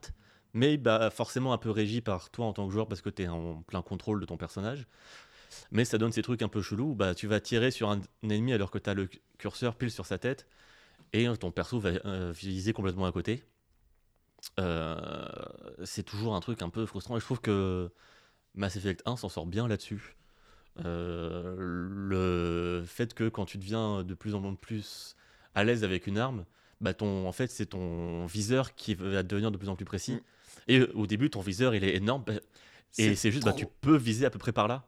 [0.53, 3.23] mais bah, forcément un peu régies par toi en tant que joueur parce que tu
[3.23, 4.87] es en plein contrôle de ton personnage.
[5.71, 8.01] Mais ça donne ces trucs un peu chelous où bah, tu vas tirer sur un
[8.23, 10.47] ennemi alors que tu as le curseur pile sur sa tête
[11.13, 13.43] et ton perso va euh, viser complètement à côté.
[15.83, 17.91] C'est toujours un truc un peu frustrant et je trouve que
[18.55, 20.15] Mass Effect 1 s'en sort bien là-dessus.
[20.83, 25.15] Euh, le fait que quand tu deviens de plus en plus
[25.53, 26.45] à l'aise avec une arme,
[26.81, 30.13] bah ton, en fait c'est ton viseur qui va devenir de plus en plus précis.
[30.15, 30.21] Mm.
[30.69, 32.33] Et au début ton viseur il est énorme bah,
[32.97, 34.85] et c'est juste bah, tu peux viser à peu près par là.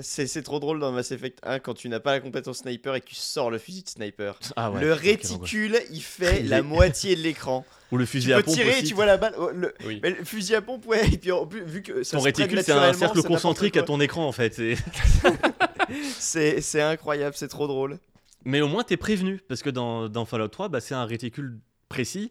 [0.00, 2.94] C'est c'est trop drôle dans Mass Effect 1 quand tu n'as pas la compétence sniper
[2.94, 4.38] et que tu sors le fusil de sniper.
[4.56, 7.66] Ah ouais, le réticule, il fait la moitié de l'écran.
[7.92, 8.84] Ou le Tu fusil à peux pompe tirer et aussi.
[8.84, 9.34] tu vois la balle.
[9.38, 9.98] oh, le- Oui.
[10.02, 12.62] Mais le fusil à pompe, ouais, et puis en plus, vu que ça ton réticule
[12.62, 14.60] c'est un cercle concentrique à ton écran en fait.
[16.18, 17.98] c'est- incroyable, c'est trop drôle.
[18.44, 19.40] Mais au moins, t'es prévenu.
[19.48, 21.58] Parce que dans, dans Fallout 3, bah, c'est un réticule
[21.88, 22.30] précis.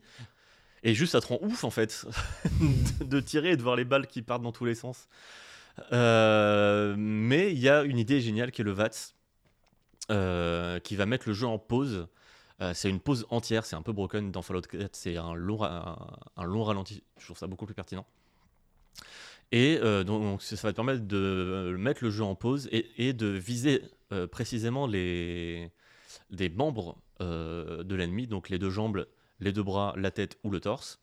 [0.84, 2.06] Et juste, ça te rend ouf, en fait,
[3.02, 5.08] de tirer et de voir les balles qui partent dans tous les sens.
[5.92, 9.16] Euh, mais il y a une idée géniale qui est le VATS,
[10.12, 12.08] euh, qui va mettre le jeu en pause.
[12.62, 15.64] Euh, c'est une pause entière, c'est un peu broken dans Fallout 4, c'est un long,
[15.64, 17.04] un, long ralenti.
[17.20, 18.06] Je trouve ça beaucoup plus pertinent.
[19.54, 23.82] Et donc, ça va te permettre de mettre le jeu en pause et, de viser
[24.30, 25.72] précisément les,
[26.32, 29.08] des membres de l'ennemi, donc les deux jambes,
[29.40, 31.00] les deux bras, la tête ou le torse.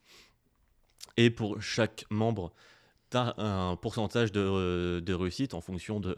[1.16, 2.52] Et pour chaque membre,
[3.14, 6.16] tu as un pourcentage de, euh, de réussite en fonction de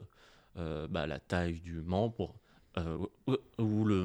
[0.58, 2.34] euh, bah, la taille du membre
[2.78, 4.04] euh, ou, ou le,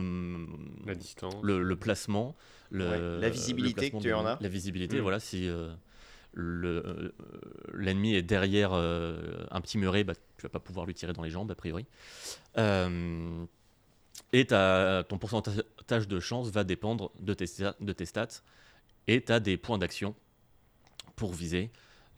[0.85, 1.35] La distance.
[1.43, 2.35] le, le placement,
[2.69, 4.38] le, Ouais, la visibilité le placement que tu en as.
[4.41, 5.01] La visibilité, Mm.
[5.01, 5.73] voilà, si euh,
[6.34, 7.11] le, euh,
[7.73, 11.23] l'ennemi est derrière euh, un petit muret, bah, tu vas pas pouvoir lui tirer dans
[11.23, 11.85] les jambes, a priori.
[12.57, 13.45] Euh,
[14.34, 17.45] et ta- ton pourcentage de chance va dépendre de tes,
[17.80, 18.41] de tes stats.
[19.07, 20.15] Et tu as des points d'action
[21.15, 21.72] pour viser.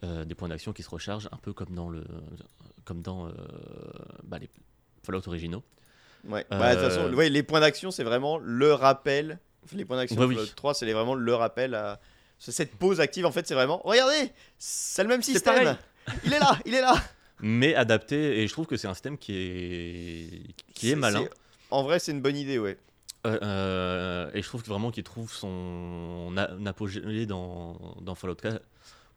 [0.04, 2.04] Euh, des points d'action qui se rechargent un peu comme dans, le,
[2.84, 3.32] comme dans euh,
[4.24, 4.48] bah, les
[5.02, 5.62] Fallout originaux.
[6.26, 6.46] Ouais.
[6.50, 9.38] Bah, de toute façon, Euh, ouais, les points d'action, c'est vraiment le rappel.
[9.72, 10.34] Les points d'action de oui.
[10.34, 12.00] Fallout 3, c'est vraiment le rappel à.
[12.38, 13.80] Cette pause active, en fait, c'est vraiment.
[13.84, 15.76] Regardez C'est le même système.
[16.24, 16.94] Il est là Il est là
[17.40, 21.24] Mais adapté, et je trouve que c'est un système qui est, qui est malin.
[21.70, 22.78] En vrai, c'est une bonne idée, ouais.
[23.26, 26.34] Euh, euh, et je trouve que vraiment qu'il trouve son
[26.66, 28.60] apogée dans, dans Fallout 4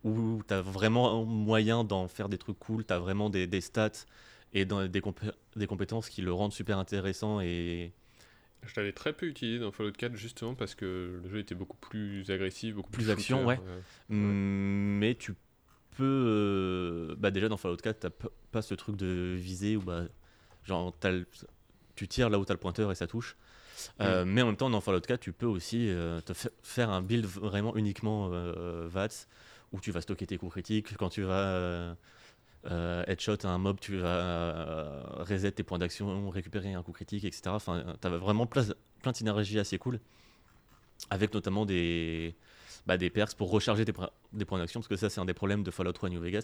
[0.03, 3.61] où tu as vraiment moyen d'en faire des trucs cool, tu as vraiment des, des
[3.61, 3.91] stats
[4.53, 7.91] et dans- des, compé- des compétences qui le rendent super intéressant et
[8.65, 11.77] Je l'avais très peu utilisé dans Fallout 4 justement parce que le jeu était beaucoup
[11.77, 13.59] plus agressif, beaucoup plus, Plus action, shooter, ouais.
[14.11, 14.15] euh.
[14.15, 15.33] Mm, mais tu
[15.97, 19.81] peux euh, bah déjà dans Fallout 4 t'as p- pas ce truc de viser où
[19.81, 20.03] bah
[20.63, 20.93] genre
[21.95, 23.35] tu tires là où t'as le pointeur et ça touche
[24.01, 26.89] Euh, mais en même temps dans Fallout 4 tu peux aussi euh, te fa- faire
[26.89, 29.27] un build vraiment uniquement euh, VATS
[29.73, 31.93] où tu vas stocker tes coups critiques quand tu vas euh,
[32.65, 37.25] euh, headshot un mob tu vas euh, reset tes points d'action récupérer un coup critique
[37.25, 38.65] etc enfin t'as vraiment plein,
[39.01, 39.99] plein de synergies assez cool
[41.09, 42.35] avec notamment des
[42.87, 43.93] bah, des perks pour recharger tes
[44.33, 46.43] des points d'action, parce que ça, c'est un des problèmes de Fallout 3 New Vegas.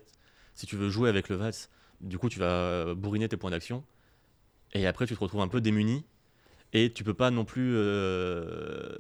[0.54, 1.70] Si tu veux jouer avec le VATS,
[2.02, 3.84] du coup, tu vas bourriner tes points d'action,
[4.74, 6.04] et après, tu te retrouves un peu démuni,
[6.74, 7.78] et tu peux pas non plus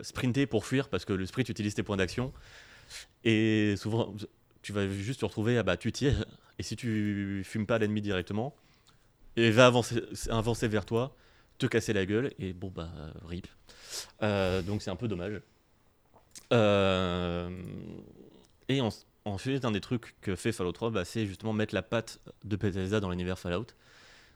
[0.02, 2.32] sprinter pour fuir, parce que le sprint utilise tes points d'action,
[3.24, 4.14] et souvent,
[4.62, 6.26] tu vas juste te retrouver, ah bah, tu tires,
[6.60, 8.56] et si tu fumes pas l'ennemi directement,
[9.36, 11.16] il va avancer, avancer vers toi,
[11.58, 12.90] te casser la gueule, et bon, bah,
[13.26, 13.48] rip.
[14.22, 15.42] Euh, donc, c'est un peu dommage.
[16.52, 17.50] Euh,
[18.70, 18.90] et en-
[19.26, 22.56] ensuite, un des trucs que fait Fallout 3, bah, c'est justement mettre la patte de
[22.56, 23.68] Bethesda dans l'univers Fallout.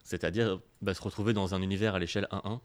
[0.03, 2.61] C'est-à-dire bah, se retrouver dans un univers à l'échelle 1-1.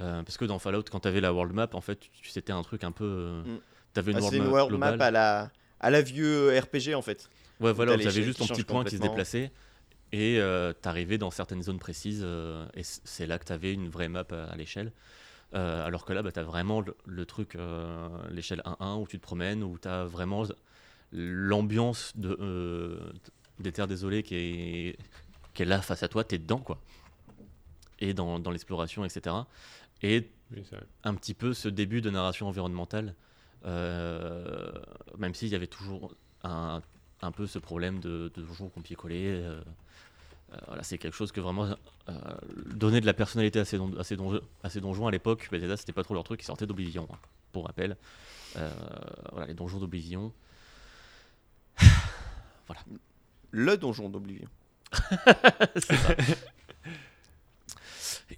[0.00, 2.62] Euh, parce que dans Fallout, quand tu avais la world map, en fait, c'était un
[2.62, 3.42] truc un peu.
[3.44, 3.58] Mm.
[3.98, 4.96] T'avais une Ah, world, c'est une map world globale.
[4.98, 5.50] map à la,
[5.80, 7.28] à la vieux RPG, en fait.
[7.60, 9.50] Ouais, voilà, t'as où tu avais l'échelle juste ton petit point qui se déplaçait.
[10.12, 12.22] Et euh, t'arrivais dans certaines zones précises.
[12.24, 14.92] euh, et c'est là que tu avais une vraie map à, à l'échelle.
[15.54, 19.06] Euh, alors que là, bah, tu as vraiment le, le truc, euh, l'échelle 1-1, où
[19.08, 20.44] tu te promènes, où tu as vraiment
[21.12, 23.12] l'ambiance de, euh,
[23.58, 24.98] des Terres Désolées qui est,
[25.54, 26.22] qui est là face à toi.
[26.24, 26.78] Tu es dedans, quoi.
[27.98, 29.34] Et dans, dans l'exploration, etc.
[30.02, 30.62] Et Oui,
[31.04, 33.12] un petit peu ce début de narration environnementale, euh,
[33.64, 36.14] même s'il y avait toujours
[36.44, 36.82] un,
[37.22, 39.26] un peu ce problème de, de donjons copier-coller.
[39.42, 39.60] euh,
[40.52, 41.76] euh, voilà, c'est quelque chose que vraiment
[42.08, 42.12] euh,
[42.74, 45.46] donner de la personnalité à ces, don- à ces, donjons, à ces donjons à l'époque,
[45.52, 47.18] Bethesda c'était pas trop leur truc, ils sortaient d'Oblivion, hein,
[47.52, 47.96] pour rappel.
[48.56, 48.72] Euh,
[49.32, 50.32] voilà, les donjons d'Oblivion.
[53.50, 54.48] Le donjon d'Oblivion.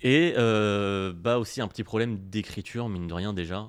[0.03, 3.69] Et euh, bah aussi un petit problème d'écriture, mine de rien déjà,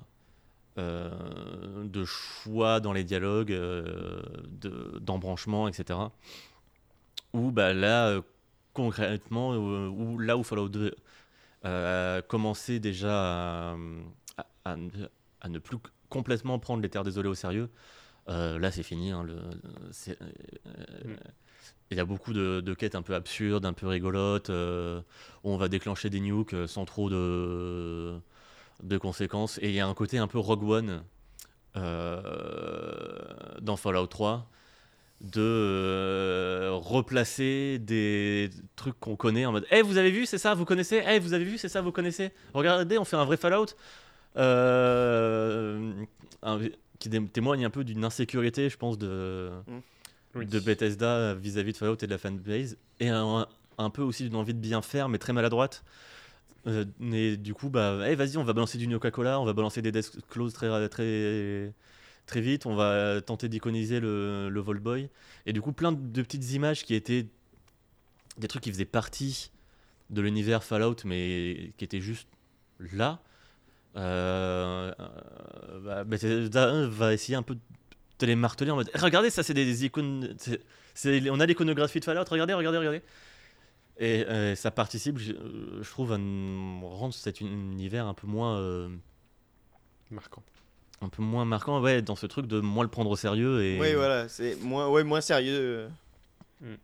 [0.78, 5.98] euh, de choix dans les dialogues, euh, de- d'embranchement, etc.
[7.34, 8.22] Où bah, là, euh,
[8.74, 10.94] concrètement, euh, où, là où Fallout 2
[11.64, 13.76] euh, a commencé déjà à,
[14.64, 14.76] à-
[15.40, 15.78] à ne- plus
[16.08, 17.70] complètement prendre les Terres Désolées au sérieux,
[18.28, 19.10] là c'est fini.
[19.12, 19.36] hein, le-
[21.04, 21.14] Mm.
[21.90, 25.56] il y a beaucoup de, de quêtes un peu absurdes, un peu rigolotes, où on
[25.56, 28.18] va déclencher des nukes sans trop de,
[28.82, 29.58] de conséquences.
[29.62, 31.02] Et il y a un côté un peu Rogue One
[31.76, 33.00] euh,
[33.60, 34.48] dans Fallout 3
[35.20, 40.54] de euh, replacer des trucs qu'on connaît en mode Eh, vous avez vu, c'est ça,
[40.54, 41.02] vous connaissez?
[41.08, 42.32] Eh, vous avez vu, c'est ça, vous connaissez?
[42.54, 43.66] Regardez, on fait un vrai Fallout.
[44.36, 45.92] Euh,
[46.42, 46.58] un-
[46.98, 49.50] qui témoigne un peu d'une insécurité, je pense, de,
[50.34, 50.46] Oui.
[50.46, 53.46] de Bethesda vis-à-vis de Fallout et de la fanbase, et un,
[53.78, 55.82] un peu aussi d'une envie de bien faire, mais très maladroite.
[56.66, 59.92] Euh, du coup, bah, eh, vas-y, on va balancer du Coca-Cola, on va balancer des
[59.92, 61.74] death clause très, très,
[62.26, 65.08] très vite, on va tenter d'iconiser le, le Volboy.
[65.46, 67.26] Et du coup, plein de petites images qui étaient
[68.38, 69.50] des trucs qui faisaient partie
[70.10, 72.28] de l'univers Fallout, mais qui étaient juste
[72.92, 73.20] là.
[73.96, 77.56] Euh, euh, bah, Bethesda va essayer un peu
[78.18, 80.34] de les marteler en mode regardez ça c'est des icônes
[81.04, 83.02] on a l'iconographie de Fallout regardez regardez regardez
[83.98, 85.32] et euh, ça participe je,
[85.80, 88.88] je trouve à rendre cet univers un peu moins euh,
[90.10, 90.42] Marquant.
[91.00, 93.78] un peu moins marquant ouais dans ce truc de moins le prendre au sérieux et
[93.80, 95.88] Oui, voilà, c'est moins, ouais, moins sérieux.
[96.60, 96.74] Mm.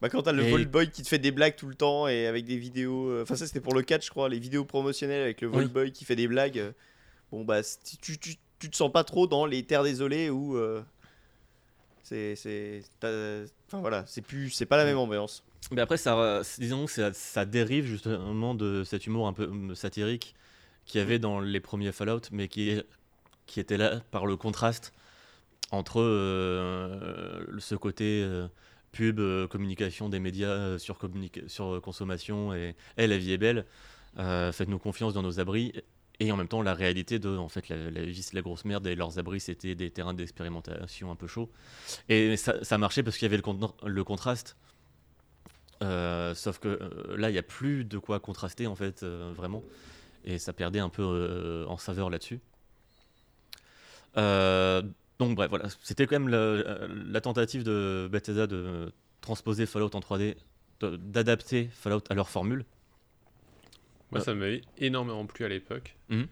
[0.00, 2.26] Bah, quand t'as le Et- Volboy qui te fait des blagues tout le temps et
[2.26, 3.08] avec des vidéos.
[3.10, 5.54] euh, Enfin, ça c'était pour le 4, je crois, les vidéos promotionnelles avec le Oui.
[5.54, 6.58] Volboy qui fait des blagues.
[6.58, 6.72] euh,
[7.30, 7.60] Bon, bah,
[8.02, 10.56] tu, tu, tu te sens pas trop dans les terres désolées où.
[10.56, 10.82] euh,
[12.02, 15.44] C'est, enfin voilà, c'est plus, c'est pas la même ambiance.
[15.70, 19.74] Mais après, ça, disons que ça, ça dérive justement de cet humour un peu hum,
[19.74, 20.34] satirique
[20.84, 22.80] qu'il y avait dans les premiers Fallout, mais qui,
[23.46, 24.92] qui était là par le contraste
[25.70, 28.48] entre euh, ce côté euh,
[28.90, 30.98] pub, euh, communication des médias euh, sur,
[31.80, 33.64] consommation et hey, la vie est belle,
[34.18, 35.72] euh, faites-nous confiance dans nos abris.
[36.20, 38.64] Et en même temps, la réalité de, en fait, la, la vie c'est la grosse
[38.64, 41.50] merde et leurs abris c'était des terrains d'expérimentation un peu chauds.
[42.08, 44.56] Et ça, ça marchait parce qu'il y avait le, con- le contraste.
[45.82, 49.32] Euh, sauf que euh, là, il n'y a plus de quoi contraster en fait, euh,
[49.34, 49.62] vraiment.
[50.24, 52.40] Et ça perdait un peu en saveur là-dessus.
[55.18, 60.36] Donc bref, voilà, c'était quand même la tentative de Bethesda de transposer Fallout en 3D,
[60.80, 62.64] de- d'adapter Fallout à leur formule.
[64.10, 65.96] Moi, ça m'avait énormément plu à l'époque.
[66.08, 66.26] Mhm.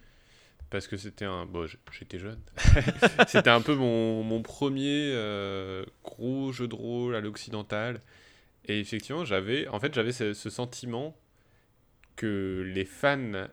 [0.70, 1.46] Parce que c'était un.
[1.46, 2.38] Bon, j'étais jeune.
[3.28, 5.12] c'était un peu mon, mon premier
[6.04, 8.00] gros jeu de rôle à l'occidental.
[8.70, 9.66] Et effectivement, j'avais.
[9.68, 11.16] En fait, j'avais ce, ce sentiment
[12.16, 13.46] que les fans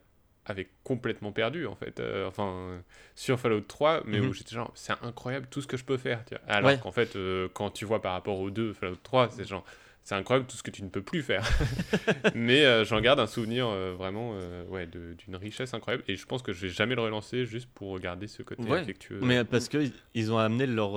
[0.46, 2.00] avaient complètement perdu, en fait.
[2.00, 2.82] Euh, enfin,
[3.16, 4.30] sur Fallout 3, mais Mhm.
[4.30, 6.24] où j'étais genre, c'est incroyable tout ce que je peux faire.
[6.26, 6.44] tu vois.
[6.48, 6.80] Alors Ouais.
[6.82, 9.66] qu'en fait, euh, quand tu vois par rapport aux deux Fallout 3, c'est genre.
[10.04, 11.44] C'est incroyable tout ce que tu ne peux plus faire.
[12.34, 16.06] Mais euh, j'en garde un souvenir euh, vraiment euh, ouais, d'une richesse incroyable.
[16.08, 18.80] Et je pense que je vais jamais le relancer juste pour regarder ce côté Ouais,
[18.80, 19.20] affectueux.
[19.22, 20.96] Mais parce que ils ont amené leur.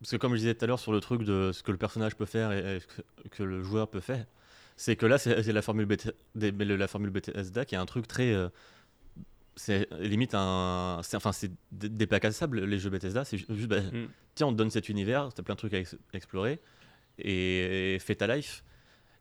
[0.00, 1.78] Parce que comme je disais tout à l'heure sur le truc de ce que le
[1.78, 2.86] personnage peut faire et, et ce
[3.30, 4.26] que, le joueur peut faire,
[4.76, 5.88] c'est que là c'est la formule
[6.74, 8.32] la Bethesda qui est un truc très.
[8.32, 8.48] euh,
[9.54, 11.00] c'est limite un.
[11.02, 13.24] c'est- Enfin, c'est dé- dépacassable les jeux Bethesda.
[13.24, 13.68] C'est ju- juste.
[13.68, 14.06] bah, Mm.
[14.34, 16.60] Tiens, on te donne cet univers, t'as plein de trucs à ex- explorer
[17.18, 18.62] et, et fais ta life.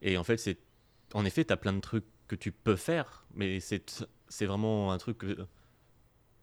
[0.02, 0.57] Et en fait, c'est.
[1.14, 4.97] En effet, t'as plein de trucs que tu peux faire, mais c'est c'est vraiment un
[4.97, 5.38] truc que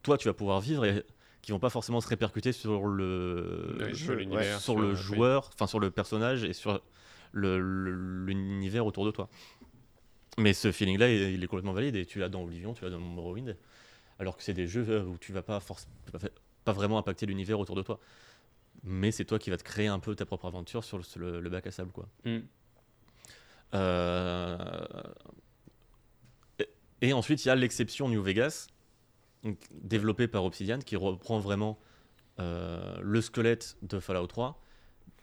[0.01, 1.03] toi tu vas pouvoir vivre et
[1.43, 4.15] qui vont pas forcément se répercuter sur le jeu,
[4.59, 6.81] sur le joueur, enfin sur le personnage et sur
[7.33, 9.29] l'univers autour de toi.
[10.39, 12.89] Mais ce feeling-là, il, il est complètement valide et tu l'as dans Oblivion, tu l'as
[12.89, 13.55] dans Morrowind,
[14.19, 15.61] alors que c'est des jeux euh, où tu vas pas
[16.63, 17.99] pas vraiment impacter l'univers autour de toi.
[18.83, 21.19] Mais c'est toi qui vas te créer un peu ta propre aventure sur le, sur
[21.19, 22.07] le- le bac à sable, quoi.
[22.25, 22.37] Mm.
[23.75, 24.57] Euh,
[27.01, 28.67] et ensuite, il y a l'exception New Vegas,
[29.43, 31.79] donc, développée par Obsidian, qui reprend vraiment
[32.39, 34.59] euh, le squelette de Fallout 3,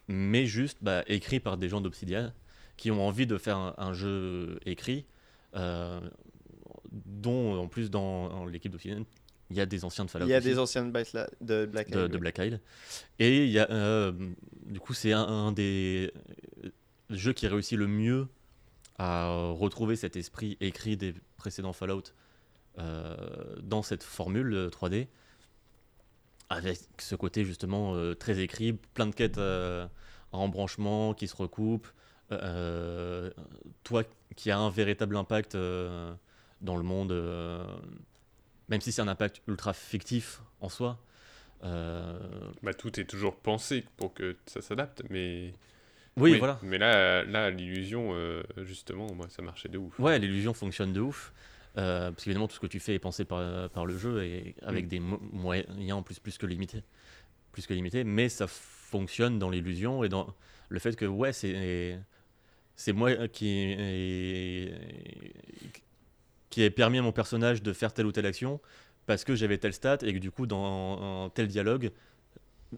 [0.09, 2.33] mais juste bah, écrit par des gens d'Obsidian
[2.77, 5.07] qui ont envie de faire un, un jeu écrit,
[5.55, 6.01] euh,
[6.91, 9.05] dont en plus dans, l'équipe d'Obsidian,
[9.51, 10.27] il y a des anciens de Fallout.
[10.27, 11.09] Il y a aussi des anciens de Black,
[11.41, 12.19] de Black Isle, de.
[12.19, 12.61] Black Isle.
[13.19, 14.13] Et il y a, euh,
[14.67, 16.13] du coup, c'est un, un des
[17.11, 18.29] jeux qui réussit le mieux
[18.99, 22.05] à retrouver cet esprit écrit des précédents Fallout
[22.79, 25.07] dans cette formule euh, 3D,
[26.49, 29.87] avec ce côté justement euh, très écrit, plein de quêtes euh,
[30.33, 31.89] en branchement qui se recoupent,
[32.33, 33.31] euh,
[33.85, 34.03] toi
[34.37, 36.13] qui a un véritable impact euh,
[36.61, 37.65] dans le monde, euh,
[38.69, 40.99] même si c'est un impact ultra fictif en soi.
[41.65, 42.19] euh,
[42.63, 45.55] Bah, tout est toujours pensé pour que ça s'adapte, mais.
[46.17, 46.59] oui, voilà.
[46.63, 49.99] Mais là, là l'illusion, euh, justement, moi, ça marchait de ouf.
[50.01, 51.33] Ouais, l'illusion fonctionne de ouf.
[51.79, 54.55] Euh, parce qu'évidemment, tout ce que tu fais est pensé par, par le jeu et
[54.63, 54.89] avec Mm.
[54.89, 56.83] des mo- moyens en plus, plus que limités.
[57.53, 60.35] Plus que limités, mais ça fonctionne dans l'illusion et dans
[60.69, 61.99] le fait que, ouais, c'est.
[62.77, 64.73] C'est moi qui ai,
[66.49, 68.59] qui ai permis à mon personnage de faire telle ou telle action
[69.07, 71.91] parce que j'avais tel stat et que du coup, dans tel dialogue,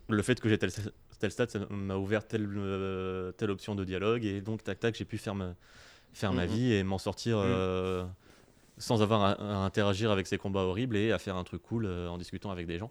[0.09, 0.71] le fait que j'ai tel,
[1.21, 4.97] tel stat, ça m'a ouvert telle, euh, telle option de dialogue et donc, tac, tac,
[4.97, 5.55] j'ai pu faire ma,
[6.13, 6.53] faire ma Mhm.
[6.53, 8.05] vie et m'en sortir euh,
[8.79, 12.09] sans avoir à, interagir avec ces combats horribles et à faire un truc cool euh,
[12.09, 12.91] en discutant avec des gens.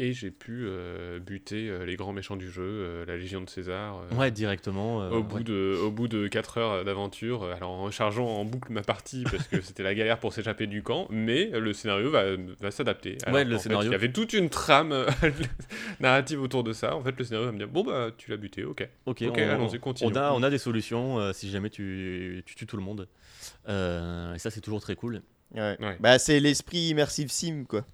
[0.00, 3.48] Et j'ai pu euh, buter euh, les grands méchants du jeu, euh, la Légion de
[3.50, 4.00] César.
[4.12, 5.02] euh, Ouais, directement.
[5.02, 5.42] euh, au, bout ouais.
[5.42, 9.24] de, au bout de 4 heures d'aventure, euh, alors en rechargeant en boucle ma partie
[9.24, 12.22] parce que c'était la galère pour s'échapper du camp, mais le scénario va,
[12.60, 13.18] va s'adapter.
[13.26, 14.94] Ouais, le scénario- Il y avait toute une trame
[16.00, 16.94] narrative autour de ça.
[16.94, 18.88] En fait, le scénario va me dire Bon, bah, tu l'as buté, ok.
[19.06, 20.12] Ok, Ok, on, allons-y, continuons.
[20.12, 23.08] on a, on a des solutions euh, si jamais tu, tu tues tout le monde.
[23.68, 25.22] Euh, et ça, c'est toujours très cool.
[25.54, 25.76] Ouais.
[25.80, 25.96] Ouais.
[25.98, 27.84] Bah, c'est l'esprit immersive sim, quoi.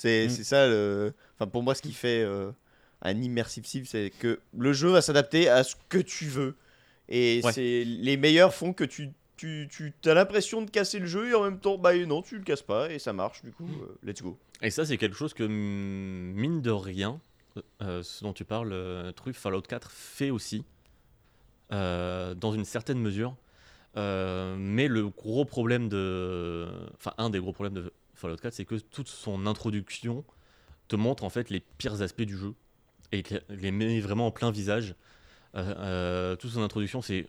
[0.00, 0.44] C'est Mm.
[0.44, 1.12] ça, le...
[1.34, 2.52] enfin, pour moi, ce qui fait euh,
[3.02, 6.54] un immersive sim, c'est que le jeu va s'adapter à ce que tu veux.
[7.08, 7.52] Et Ouais.
[7.52, 11.34] c'est les meilleurs font que tu, tu, tu as l'impression de casser le jeu et
[11.34, 13.98] en même temps, bah non, tu le casses pas et ça marche, du coup, euh,
[14.04, 14.38] let's go.
[14.62, 17.20] Et ça, c'est quelque chose que, mm, mine de rien,
[17.82, 20.64] euh, ce dont tu parles, euh, truc Fallout 4 fait aussi,
[21.72, 23.34] euh, dans une certaine mesure.
[23.96, 26.68] Euh, mais le gros problème de.
[26.94, 30.24] Enfin, un des gros problèmes de Fallout 4, c'est que toute son introduction
[30.88, 32.54] te montre en fait les pires aspects du jeu.
[33.12, 34.94] et les met vraiment en plein visage.
[35.54, 37.28] Euh, euh, toute son introduction, c'est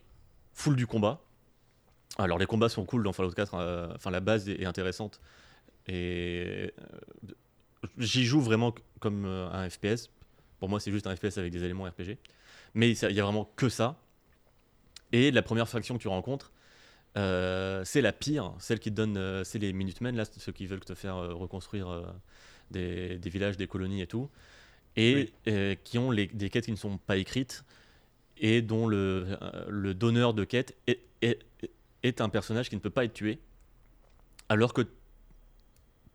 [0.53, 1.21] full du combat.
[2.17, 5.21] Alors les combats sont cool dans Fallout 4, euh, enfin la base est, intéressante.
[5.87, 6.73] Et
[7.97, 10.09] j'y joue vraiment comme un FPS.
[10.59, 12.17] Pour moi, c'est juste un FPS avec des éléments RPG.
[12.73, 13.97] Mais il y a vraiment que ça.
[15.11, 16.51] Et la première faction que tu rencontres,
[17.18, 20.65] euh, c'est la pire, celle qui te donne, euh, c'est les Minutemen, là, ceux qui
[20.68, 22.14] veulent te faire euh, reconstruire
[22.72, 24.30] des, des villages, des colonies et tout,
[24.95, 25.77] et Oui.
[25.84, 27.64] qui ont les- des quêtes qui ne sont pas écrites
[28.38, 29.38] et dont le,
[29.68, 31.40] le donneur de quête est, est-
[32.03, 33.40] est un personnage qui ne peut pas être tué,
[34.48, 34.81] alors que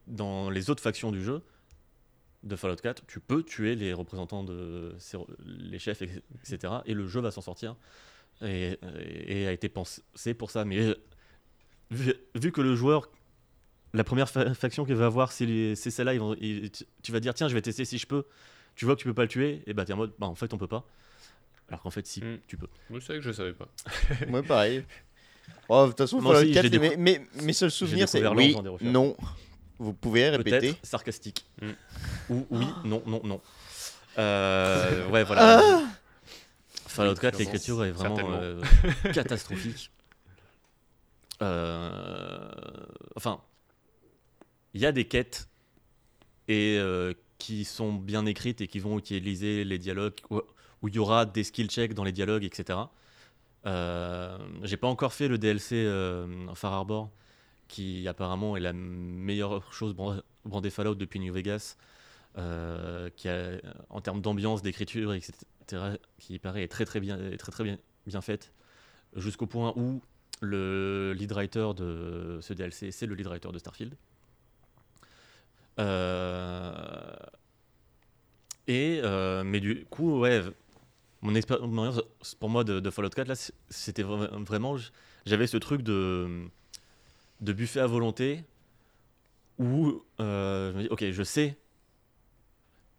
[0.06, 1.42] dans les autres factions du jeu
[2.42, 4.94] de Fallout 4, tu peux tuer les représentants de
[5.46, 6.74] les chefs, etc.
[6.86, 7.74] Et le jeu va s'en sortir
[8.42, 8.78] et,
[9.26, 10.02] et a été pensé
[10.34, 10.64] pour ça.
[10.64, 10.94] Mais
[11.90, 13.10] vu, vu que le joueur,
[13.92, 16.14] la première fa- faction qu'il va avoir, c'est celle-là,
[17.02, 18.24] tu- vas dire tiens, je vais tester si je peux.
[18.74, 20.34] Tu vois que tu peux pas le tuer, et bah t'es en mode bah en
[20.34, 20.84] fait on peut pas.
[21.68, 22.38] Alors qu'en fait si Mm.
[22.48, 22.66] tu peux.
[22.90, 23.68] Moi, c'est vrai que je savais pas.
[24.28, 24.84] Moi, pareil.
[25.68, 28.26] Oh, de toute façon, Moi Fallout aussi, 4, j'ai mes, mes, mes seuls souvenirs, c'est
[28.28, 29.16] oui, non.
[29.78, 31.44] Vous pouvez répéter sarcastique.
[31.62, 31.70] Mm.
[32.30, 33.40] Ou oui, non, non, non.
[34.18, 35.80] Euh, ouais, voilà.
[36.94, 38.62] Fallout 4, Oui, l'écriture est vraiment euh,
[39.12, 39.90] catastrophique.
[41.42, 42.48] Euh,
[43.16, 43.40] enfin,
[44.72, 45.48] il y a des quêtes
[46.48, 50.98] et euh, qui sont bien écrites et qui vont utiliser les dialogues où il y
[50.98, 52.78] aura des skill checks dans les dialogues, etc.
[53.64, 55.88] J'ai pas encore fait le DLC
[56.54, 57.10] Far Harbor,
[57.68, 61.76] qui apparemment est la meilleure chose bran- brandée Fallout depuis New Vegas,
[62.36, 63.50] qui a,
[63.88, 65.32] en termes d'ambiance, d'écriture, etc.,
[66.18, 68.52] qui paraît est très très bien, très très bien, bien faite,
[69.16, 70.02] jusqu'au point où
[70.40, 73.94] le lead writer de ce DLC, c'est le lead writer de Starfield.
[75.80, 77.16] Euh,
[78.66, 80.24] et euh, mais du coup,
[81.22, 82.02] mon expérience
[82.38, 83.34] pour moi de, Fallout 4 là,
[83.68, 84.76] c'était vra- vraiment,
[85.26, 86.46] j'avais ce truc de
[87.40, 88.44] de buffet à volonté
[89.58, 91.58] où euh, je me dis, ok, je sais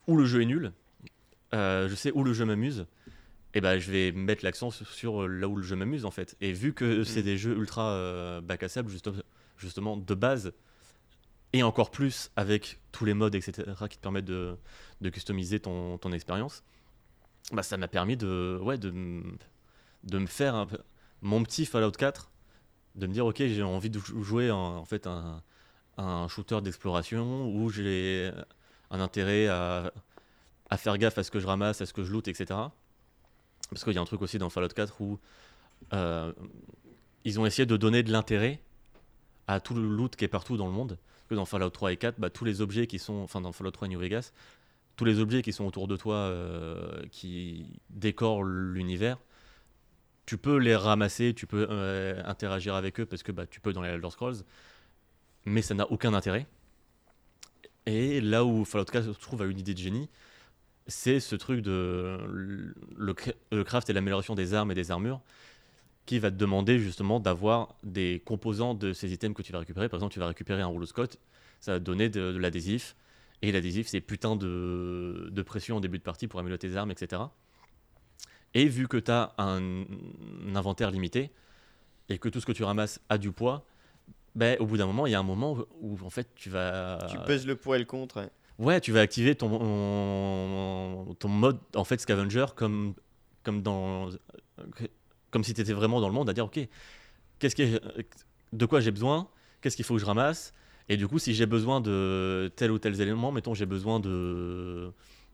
[0.08, 0.72] où le jeu est nul,
[1.56, 2.86] euh, je sais où le jeu m'amuse,
[3.56, 6.36] et ben je vais mettre l'accent sur, sur là où le jeu m'amuse en fait.
[6.42, 9.10] Et vu que c'est des jeux ultra euh, bac à sable, juste-
[9.58, 10.54] justement de base,
[11.54, 14.58] et encore plus avec tous les modes, etc., qui te permettent de,
[15.02, 16.64] de customiser ton, ton expérience,
[17.54, 18.92] bah, ça m'a permis de, ouais, de,
[20.04, 20.80] de me faire un peu-
[21.22, 22.32] mon petit Fallout 4,
[22.96, 25.42] de me dire, ok, j'ai envie de jou- jouer en fait un,
[25.98, 28.32] un shooter d'exploration où j'ai
[28.92, 29.94] un intérêt à,
[30.70, 32.60] à faire gaffe à ce que je ramasse, à ce que je loot, etc.
[33.70, 35.20] Parce qu'il y a un truc aussi dans Fallout 4 où
[35.94, 36.32] euh,
[37.24, 38.60] ils ont essayé de donner de l'intérêt
[39.48, 40.98] à tout le loot qui est partout dans le monde.
[41.28, 43.72] Que dans Fallout 3 et 4, bah, tous les objets qui sont, enfin dans Fallout
[43.72, 44.32] 3 et New Vegas,
[44.96, 49.18] tous les objets qui sont autour de toi, euh, qui décorent l'univers,
[50.26, 53.74] tu peux les ramasser, tu peux euh, interagir avec eux parce que bah, tu peux
[53.74, 54.38] dans les Elder Scrolls,
[55.46, 56.48] mais ça n'a aucun intérêt.
[57.86, 60.10] Et là où Fallout 4 se trouve à une idée de génie,
[60.88, 62.18] c'est ce truc de
[62.96, 65.22] le, cra- le craft et l'amélioration des armes et des armures
[66.06, 69.90] qui va te demander justement d'avoir des composants de ces items que tu vas récupérer.
[69.90, 71.20] Par exemple, tu vas récupérer un rouleau Scott,
[71.60, 72.96] ça va te donner de, l'adhésif.
[73.42, 76.92] Et l'adhésif, c'est putain de, de pression en début de partie pour améliorer tes armes,
[76.92, 77.24] etc.
[78.54, 79.86] Et vu que tu as un,
[80.56, 81.32] inventaire limité
[82.08, 83.66] et que tout ce que tu ramasses a du poids,
[84.36, 86.50] ben, au bout d'un moment, il y a un moment où, où, en fait tu
[86.50, 87.06] vas.
[87.10, 88.20] Tu pèses le pour et le contre.
[88.20, 88.30] hein.
[88.58, 92.94] Ouais, tu vas activer ton, ton mode en fait scavenger comme,
[93.44, 94.10] comme, dans,
[95.32, 96.60] comme si tu étais vraiment dans le monde, à dire ok,
[97.40, 97.82] qu'est-ce que,
[98.54, 99.30] de quoi j'ai besoin,
[99.62, 100.54] qu'est-ce qu'il faut que je ramasse,
[100.90, 104.92] et du coup, si j'ai besoin de tel ou tel élément, mettons j'ai besoin de,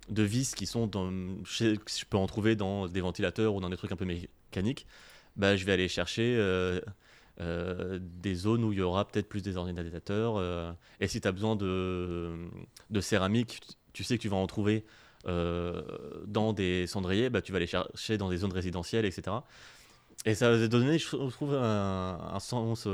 [0.10, 1.12] de vis qui sont dans,
[1.46, 4.88] je, je peux en trouver dans des ventilateurs ou dans des trucs un peu mécaniques,
[5.36, 6.36] bah, je vais aller chercher.
[6.38, 6.82] euh,
[7.42, 10.36] euh, des zones où il y aura peut-être plus des ordinateurs.
[10.38, 12.36] euh, et si tu as besoin de,
[12.90, 13.60] de céramique,
[13.94, 14.86] tu- sais que tu vas en trouver
[15.28, 15.82] euh,
[16.28, 19.38] dans des cendriers, bah, tu vas les chercher dans des zones résidentielles, etc.
[20.26, 22.88] Et ça va donner, je trouve, un, un sens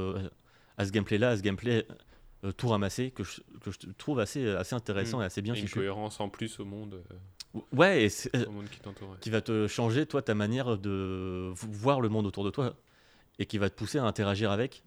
[0.77, 1.85] à ce gameplay-là, à ce gameplay
[2.55, 5.23] tout ramassé, que je, que je trouve assez, assez intéressant Mm.
[5.23, 7.01] et assez bien Et une cohérence en plus au monde,
[7.75, 8.79] Ouais, et c'est- au monde qui
[9.21, 12.75] qui va te changer, toi, ta manière de voir le monde autour de toi
[13.39, 14.83] et qui va te pousser à interagir avec.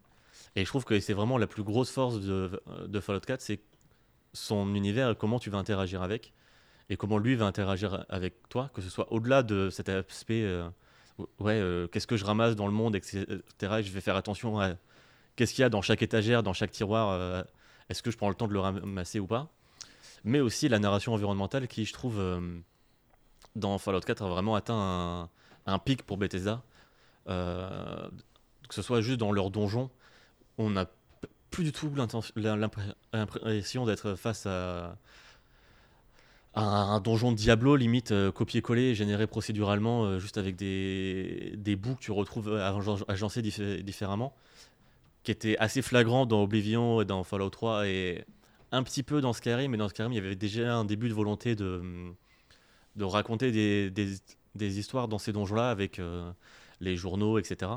[0.57, 3.61] Et je trouve que c'est vraiment la plus grosse force de, Fallout 4, c'est
[4.33, 6.33] son univers comment tu vas interagir avec
[6.89, 10.69] et comment lui va interagir avec toi, que ce soit au-delà de cet aspect, euh,
[11.39, 13.25] ouais, euh, qu'est-ce que je ramasse dans le monde, etc.
[13.61, 14.73] Et je vais faire attention à
[15.37, 17.45] qu'est-ce qu'il y a dans chaque étagère, dans chaque tiroir, euh,
[17.89, 19.49] est-ce que je prends le temps de le ramasser ou pas.
[20.25, 22.21] Mais aussi la narration environnementale qui, je trouve,
[23.55, 25.31] dans Fallout 4 a vraiment atteint
[25.67, 26.63] un, pic pour Bethesda.
[28.71, 29.91] Que ce soit juste dans leur donjon,
[30.57, 30.87] on n'a
[31.51, 31.93] plus du tout
[32.37, 34.97] l'impression d'être face à,
[36.55, 42.01] un donjon de Diablo, limite euh, copier-coller, généré procéduralement, euh, juste avec des, bouts que
[42.01, 44.35] tu retrouves agen- agencés diffé- différemment,
[45.25, 48.25] qui était assez flagrant dans Oblivion et dans Fallout 3 et
[48.71, 51.15] un petit peu dans Skyrim, mais dans Skyrim, il y avait déjà un début de
[51.15, 51.81] volonté de,
[53.01, 56.31] raconter des histoires dans ces donjons-là avec euh,
[56.81, 57.73] les journaux, etc.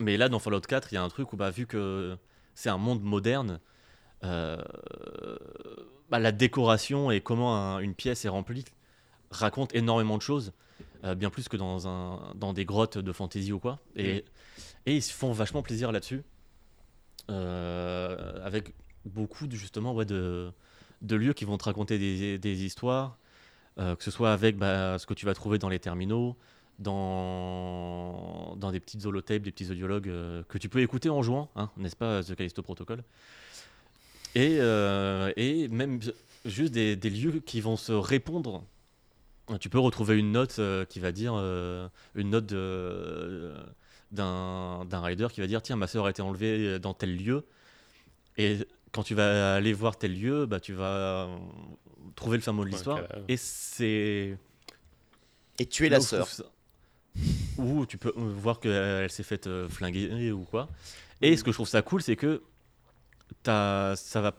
[0.00, 2.16] Mais là, dans Fallout 4, il y a un truc où, bah, vu que
[2.54, 3.60] c'est un monde moderne,
[4.24, 4.62] euh,
[6.10, 8.64] bah, la décoration et comment un- une pièce est remplie
[9.30, 10.52] raconte énormément de choses,
[11.04, 13.78] euh, bien plus que dans, un, dans des grottes de fantasy ou quoi.
[13.96, 14.24] Et,
[14.86, 16.22] et ils se font vachement plaisir là-dessus,
[17.30, 18.72] euh, avec
[19.04, 20.52] beaucoup de, justement ouais, de,
[21.02, 23.18] de lieux qui vont te raconter des, des histoires,
[23.78, 26.36] que ce soit avec bah, ce que tu vas trouver dans les terminaux,
[26.78, 31.50] dans, dans des petites holotapes, des petits audiologues euh, que tu peux écouter en jouant,
[31.56, 33.02] hein, n'est-ce pas, The Callisto Protocol.
[34.34, 36.00] Et, euh, et même
[36.44, 38.62] juste des, des lieux qui vont se répondre.
[39.60, 42.46] Tu peux retrouver une note euh, qui va dire euh, une note
[44.12, 47.44] d'un d'un rider qui va dire tiens ma soeur a été enlevée dans tel lieu.
[48.38, 48.58] Et
[48.92, 51.36] quand tu vas aller voir tel lieu bah tu vas euh,
[52.16, 53.00] trouver le fin mot de l'histoire.
[53.28, 54.36] et c'est
[55.60, 56.28] Et tu es Là la sœur.
[57.58, 60.68] Ou tu peux euh, voir qu'elle s'est faite euh, flinguer ou quoi.
[61.22, 62.42] Et ce que je trouve ça cool, c'est que
[63.42, 64.34] t'as- ça va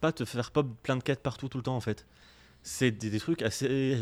[0.00, 2.06] pas te faire pop plein de quêtes partout tout le temps en fait.
[2.62, 3.98] C'est des, des trucs assez.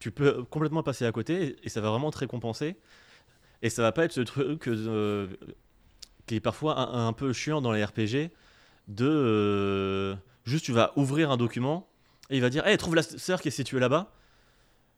[0.00, 2.76] Tu peux complètement passer à côté et ça va vraiment te récompenser.
[3.62, 5.28] Et ça va pas être ce truc euh,
[6.26, 8.30] qui est parfois un, un peu chiant dans les RPG
[8.88, 9.06] de.
[9.06, 11.88] euh, juste tu vas ouvrir un document
[12.30, 14.12] et il va dire Hey, trouve la sœur qui est située là-bas.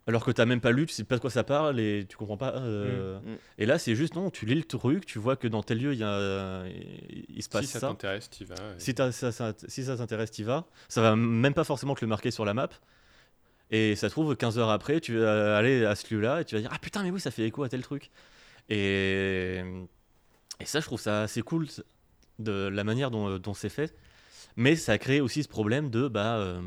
[0.07, 2.17] Alors que t'as même pas lu, tu sais pas de quoi ça parle et tu
[2.19, 2.55] comprends pas.
[2.57, 3.37] euh, Mm.
[3.59, 5.95] Et là, c'est juste non, tu lis le truc, tu vois que dans tel lieu,
[5.95, 6.65] il, y a,
[7.29, 7.89] il se passe Si ça, ça.
[7.89, 8.55] t'intéresse, t'y vas.
[8.55, 10.67] et- Si, ça, ça- si ça t'intéresse, t'y vas.
[10.89, 12.69] Ça va même pas forcément te le marquer sur la map.
[13.71, 16.55] Et ça se trouve, 15 heures après, tu vas aller à ce lieu-là et tu
[16.55, 18.11] vas dire Ah putain, mais oui, ça fait écho à tel truc.
[18.69, 19.63] Et,
[20.61, 21.67] et ça, je trouve ça assez cool
[22.39, 23.95] de la manière dont, dont c'est fait.
[24.57, 26.37] Mais ça crée aussi ce problème de bah.
[26.37, 26.61] euh,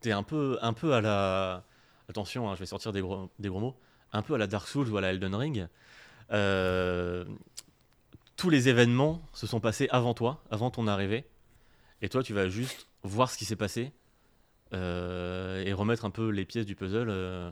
[0.00, 1.64] T'es un peu, un peu à la.
[2.08, 3.76] Attention, hein, je vais sortir des gros, des gros mots.
[4.12, 5.68] Un peu à la Dark Souls ou à la Elden Ring.
[6.32, 7.24] Euh,
[8.36, 11.26] tous les événements se sont passés avant toi, avant ton arrivée.
[12.00, 13.92] Et toi, tu vas juste voir ce qui s'est passé
[14.72, 17.08] euh, et remettre un peu les pièces du puzzle.
[17.10, 17.50] euh.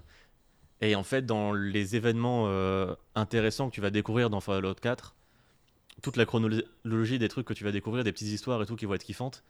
[0.81, 2.49] Et en fait, dans les événements
[3.15, 5.17] intéressants que tu vas découvrir dans Fallout 4,
[6.03, 8.85] toute la chronologie des trucs que tu vas découvrir, des petites histoires et tout qui
[8.85, 9.43] vont être kiffantes,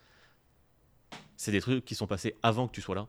[1.36, 3.06] c'est des trucs qui sont passés avant que tu sois là.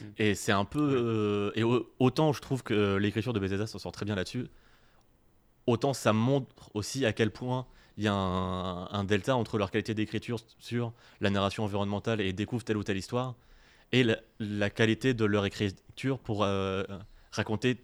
[0.00, 0.12] Mhm.
[0.18, 0.80] Et c'est un peu.
[0.80, 4.46] euh, et au- autant je trouve que l'écriture de Bethesda s'en sort très bien là-dessus,
[5.66, 9.70] autant ça montre aussi à quel point il y a un, un delta entre leur
[9.70, 13.34] qualité d'écriture sur la narration environnementale et découvre telle ou telle histoire
[13.92, 16.84] et la, la qualité de leur écriture pour euh,
[17.32, 17.76] raconter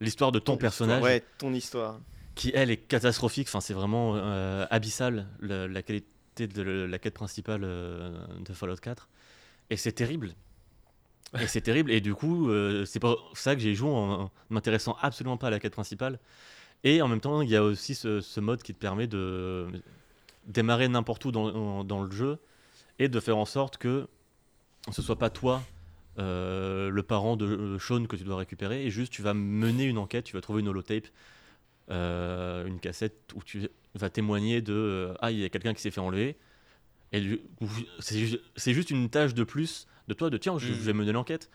[0.00, 2.00] l'histoire de ton personnage Ouais, ton histoire.
[2.34, 3.46] qui elle est catastrophique.
[3.48, 6.06] Enfin, c'est vraiment euh, abyssal la qualité
[6.44, 8.10] de la quête principale euh,
[8.40, 9.08] de Fallout 4.
[9.70, 10.34] Et c'est terrible.
[11.40, 11.90] Et c'est terrible.
[11.90, 15.50] Et du coup, euh, c'est pour ça que j'ai joué en, m'intéressant absolument pas à
[15.50, 16.18] la quête principale.
[16.84, 19.66] Et en même temps, il y a aussi ce, mode qui te permet de
[20.46, 22.38] démarrer n'importe où dans, le jeu
[22.98, 24.06] et de faire en sorte que
[24.92, 25.62] ce soit pas toi
[26.18, 29.98] euh, le parent de Sean que tu dois récupérer et juste tu vas mener une
[29.98, 31.08] enquête, tu vas trouver une holotape
[31.88, 35.90] une cassette où tu vas témoigner de euh, ah il y a quelqu'un qui s'est
[35.90, 36.36] fait enlever
[37.12, 37.40] et
[38.00, 40.92] c'est ju- c'est juste une tâche de plus de toi de tiens je, je vais
[40.92, 41.48] mener l'enquête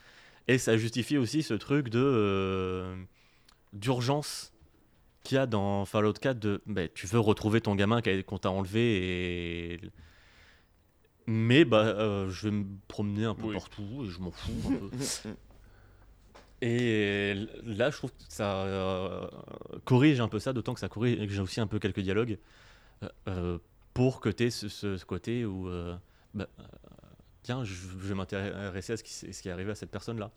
[0.48, 2.96] et ça justifie aussi ce truc de euh,
[3.74, 4.54] d'urgence
[5.24, 8.50] qu'il y a dans Fallout 4 de bah, tu veux retrouver ton gamin qu'on t'a
[8.50, 9.80] enlevé et
[11.28, 13.54] mais bah euh, je vais me promener un peu Oui.
[13.54, 14.90] partout et je m'en fous un peu.
[16.62, 17.34] Et
[17.64, 19.28] là, je trouve que ça euh,
[19.84, 22.38] corrige un peu ça, d'autant que ça corrige aussi un peu quelques dialogues
[23.04, 23.58] euh, euh,
[23.94, 25.70] pour que tu aies ce, côté où,
[26.34, 26.64] bah, euh,
[27.44, 30.32] tiens, je, je vais m'intéresser à ce qui, est arrivé à cette personne-là.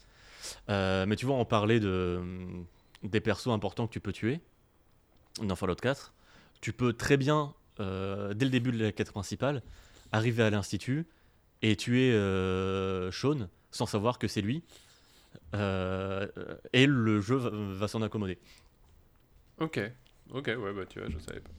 [1.07, 2.21] Mais tu vois, on parlait de,
[3.05, 4.41] des persos importants que tu peux tuer
[5.41, 6.15] dans Fallout 4.
[6.61, 9.63] Tu peux très bien, dès le début de la quête principale,
[10.11, 11.07] arriver à l'Institut
[11.63, 12.11] et tuer
[13.13, 14.65] Sean sans savoir que c'est lui.
[15.55, 16.27] Euh,
[16.73, 18.39] et le jeu va, va s'en accommoder.
[19.61, 19.81] Ok,
[20.32, 21.51] ok, ouais, bah tu vois, je savais pas.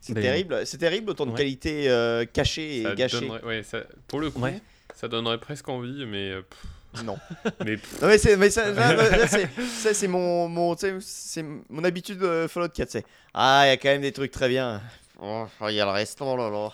[0.00, 1.36] C'est Mais- terrible, c'est terrible autant de Ouais.
[1.38, 3.20] qualité euh, cachée et Ça gâchée.
[3.20, 4.60] donnerait- ouais, ça- pour le coup, Ouais.
[4.94, 7.18] ça donnerait presque envie, mais euh, pff, Non.
[7.64, 11.84] Mais Non mais c'est mais ça, là, là, c'est ça c'est mon mon c'est mon
[11.84, 14.82] habitude de Fallout 4 c'est ah il y a quand même des trucs très bien.
[15.20, 16.70] Oh, il y a le reste oh là là.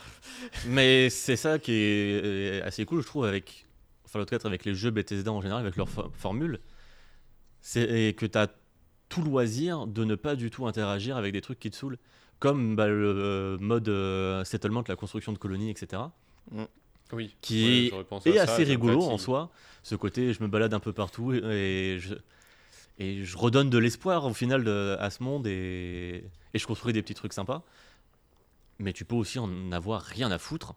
[0.68, 3.65] Mais c'est ça qui est assez cool, je trouve, avec
[4.16, 6.60] Fallout 4, avec les jeux Bethesda en général, avec leur fo- formule.
[7.60, 8.48] C'est que tu as
[9.09, 11.98] tout loisir de ne pas du tout interagir avec des trucs qui te saoulent,
[12.38, 16.02] comme bah, le euh, mode euh, settlement, la construction de colonies, etc.
[17.12, 17.34] oui.
[17.40, 17.86] Qui Ouais,
[18.36, 19.51] est- assez ça rigolo en soi,
[19.82, 22.14] ce côté je me balade un peu partout et, et je,
[22.98, 26.24] et je redonne de l'espoir au final de- à ce monde et,
[26.55, 27.62] et je construis des petits trucs sympas.
[28.78, 30.74] Mais tu peux aussi en avoir rien à foutre.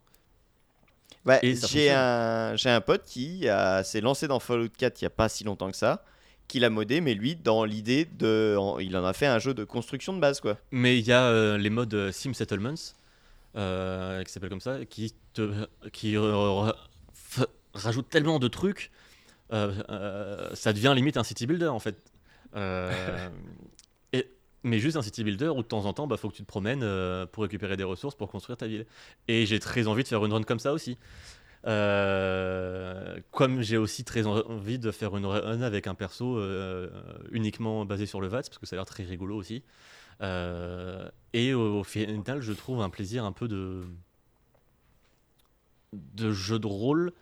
[1.25, 5.09] Bah, j'ai un un pote qui a- s'est lancé dans Fallout 4 il y a
[5.11, 6.03] pas si longtemps que ça,
[6.47, 9.53] qui l'a modé mais lui dans l'idée de en- il en a fait un jeu
[9.53, 10.57] de construction de base quoi.
[10.71, 12.73] Mais il y a euh, les modes euh, Sim Settlements,
[13.55, 16.71] euh, qui s'appellent comme ça, qui, te, qui euh,
[18.09, 18.91] tellement de trucs,
[19.51, 21.95] ça devient limite un city builder en fait.
[24.63, 26.47] Mais juste un city builder où de temps en temps, bah, faut que tu te
[26.47, 28.85] promènes euh, pour récupérer des ressources pour construire ta ville.
[29.27, 30.97] Et j'ai très envie de faire une run comme ça aussi.
[31.67, 36.89] Euh, comme j'ai aussi très en- envie de faire une run avec un perso euh,
[37.31, 39.63] uniquement basé sur le VATS, parce que ça a l'air très rigolo aussi.
[41.33, 43.83] Et au, final, je trouve un plaisir un peu de,
[45.93, 47.13] de jeu de rôle,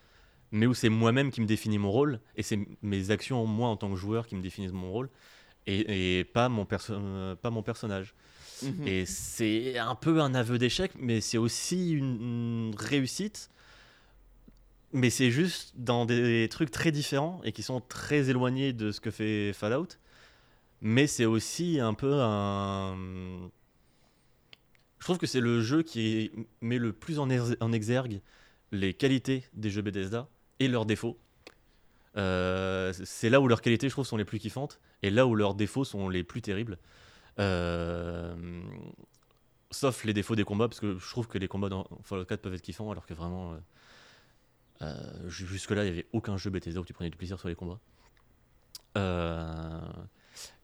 [0.51, 3.77] mais où c'est moi-même qui me définit mon rôle, et c'est mes actions, moi, en
[3.77, 5.09] tant que joueur, qui me définissent mon rôle,
[5.67, 8.15] et, et pas, mon euh, pas mon personnage.
[8.63, 8.87] Mhm.
[8.87, 13.49] Et c'est un peu un aveu d'échec, mais c'est aussi une, une réussite.
[14.93, 19.01] Mais c'est juste dans des trucs très différents et qui sont très éloignés de ce
[19.01, 19.89] que fait Fallout.
[20.81, 22.95] Mais c'est aussi un peu un.
[24.99, 26.31] Je trouve que c'est le jeu qui
[26.61, 27.29] met le plus en
[27.71, 28.21] exergue
[28.71, 30.29] les qualités des jeux Bethesda
[30.59, 31.17] et leurs défauts.
[32.17, 35.35] Euh, c'est là où leurs qualités, je trouve, sont les plus kiffantes et là où
[35.35, 36.77] leurs défauts sont les plus terribles.
[37.39, 38.61] Euh,
[39.69, 42.41] sauf les défauts des combats, parce que je trouve que les combats dans Fallout 4
[42.41, 43.55] peuvent être kiffants, alors que vraiment,
[44.81, 47.49] euh, ju- jusque-là, il n'y avait aucun jeu Bethesda où tu prenais du plaisir sur
[47.49, 47.79] les combats.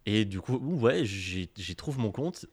[0.05, 2.45] Et du coup, ouais, j'y trouve mon compte,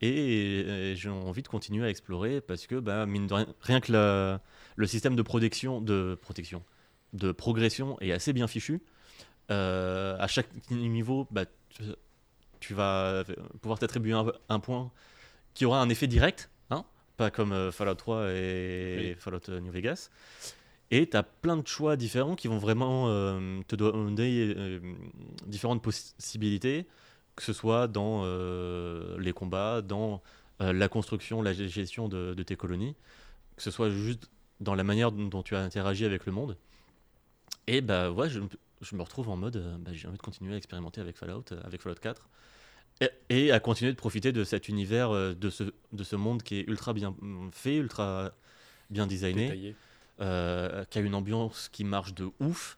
[0.00, 4.38] et, j'ai envie de continuer à explorer, parce que, bah, mine de rien, rien que
[4.76, 6.62] le système de protection, de protection,
[7.12, 8.82] de progression est assez bien fichu.
[9.50, 11.82] Euh, à chaque niveau, bah, tu-
[12.60, 13.24] tu vas
[13.62, 14.90] pouvoir t'attribuer un, un point
[15.54, 16.84] qui aura un effet direct, hein,
[17.16, 19.14] pas comme euh, Fallout 3 et Oui.
[19.18, 20.10] Fallout euh, New Vegas.
[20.90, 24.80] Et tu as plein de choix différents qui vont vraiment euh, te donner
[25.46, 26.86] différentes possibilités,
[27.36, 28.24] que ce soit dans
[29.18, 30.22] les combats, dans
[30.60, 32.96] la construction, la gestion de, de tes colonies,
[33.56, 34.30] que ce soit juste
[34.60, 36.56] dans la manière dont tu as interagi avec le monde.
[37.68, 38.48] Et bah ouais, je, me-
[38.80, 41.44] je me retrouve en mode, euh, bah, j'ai envie de continuer à expérimenter avec Fallout,
[41.52, 42.28] euh, avec Fallout 4,
[43.00, 46.42] et, et à continuer de profiter de cet univers, euh, de ce, de ce monde
[46.42, 47.14] qui est ultra bien
[47.52, 48.32] fait, ultra
[48.90, 49.74] bien designé,
[50.20, 52.76] euh, qui a une ambiance qui marche de ouf.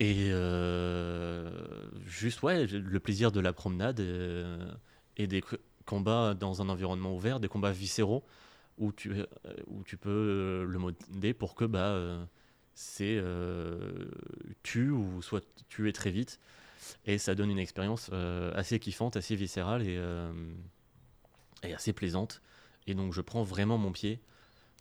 [0.00, 1.50] Et euh,
[2.06, 4.72] juste, ouais, le plaisir de la promenade euh,
[5.16, 5.42] et des
[5.86, 8.24] combats dans un environnement ouvert, des combats viscéraux
[8.78, 9.12] où tu,
[9.68, 12.26] où tu peux le modder pour que bah,
[12.74, 13.78] c'est euh,
[14.62, 16.40] tue ou soit tuer très vite.
[17.06, 20.32] Et ça donne une expérience euh, assez kiffante, assez viscérale et, euh,
[21.62, 22.42] et assez plaisante.
[22.86, 24.20] Et donc je prends vraiment mon pied.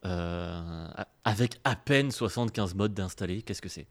[0.06, 0.88] euh,
[1.26, 3.88] avec à peine 75 modes d'installer, qu'est-ce que c'est?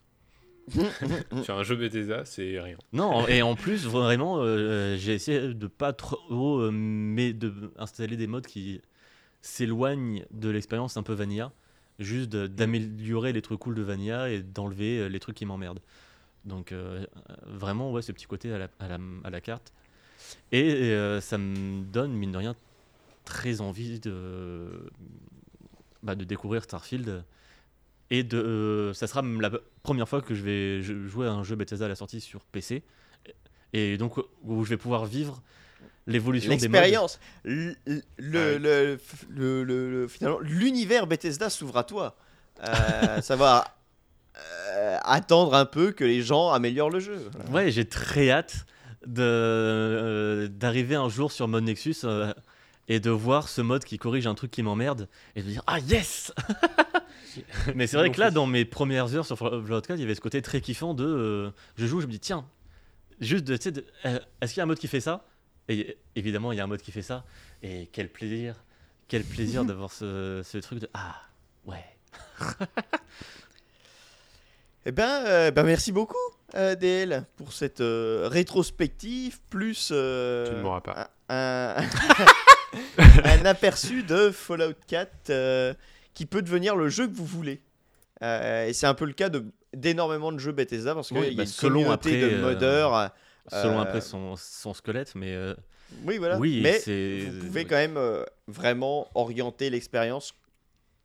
[1.44, 2.76] Sur un jeu Bethesda, c'est rien.
[2.92, 8.16] Non, et en plus, vraiment, euh, j'ai essayé de pas trop euh, mais de installer
[8.16, 8.80] des modes qui
[9.42, 11.52] s'éloignent de l'expérience un peu vanilla,
[12.02, 15.80] juste d'améliorer les trucs cool de vanilla et d'enlever euh, les trucs qui m'emmerdent.
[16.44, 17.04] Donc euh,
[17.46, 19.72] vraiment, ouais, ce petit côté à la, à la, à la carte.
[20.50, 22.56] Et euh, ça me donne, mine de rien,
[23.24, 24.90] très envie de,
[26.02, 27.24] bah, de découvrir Starfield.
[28.10, 29.50] Et de, ça sera la
[29.82, 32.82] première fois que je vais jouer à un jeu Bethesda à la sortie sur PC.
[33.72, 35.42] Et donc où je vais pouvoir vivre
[36.06, 36.62] l'évolution des modes.
[36.62, 38.58] L'expérience, le, le, Ah
[39.30, 42.16] le- le- finalement, l'univers Bethesda s'ouvre à toi.
[42.64, 43.64] Euh, ça va
[44.36, 47.30] euh, attendre un peu que les gens améliorent le jeu.
[47.50, 48.66] Ouais, j'ai très hâte
[49.06, 52.32] de, euh, d'arriver un jour sur mode Nexus euh,
[52.88, 55.78] et de voir ce mode qui corrige un truc qui m'emmerde et de dire Ah
[55.80, 56.32] yes
[57.74, 60.14] Mais c'est vrai que là, dans mes premières heures sur Fallout 4, il y avait
[60.14, 62.44] ce côté très kiffant de euh, je joue, je me dis tiens,
[63.20, 63.54] juste de,
[64.04, 65.24] euh, est-ce qu'il y a un mode qui fait ça?
[65.68, 67.24] Et évidemment, il y a un mode qui fait ça.
[67.62, 68.56] Et quel plaisir,
[69.08, 71.16] quel plaisir d'avoir ce, ce truc de ah
[71.66, 71.84] ouais.
[74.84, 76.16] Eh ben, euh, ben, merci beaucoup,
[76.56, 81.10] euh, DL, pour cette euh, rétrospective, plus euh, Tu ne m'auras pas.
[81.28, 81.76] un,
[82.98, 85.74] un aperçu de Fallout 4 euh,
[86.14, 87.60] qui peut devenir le jeu que vous voulez.
[88.24, 89.44] Euh, et c'est un peu le cas de
[89.74, 92.36] d'énormément de jeux Bethesda parce qu'il Oui, y a bah, une selon communauté après, de
[92.36, 93.10] euh, modeurs.
[93.48, 95.54] Selon Euh, après son, son squelette, mais euh,
[96.04, 96.38] Oui, voilà.
[96.38, 96.78] oui, Mais
[97.26, 97.66] vous pouvez oui.
[97.66, 100.32] quand même euh, vraiment orienter l'expérience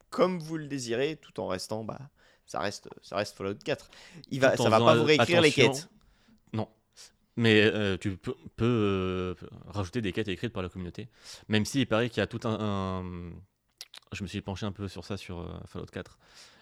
[0.09, 1.99] comme vous le désirez, tout en restant, bah,
[2.45, 3.89] ça reste, ça reste Fallout 4.
[4.31, 5.89] Il va, ça va pas vous réécrire les quêtes.
[6.53, 6.69] Non.
[7.35, 9.35] Mais euh, tu peux, peux, euh,
[9.67, 11.09] rajouter des quêtes écrites par la communauté.
[11.49, 13.31] Même s'il paraît qu'il y a tout un, un-
[14.13, 16.17] Je me suis penché un peu sur ça sur euh, Fallout 4.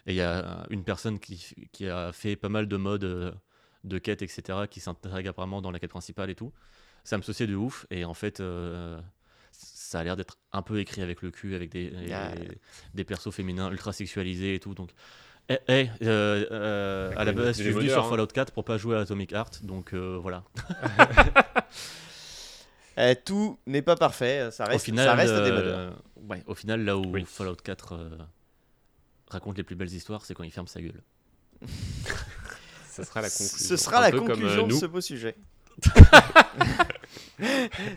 [0.08, 3.32] Et il y a une personne qui, qui a fait pas mal de modes euh,
[3.86, 6.52] de quêtes, etc., qui s'intègre apparemment dans la quête principale et tout.
[7.04, 7.86] Ça me sauciait de ouf.
[7.92, 9.00] Et en fait, euh,
[9.52, 12.32] ça a l'air d'être un peu écrit avec le cul, avec des, Ah.
[12.94, 14.74] des persos féminins ultra sexualisés et tout.
[14.74, 14.92] Donc.
[15.48, 18.10] Eh, eh, euh, euh, à la base, je suis venu sur hein.
[18.10, 20.44] Fallout 4 pour pas jouer à Atomic Heart, donc euh, voilà.
[22.98, 25.92] Euh, tout n'est pas parfait, ça reste, au final, ça reste des euh,
[26.30, 27.26] ouais, au final, là où Oui.
[27.28, 28.10] Fallout 4 euh,
[29.28, 31.02] raconte les plus belles histoires, c'est quand il ferme sa gueule.
[32.96, 33.68] Ça sera la conclusion.
[33.68, 35.36] Ce sera Un la comme, euh, conclusion de ce beau sujet.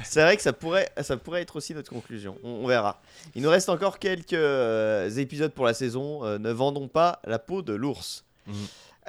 [0.05, 2.37] c'est vrai que ça pourrait, ça pourrait être aussi notre conclusion.
[2.43, 3.01] On, on verra.
[3.35, 6.25] Il nous reste encore quelques euh, épisodes pour la saison.
[6.25, 8.25] Euh, ne vendons pas la peau de l'ours.
[8.47, 8.55] Mhm.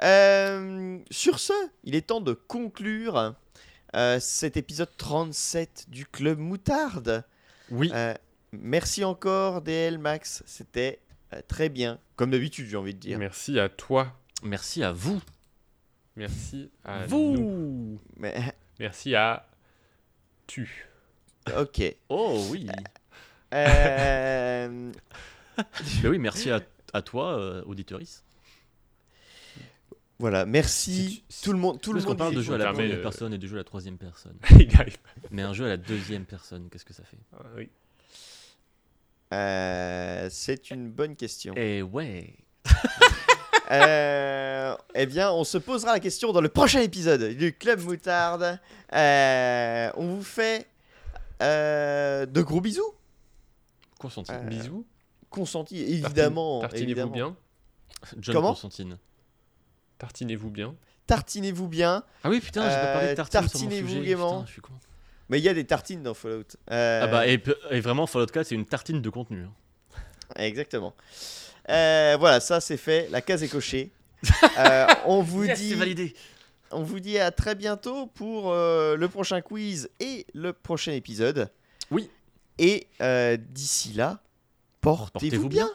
[0.02, 1.52] Euh, sur ce,
[1.84, 3.34] il est temps de conclure
[3.96, 7.24] euh, cet épisode 37 du Club Moutarde.
[7.70, 7.90] Oui.
[7.94, 8.14] Euh,
[8.52, 10.42] merci encore, DL Max.
[10.46, 11.00] C'était
[11.34, 11.98] euh, très bien.
[12.16, 13.18] Comme d'habitude, j'ai envie de dire.
[13.18, 14.16] Merci à toi.
[14.42, 15.20] Merci à vous.
[16.20, 17.32] Merci à vous.
[17.36, 18.00] nous.
[18.18, 18.34] Mais,
[18.78, 19.46] Merci à
[20.46, 20.86] tu.
[21.56, 21.96] ok.
[22.10, 22.68] Oh oui.
[23.54, 24.92] Euh,
[26.02, 26.60] Mais oui, merci à,
[26.92, 28.22] à toi, euh, auditoris.
[30.18, 31.80] Voilà, merci Si tu- tout le monde.
[31.80, 32.44] Tout le monde parle y de est.
[32.44, 34.36] jeu à la première euh, personne et de jeu à la troisième personne.
[34.50, 34.98] Il arrive.
[35.30, 37.16] Mais un jeu à la deuxième personne, qu'est-ce que ça fait?
[37.32, 37.70] Ah, oui.
[39.32, 41.54] Euh, c'est une bonne question.
[41.56, 42.34] Eh ouais.
[43.72, 48.58] Euh, eh bien, on se posera la question dans le prochain épisode du Club Moutarde.
[48.92, 50.66] Euh, on vous fait
[51.40, 52.92] euh, de gros bisous.
[53.98, 54.34] Constantine.
[54.34, 54.84] Euh, Bisous.
[55.28, 56.60] Consenti, évidemment.
[56.62, 57.36] Tartinez-vous bien.
[58.18, 58.48] John comment?
[58.48, 58.98] Constantine.
[59.98, 60.74] Tartinez-vous bien.
[61.06, 62.02] Tartinez-vous bien.
[62.24, 64.00] Ah oui, putain, j'ai pas parlé de tartine sur mon tartinez-vous sujet.
[64.04, 64.34] gaiement.
[64.40, 64.72] Putain, je suis con.
[65.28, 66.44] Mais il y a des tartines dans Fallout.
[66.72, 67.40] Euh, Ah bah, et
[67.80, 69.44] vraiment, Fallout 4, c'est une tartine de contenu.
[69.44, 69.52] hein.
[70.36, 70.94] Exactement.
[71.68, 73.08] Euh, voilà, ça c'est fait.
[73.10, 73.90] La case est cochée.
[74.58, 76.14] Euh, on vous Yes, dit validé.
[76.72, 81.50] On vous dit à très bientôt pour euh, le prochain quiz et le prochain épisode.
[81.90, 82.08] Oui.
[82.58, 84.20] Et euh, d'ici là,
[84.80, 85.68] portez-vous bien.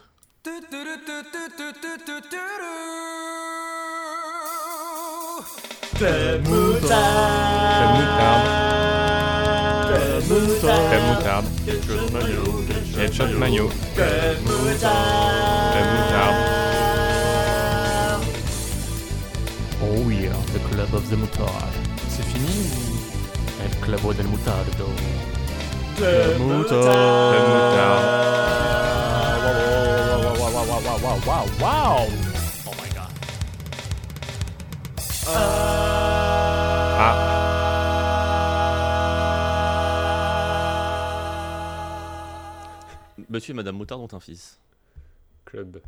[13.06, 13.70] Headshot maillot.
[13.94, 14.96] Crème moutarde.
[19.80, 21.74] Oh yeah, the Club of the Mutard.
[22.08, 22.66] C'est fini
[23.62, 24.88] El Club del Mutardo.
[25.96, 26.82] Crème moutarde.
[32.66, 33.10] Oh my god.
[36.98, 37.45] Ah,
[43.36, 44.58] Monsieur et Madame Moutard ont un fils.
[45.44, 45.82] club